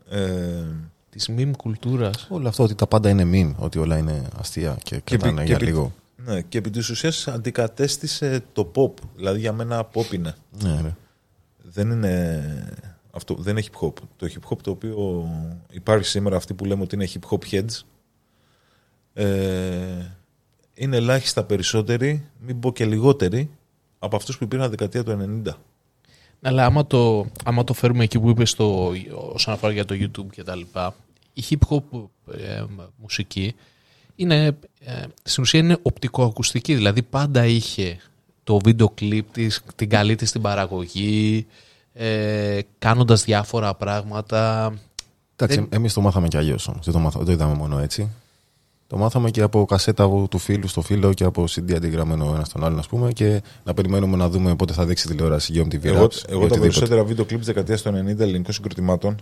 [0.09, 0.63] Ε,
[1.09, 2.27] Της meme κουλτούρας.
[2.29, 5.47] Όλο αυτό ότι τα πάντα είναι meme, ότι όλα είναι αστεία και Και κρατάνε επί-
[5.47, 5.93] για και επί- λίγο.
[6.27, 8.91] Ναι, και επί της ουσίας αντικατέστησε το pop.
[9.15, 10.35] Δηλαδή για μένα pop είναι.
[10.63, 10.95] Ναι, ναι.
[11.57, 12.43] δεν είναι
[13.11, 13.93] αυτό, δεν είναι hip hop.
[14.15, 15.27] Το hip hop το οποίο
[15.71, 17.81] υπάρχει σήμερα, αυτοί που λέμε ότι είναι hip hop heads,
[19.13, 20.05] ε,
[20.73, 23.49] είναι ελάχιστα περισσότεροι, μην πω και λιγότεροι,
[23.99, 25.51] από αυτούς που υπήρχαν δεκαετία του 90.
[26.41, 28.91] Αλλά άμα το, άμα το φέρουμε εκεί που είπες το,
[29.33, 30.95] όσον αφορά για το YouTube και τα λοιπά,
[31.33, 32.63] η hip hop ε,
[32.97, 33.55] μουσική
[34.19, 34.45] είναι,
[34.79, 37.97] ε, στην ουσία είναι οπτικοακουστική, δηλαδή πάντα είχε
[38.43, 41.45] το βίντεο κλιπ της, την καλή της την παραγωγή,
[41.93, 44.73] ε, κάνοντας διάφορα πράγματα.
[45.35, 46.85] Εντάξει, Δεν- εμείς το μάθαμε κι αλλιώς όμως.
[46.85, 48.09] Δεν, το μάθα- δεν το είδαμε μόνο έτσι.
[48.87, 52.63] Το μάθαμε και από κασέτα του φίλου στο φίλο και από CD αντιγραμμένο ένας στον
[52.63, 55.83] άλλον, ας πούμε, και να περιμένουμε να δούμε πότε θα δείξει τηλεόραση για MTV.
[55.85, 56.59] Εγώ, Raps ή εγώ τα οτιδήποτε.
[56.59, 59.15] περισσότερα βίντεο κλιπ της δεκαετίας του 90 ελληνικών συγκροτημάτων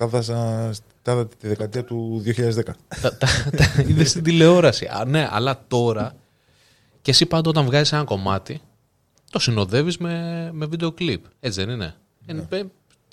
[0.00, 0.70] τα έδασα
[1.02, 2.62] τα έδα τη δεκαετία του 2010.
[3.02, 3.16] τα, τα,
[3.56, 4.86] τα είδες στην τηλεόραση.
[4.86, 6.14] Α, ναι, αλλά τώρα
[7.02, 8.60] και εσύ πάντα όταν βγάζεις ένα κομμάτι
[9.30, 11.24] το συνοδεύεις με, με βίντεο κλιπ.
[11.40, 11.94] Έτσι δεν είναι;
[12.26, 12.66] Είναι πε-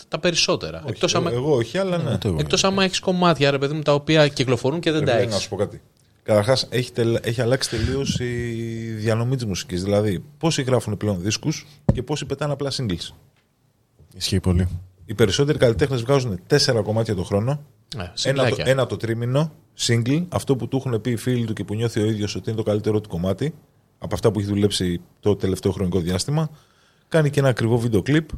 [0.08, 0.84] τα περισσότερα.
[0.88, 2.18] Εκτός εγώ, άμα, εγώ όχι, αλλά ναι.
[2.18, 2.38] Το εγώ.
[2.40, 5.32] εκτός άμα έχεις κομμάτια, ρε παιδί μου, τα οποία κυκλοφορούν και δεν τα Πρέπει να
[5.32, 5.44] έχεις.
[5.44, 5.82] σου πω κάτι.
[6.24, 8.26] Καταρχάς, έχει, τελ- έχει αλλάξει τελείως η
[8.98, 9.84] διανομή της μουσικής.
[9.84, 13.14] Δηλαδή, πόσοι γράφουν πλέον δίσκους και πόσοι πετάνε απλά singles.
[14.16, 14.68] Ισχύει πολύ.
[15.10, 17.64] Οι περισσότεροι καλλιτέχνες βγάζουν τέσσερα κομμάτια το χρόνο.
[17.96, 18.66] Ναι, Ένα το, συγκλάκια.
[18.68, 22.00] ένα το τρίμηνο, single, αυτό που του έχουν πει οι φίλοι του και που νιώθει
[22.00, 23.54] ο ίδιος ότι είναι το καλύτερο του κομμάτι,
[24.00, 26.50] από αυτά που έχει δουλέψει το τελευταίο χρονικό διάστημα.
[27.08, 28.30] Κάνει και ένα ακριβό βίντεο κλιπ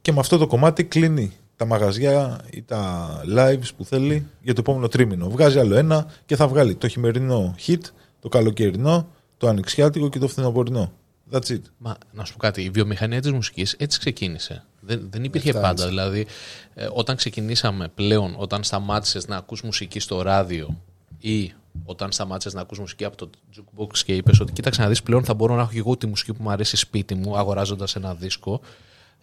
[0.00, 4.60] και με αυτό το κομμάτι κλείνει τα μαγαζιά ή τα lives που θέλει για το
[4.60, 5.28] επόμενο τρίμηνο.
[5.30, 7.80] Βγάζει άλλο ένα και θα βγάλει το χειμερινό hit,
[8.20, 10.92] το καλοκαιρινό, το ανοιξιάτικο και το φθινοπορεινό.
[11.32, 11.60] That's it.
[11.78, 14.64] Μα να σου πω κάτι, η βιομηχανία της μουσικής έτσι ξεκίνησε.
[14.84, 15.68] Δεν, δεν υπήρχε Φτάνεις.
[15.68, 15.88] πάντα.
[15.88, 16.26] Δηλαδή,
[16.74, 20.76] ε, όταν ξεκινήσαμε πλέον, όταν σταμάτησες να ακούς μουσική στο ράδιο
[21.18, 21.52] ή
[21.84, 25.24] όταν σταμάτησες να ακούς μουσική από το jukebox και είπες ότι κοίταξε να δεις πλέον
[25.24, 28.14] θα μπορώ να έχω και εγώ τη μουσική που μου αρέσει σπίτι μου αγοράζοντας ένα
[28.14, 28.60] δίσκο.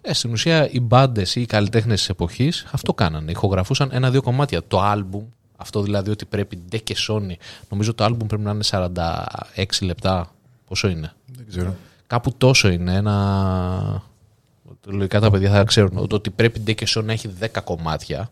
[0.02, 3.32] Ε, στην ουσία οι μπάντες ή οι καλλιτέχνες της εποχής αυτό κάνανε.
[3.32, 4.62] Ηχογραφούσαν ένα-δύο κομμάτια.
[4.68, 5.24] Το άλμπουμ,
[5.56, 7.34] αυτό δηλαδή ότι πρέπει ντε και Sony.
[7.70, 8.64] Νομίζω το άλμπουμ πρέπει να είναι
[9.56, 10.32] 46 λεπτά.
[10.68, 11.76] Πόσο είναι; Δεν ξέρω.
[12.08, 12.94] Κάπου τόσο είναι.
[12.94, 14.04] Ένα.
[14.92, 16.08] Λογικά τα παιδιά θα ξέρουν.
[16.08, 18.30] Το ότι πρέπει ντε και Sony να έχει 10 κομμάτια.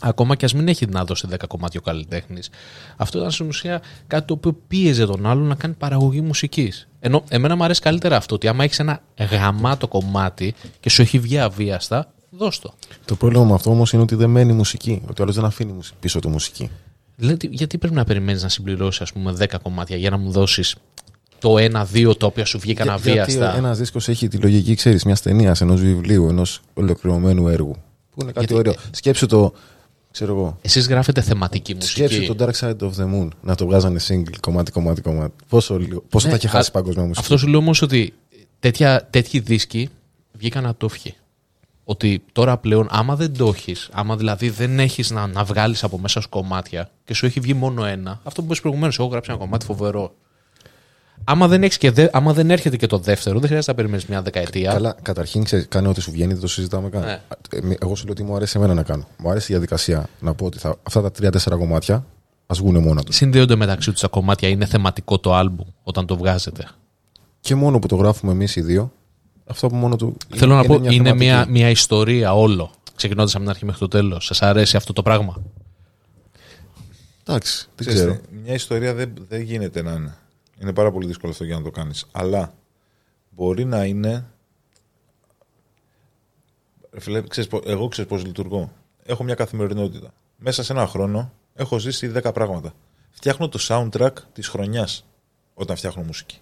[0.00, 2.50] ακόμα και ας μην έχει να δώσει 10 κομμάτια ο καλλιτέχνης,
[2.96, 6.88] αυτό ήταν στην ουσία κάτι το οποίο πίεζε τον άλλον να κάνει παραγωγή μουσικής.
[7.00, 11.18] Ενώ εμένα μου αρέσει καλύτερα αυτό, ότι άμα έχεις ένα γαμάτο κομμάτι και σου έχει
[11.18, 12.74] βγει αβίαστα, δώσ' το.
[13.04, 15.02] Το πρόβλημα με αυτό όμως είναι ότι δεν μένει μουσική.
[15.08, 16.70] Ότι ο άλλος δεν αφήνει μουσική- πίσω του μουσική.
[17.16, 20.76] Δηλαδή, γιατί πρέπει να περιμένεις να συμπληρώσεις, ας πούμε, 10 κομμάτια για να μου δώσεις
[21.38, 23.32] το 1-2 το οποίο σου βγήκαν Για- αβίαστα.
[23.42, 27.76] Γιατί ένας δίσκος έχει τη λογική, ξέρεις, μια ταινία, ενός βιβλίου, ενός ολοκληρωμένου έργου.
[28.10, 28.74] Που είναι κάτι Γιατί- ωραίο.
[28.90, 29.52] Σκέψου το.
[30.10, 30.58] Ξέρω εγώ.
[30.62, 32.06] Εσείς γράφετε θεματική μουσική.
[32.06, 35.32] Σκέψου το Dark Side of the Moon να το βγάζανε single κομμάτι, κομμάτι, κομμάτι.
[35.48, 37.20] Πόσο, λίγο- πόσο Ναι, θα είχε χάσει α- παγκοσμία μουσική.
[37.20, 38.12] Αυτό σου λέω όμως ότι
[38.58, 39.88] τέτοια, τέτοιοι δίσκοι
[40.32, 41.14] βγήκαν από το ευχή.
[41.84, 45.98] Ότι τώρα πλέον, άμα δεν το έχεις, άμα δηλαδή δεν έχεις να, να βγάλεις από
[45.98, 49.32] μέσα σου κομμάτια και σου έχει βγει μόνο ένα, αυτό που είπες προηγουμένως, εγώ γράψα
[49.32, 50.14] ένα κομμάτι φοβερό.
[51.30, 54.06] Άμα δεν, έχεις και δε, άμα δεν έρχεται και το δεύτερο, δεν χρειάζεται να περιμένεις
[54.06, 54.72] μια δεκαετία.
[54.72, 57.02] Καλά, καταρχήν ξέρεις, κάνε ό,τι σου βγαίνει, δεν το συζητάμε καν.
[57.02, 57.20] Ναι.
[57.50, 59.08] Ε, Εγώ σου λέω τι μου αρέσει εμένα να κάνω.
[59.18, 62.06] Μου αρέσει η διαδικασία να πω ότι θα, αυτά τα τρία-τέσσερα κομμάτια
[62.46, 63.16] ας βγουν μόνα τους.
[63.16, 66.68] Συνδέονται μεταξύ τους τα κομμάτια, είναι θεματικό το άλμπουμ όταν το βγάζετε.
[67.40, 68.92] Και μόνο που το γράφουμε εμείς οι δύο,
[69.46, 70.16] αυτό που μόνο του.
[70.34, 71.16] Θέλω να πω, είναι θεματική.
[71.16, 72.70] μια, μια ιστορία όλο.
[72.96, 74.24] Ξεκινώντας από την αρχή μέχρι το τέλος.
[74.24, 75.42] Σας αρέσει αυτό το πράγμα;
[77.26, 78.14] Εντάξει, δεν Ξέρεις ξέρω.
[78.14, 80.14] τι, Μια ιστορία δεν, δεν γίνεται να είναι.
[80.60, 82.06] Είναι πάρα πολύ δύσκολο αυτό για να το κάνεις.
[82.12, 82.54] Αλλά
[83.30, 84.26] μπορεί να είναι.
[86.90, 88.72] Ρε Φίλε, ξέρεις, πο- εγώ ξέρω πώς λειτουργώ.
[89.04, 90.14] Έχω μια καθημερινότητα.
[90.36, 92.72] Μέσα σε ένα χρόνο έχω ζήσει 10 πράγματα.
[93.10, 95.04] Φτιάχνω το soundtrack της χρονιάς
[95.54, 96.40] όταν φτιάχνω μουσική.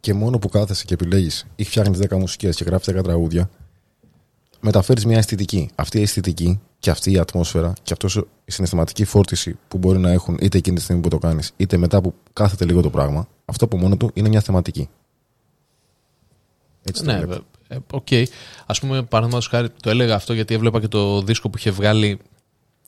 [0.00, 3.50] Και μόνο που κάθεσαι και επιλέγεις ή φτιάχνεις 10 μουσικές και γράφεις 10 τραγούδια,
[4.66, 5.70] μεταφέρεις μια αισθητική.
[5.74, 8.14] Αυτή η αισθητική και αυτή η ατμόσφαιρα και αυτός
[8.44, 11.76] η συναισθηματική φόρτιση που μπορεί να έχουν είτε εκείνη τη στιγμή που το κάνεις, είτε
[11.76, 14.88] μετά που κάθεται λίγο το πράγμα, αυτό από μόνο του είναι μια θεματική.
[16.82, 17.32] Έτσι το Ναι, βλέπω.
[17.32, 18.28] βε- ε, ΟΚ.
[18.66, 22.18] Ας πούμε, παραδείγματος χάρη, το έλεγα αυτό γιατί έβλεπα και το δίσκο που είχε βγάλει.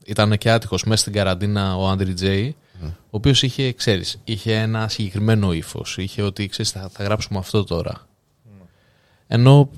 [0.05, 4.87] Ήταν και άτυχος μέσα στην καραντίνα ο Άντρι Τζέι, ο οποίος είχε, ξέρεις, είχε ένα
[4.87, 5.97] συγκεκριμένο ύφος.
[5.97, 8.07] Είχε ότι, ξέρεις, θα, θα γράψουμε αυτό τώρα.
[9.27, 9.69] Ενώ.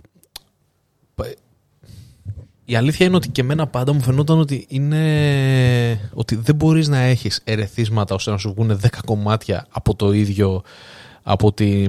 [2.72, 6.10] Πα- Η αλήθεια είναι ότι και εμένα πάντα μου φαινόταν ότι είναι.
[6.14, 10.62] ότι δεν μπορείς να έχεις ερεθίσματα ώστε να σου βγουν 10 κομμάτια από το ίδιο.
[11.24, 11.86] από τη,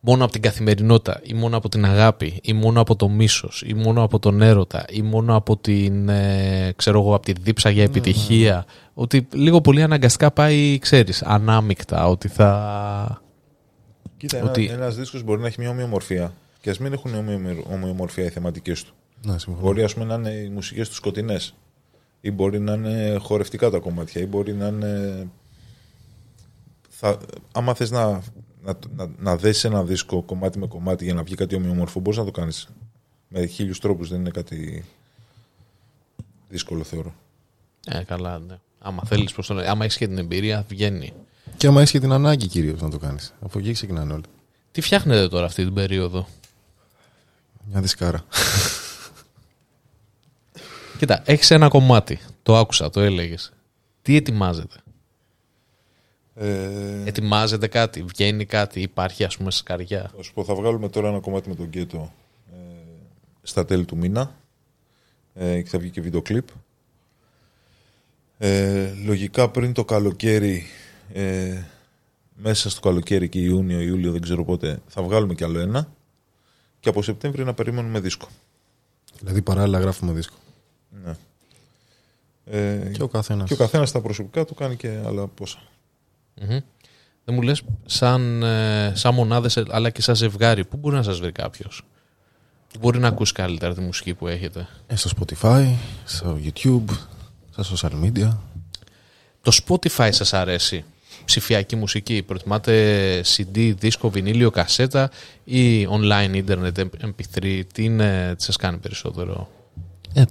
[0.00, 3.74] μόνο από την καθημερινότητα ή μόνο από την αγάπη ή μόνο από το μίσος ή
[3.74, 7.82] μόνο από τον έρωτα ή μόνο από την ε, ξέρω εγώ από τη δίψα για
[7.82, 13.22] επιτυχία ότι λίγο πολύ αναγκαστικά πάει ξέρεις ανάμεικτα ότι θα
[14.16, 17.64] Κοίτα, Ότι- ένας ένας δίσκος μπορεί να έχει μια ομοιομορφία και ας μην έχουν ομοιο-
[17.72, 18.92] ομοιομορφία οι θεματικές του.
[19.24, 19.66] Ναι, συμφωνώ.
[19.66, 21.54] Μπορεί ας πούμε, να είναι οι μουσικές τους σκοτεινές.
[22.20, 24.20] Ή μπορεί να είναι χορευτικά τα κομμάτια.
[24.20, 25.26] Ή μπορεί να είναι.
[26.88, 27.18] Θα...
[27.52, 28.22] Άμα θες να,
[28.62, 32.18] να, να, να δέσεις ένα δίσκο κομμάτι με κομμάτι για να βγει κάτι ομοιομορφό, μπορείς
[32.18, 32.68] να το κάνεις.
[33.28, 34.84] Με χίλιους τρόπους δεν είναι κάτι
[36.48, 37.14] δύσκολο, θεωρώ.
[37.86, 38.58] ε, καλά ναι.
[38.78, 39.58] άμα θέλεις προς τον...
[39.58, 41.12] άμα έχεις και την εμπειρία βγαίνει
[41.56, 43.34] Και άμα έχεις και την ανάγκη κυρίως να το κάνεις.
[43.40, 44.22] Από εκεί ξεκινάνε όλοι.
[44.72, 46.26] τι φτιάχνετε τώρα αυτή την περίοδο;
[47.70, 48.24] Μια δισκάρα.
[51.02, 53.52] Κοίτα έχεις ένα κομμάτι το άκουσα το έλεγες
[54.02, 54.76] τι ετοιμάζετε
[56.34, 61.08] Ε, ετοιμάζετε κάτι βγαίνει κάτι υπάρχει ας πούμε σκαριά; θα σου πω, θα βγάλουμε τώρα
[61.08, 62.12] ένα κομμάτι με τον Γκέτο
[62.52, 62.56] ε,
[63.42, 64.34] στα τέλη του μήνα
[65.34, 66.48] ε, και θα βγει και βίντεο κλιπ.
[68.38, 70.66] Ε, λογικά πριν το καλοκαίρι,
[71.12, 71.62] ε,
[72.34, 75.92] μέσα στο καλοκαίρι και Ιούνιο, Ιούλιο, δεν ξέρω πότε, θα βγάλουμε κι άλλο ένα.
[76.80, 78.28] Και από Σεπτέμβριο να περιμένουμε δίσκο.
[79.18, 80.36] δηλαδή παράλληλα γράφουμε δίσκο.
[81.04, 81.14] Ναι.
[82.44, 83.48] Ε, Και ο καθένας.
[83.48, 85.58] και ο καθένας στα προσωπικά του κάνει και άλλα πόσα.
[86.40, 86.58] Μμμ.
[87.24, 91.02] Δεν μου λες σαν, ε, σαν μονάδες ε, αλλά και σαν ζευγάρι πού μπορεί να
[91.02, 91.82] σας βρει κάποιος;
[92.72, 95.66] Πού μπορεί να ακούσει καλύτερα τη μουσική που έχετε; Ε, στο Spotify,
[96.04, 96.84] στο YouTube,
[97.56, 98.36] στα social media.
[99.42, 100.84] Το Spotify σας αρέσει;
[101.24, 105.10] Ψηφιακή μουσική προτιμάτε CD, δίσκο, βινίλιο, κασέτα
[105.44, 109.50] ή online internet mp3 τι, είναι, τι σας κάνει περισσότερο;
[110.14, 110.22] Ε,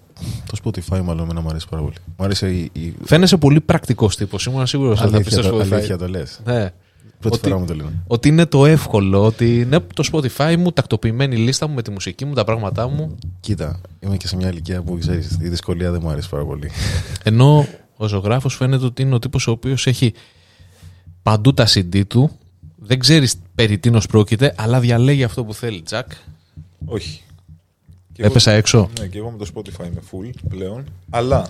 [0.46, 1.96] το Spotify μάλλον εμένα μου αρέσει πάρα πολύ.
[2.18, 2.94] Μου αρέσει η, η...
[3.04, 6.08] Φαίνεσαι πολύ πρακτικός τύπος ήμουν σίγουρος ότι θα πεις αλήθεια, στο το, Spotify αλήθεια το
[6.08, 6.42] λες.
[6.46, 6.72] Ναι.
[7.20, 7.90] Πρώτη Ότι- φορά μου το λένε.
[8.08, 12.26] Ότι είναι το εύκολο, ότι ναι, το Spotify μου, τακτοποιημένη λίστα μου με τη μουσική
[12.26, 13.16] μου, τα πράγματά μου.
[13.40, 16.72] Κοίτα, είμαι και σε μια ηλικία που ξέρεις, η δυσκολία δεν μου αρέσει πάρα πολύ.
[17.24, 17.68] Ενώ
[17.98, 20.14] ο ζωγράφος φαίνεται ότι είναι ο τύπος ο οποίος έχει
[21.24, 22.32] παντού τα CD του,
[22.76, 25.82] δεν ξέρεις περί τίνος πρόκειται, αλλά διαλέγει αυτό που θέλει.
[25.82, 26.12] Τζακ.
[26.86, 27.22] Όχι.
[28.14, 28.90] Και Έπεσα έξω.
[29.00, 30.86] Ναι, και εγώ με το Spotify είμαι full πλέον.
[31.10, 31.50] Αλλά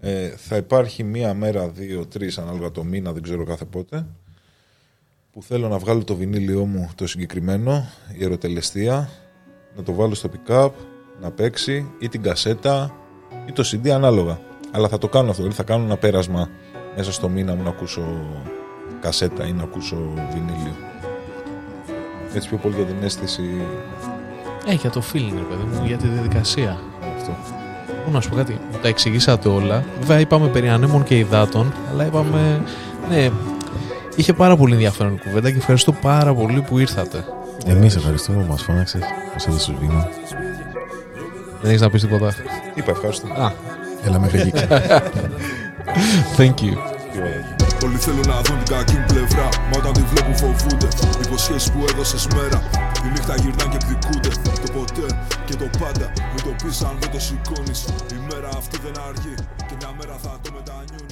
[0.00, 4.06] ε, θα υπάρχει μία μέρα, δύο, τρεις ανάλογα το μήνα, δεν ξέρω κάθε πότε,
[5.32, 7.88] που θέλω να βγάλω το βινίλιό μου το συγκεκριμένο,
[8.18, 9.10] η αεροτελεστία,
[9.76, 10.70] να το βάλω στο pick-up,
[11.20, 12.96] να παίξει ή την κασέτα
[13.48, 14.40] ή το CD ανάλογα.
[14.70, 15.42] Αλλά θα το κάνω αυτό.
[15.42, 16.48] Δηλαδή θα κάνω ένα πέρασμα
[16.96, 18.02] μέσα στο μήνα μου να ακούσω
[19.00, 19.96] κασέτα ή να ακούσω
[20.32, 20.76] βινίλιο.
[22.34, 23.42] Έτσι πιο πολύ για την αίσθηση
[24.66, 26.78] Ε, για το feeling, ρε παιδί μου, για τη διαδικασία.
[27.18, 27.36] αυτό.
[28.04, 29.84] Μόνο να σου πω κάτι, μου τα εξηγήσατε όλα.
[29.98, 32.62] Βέβαια είπαμε περί ανέμων και υδάτων, αλλά είπαμε,
[33.08, 33.28] ναι,
[34.16, 37.24] είχε πάρα πολύ ενδιαφέρον η κουβέντα και ευχαριστώ πάρα πολύ που ήρθατε.
[37.66, 39.00] Εμείς ευχαριστούμε που μας φώναξες,
[39.32, 40.08] μας έδωσε βήμα.
[41.60, 42.34] Δεν έχεις να πεις τίποτα;
[42.74, 43.26] Είπα ευχαριστώ.
[43.26, 43.52] Α,
[44.04, 44.52] Έλα μέχρι εκεί.
[46.36, 46.95] thank you.
[47.84, 49.48] Όλοι θέλουν να δουν την κακή μου πλευρά.
[49.70, 50.88] Μα όταν τη βλέπουν φοβούνται.
[51.24, 52.58] Υποσχέσεις που έδωσες μέρα.
[53.02, 54.28] Τη νύχτα γυρνάνε και εκδικούνται.
[54.62, 55.06] Το ποτέ
[55.46, 56.06] και το πάντα.
[56.32, 57.80] Μην το πεις αν δεν το σηκώνεις.
[58.16, 59.34] Η μέρα αυτή δεν αργεί.
[59.68, 61.05] Και μια μέρα θα το μετανιώνει.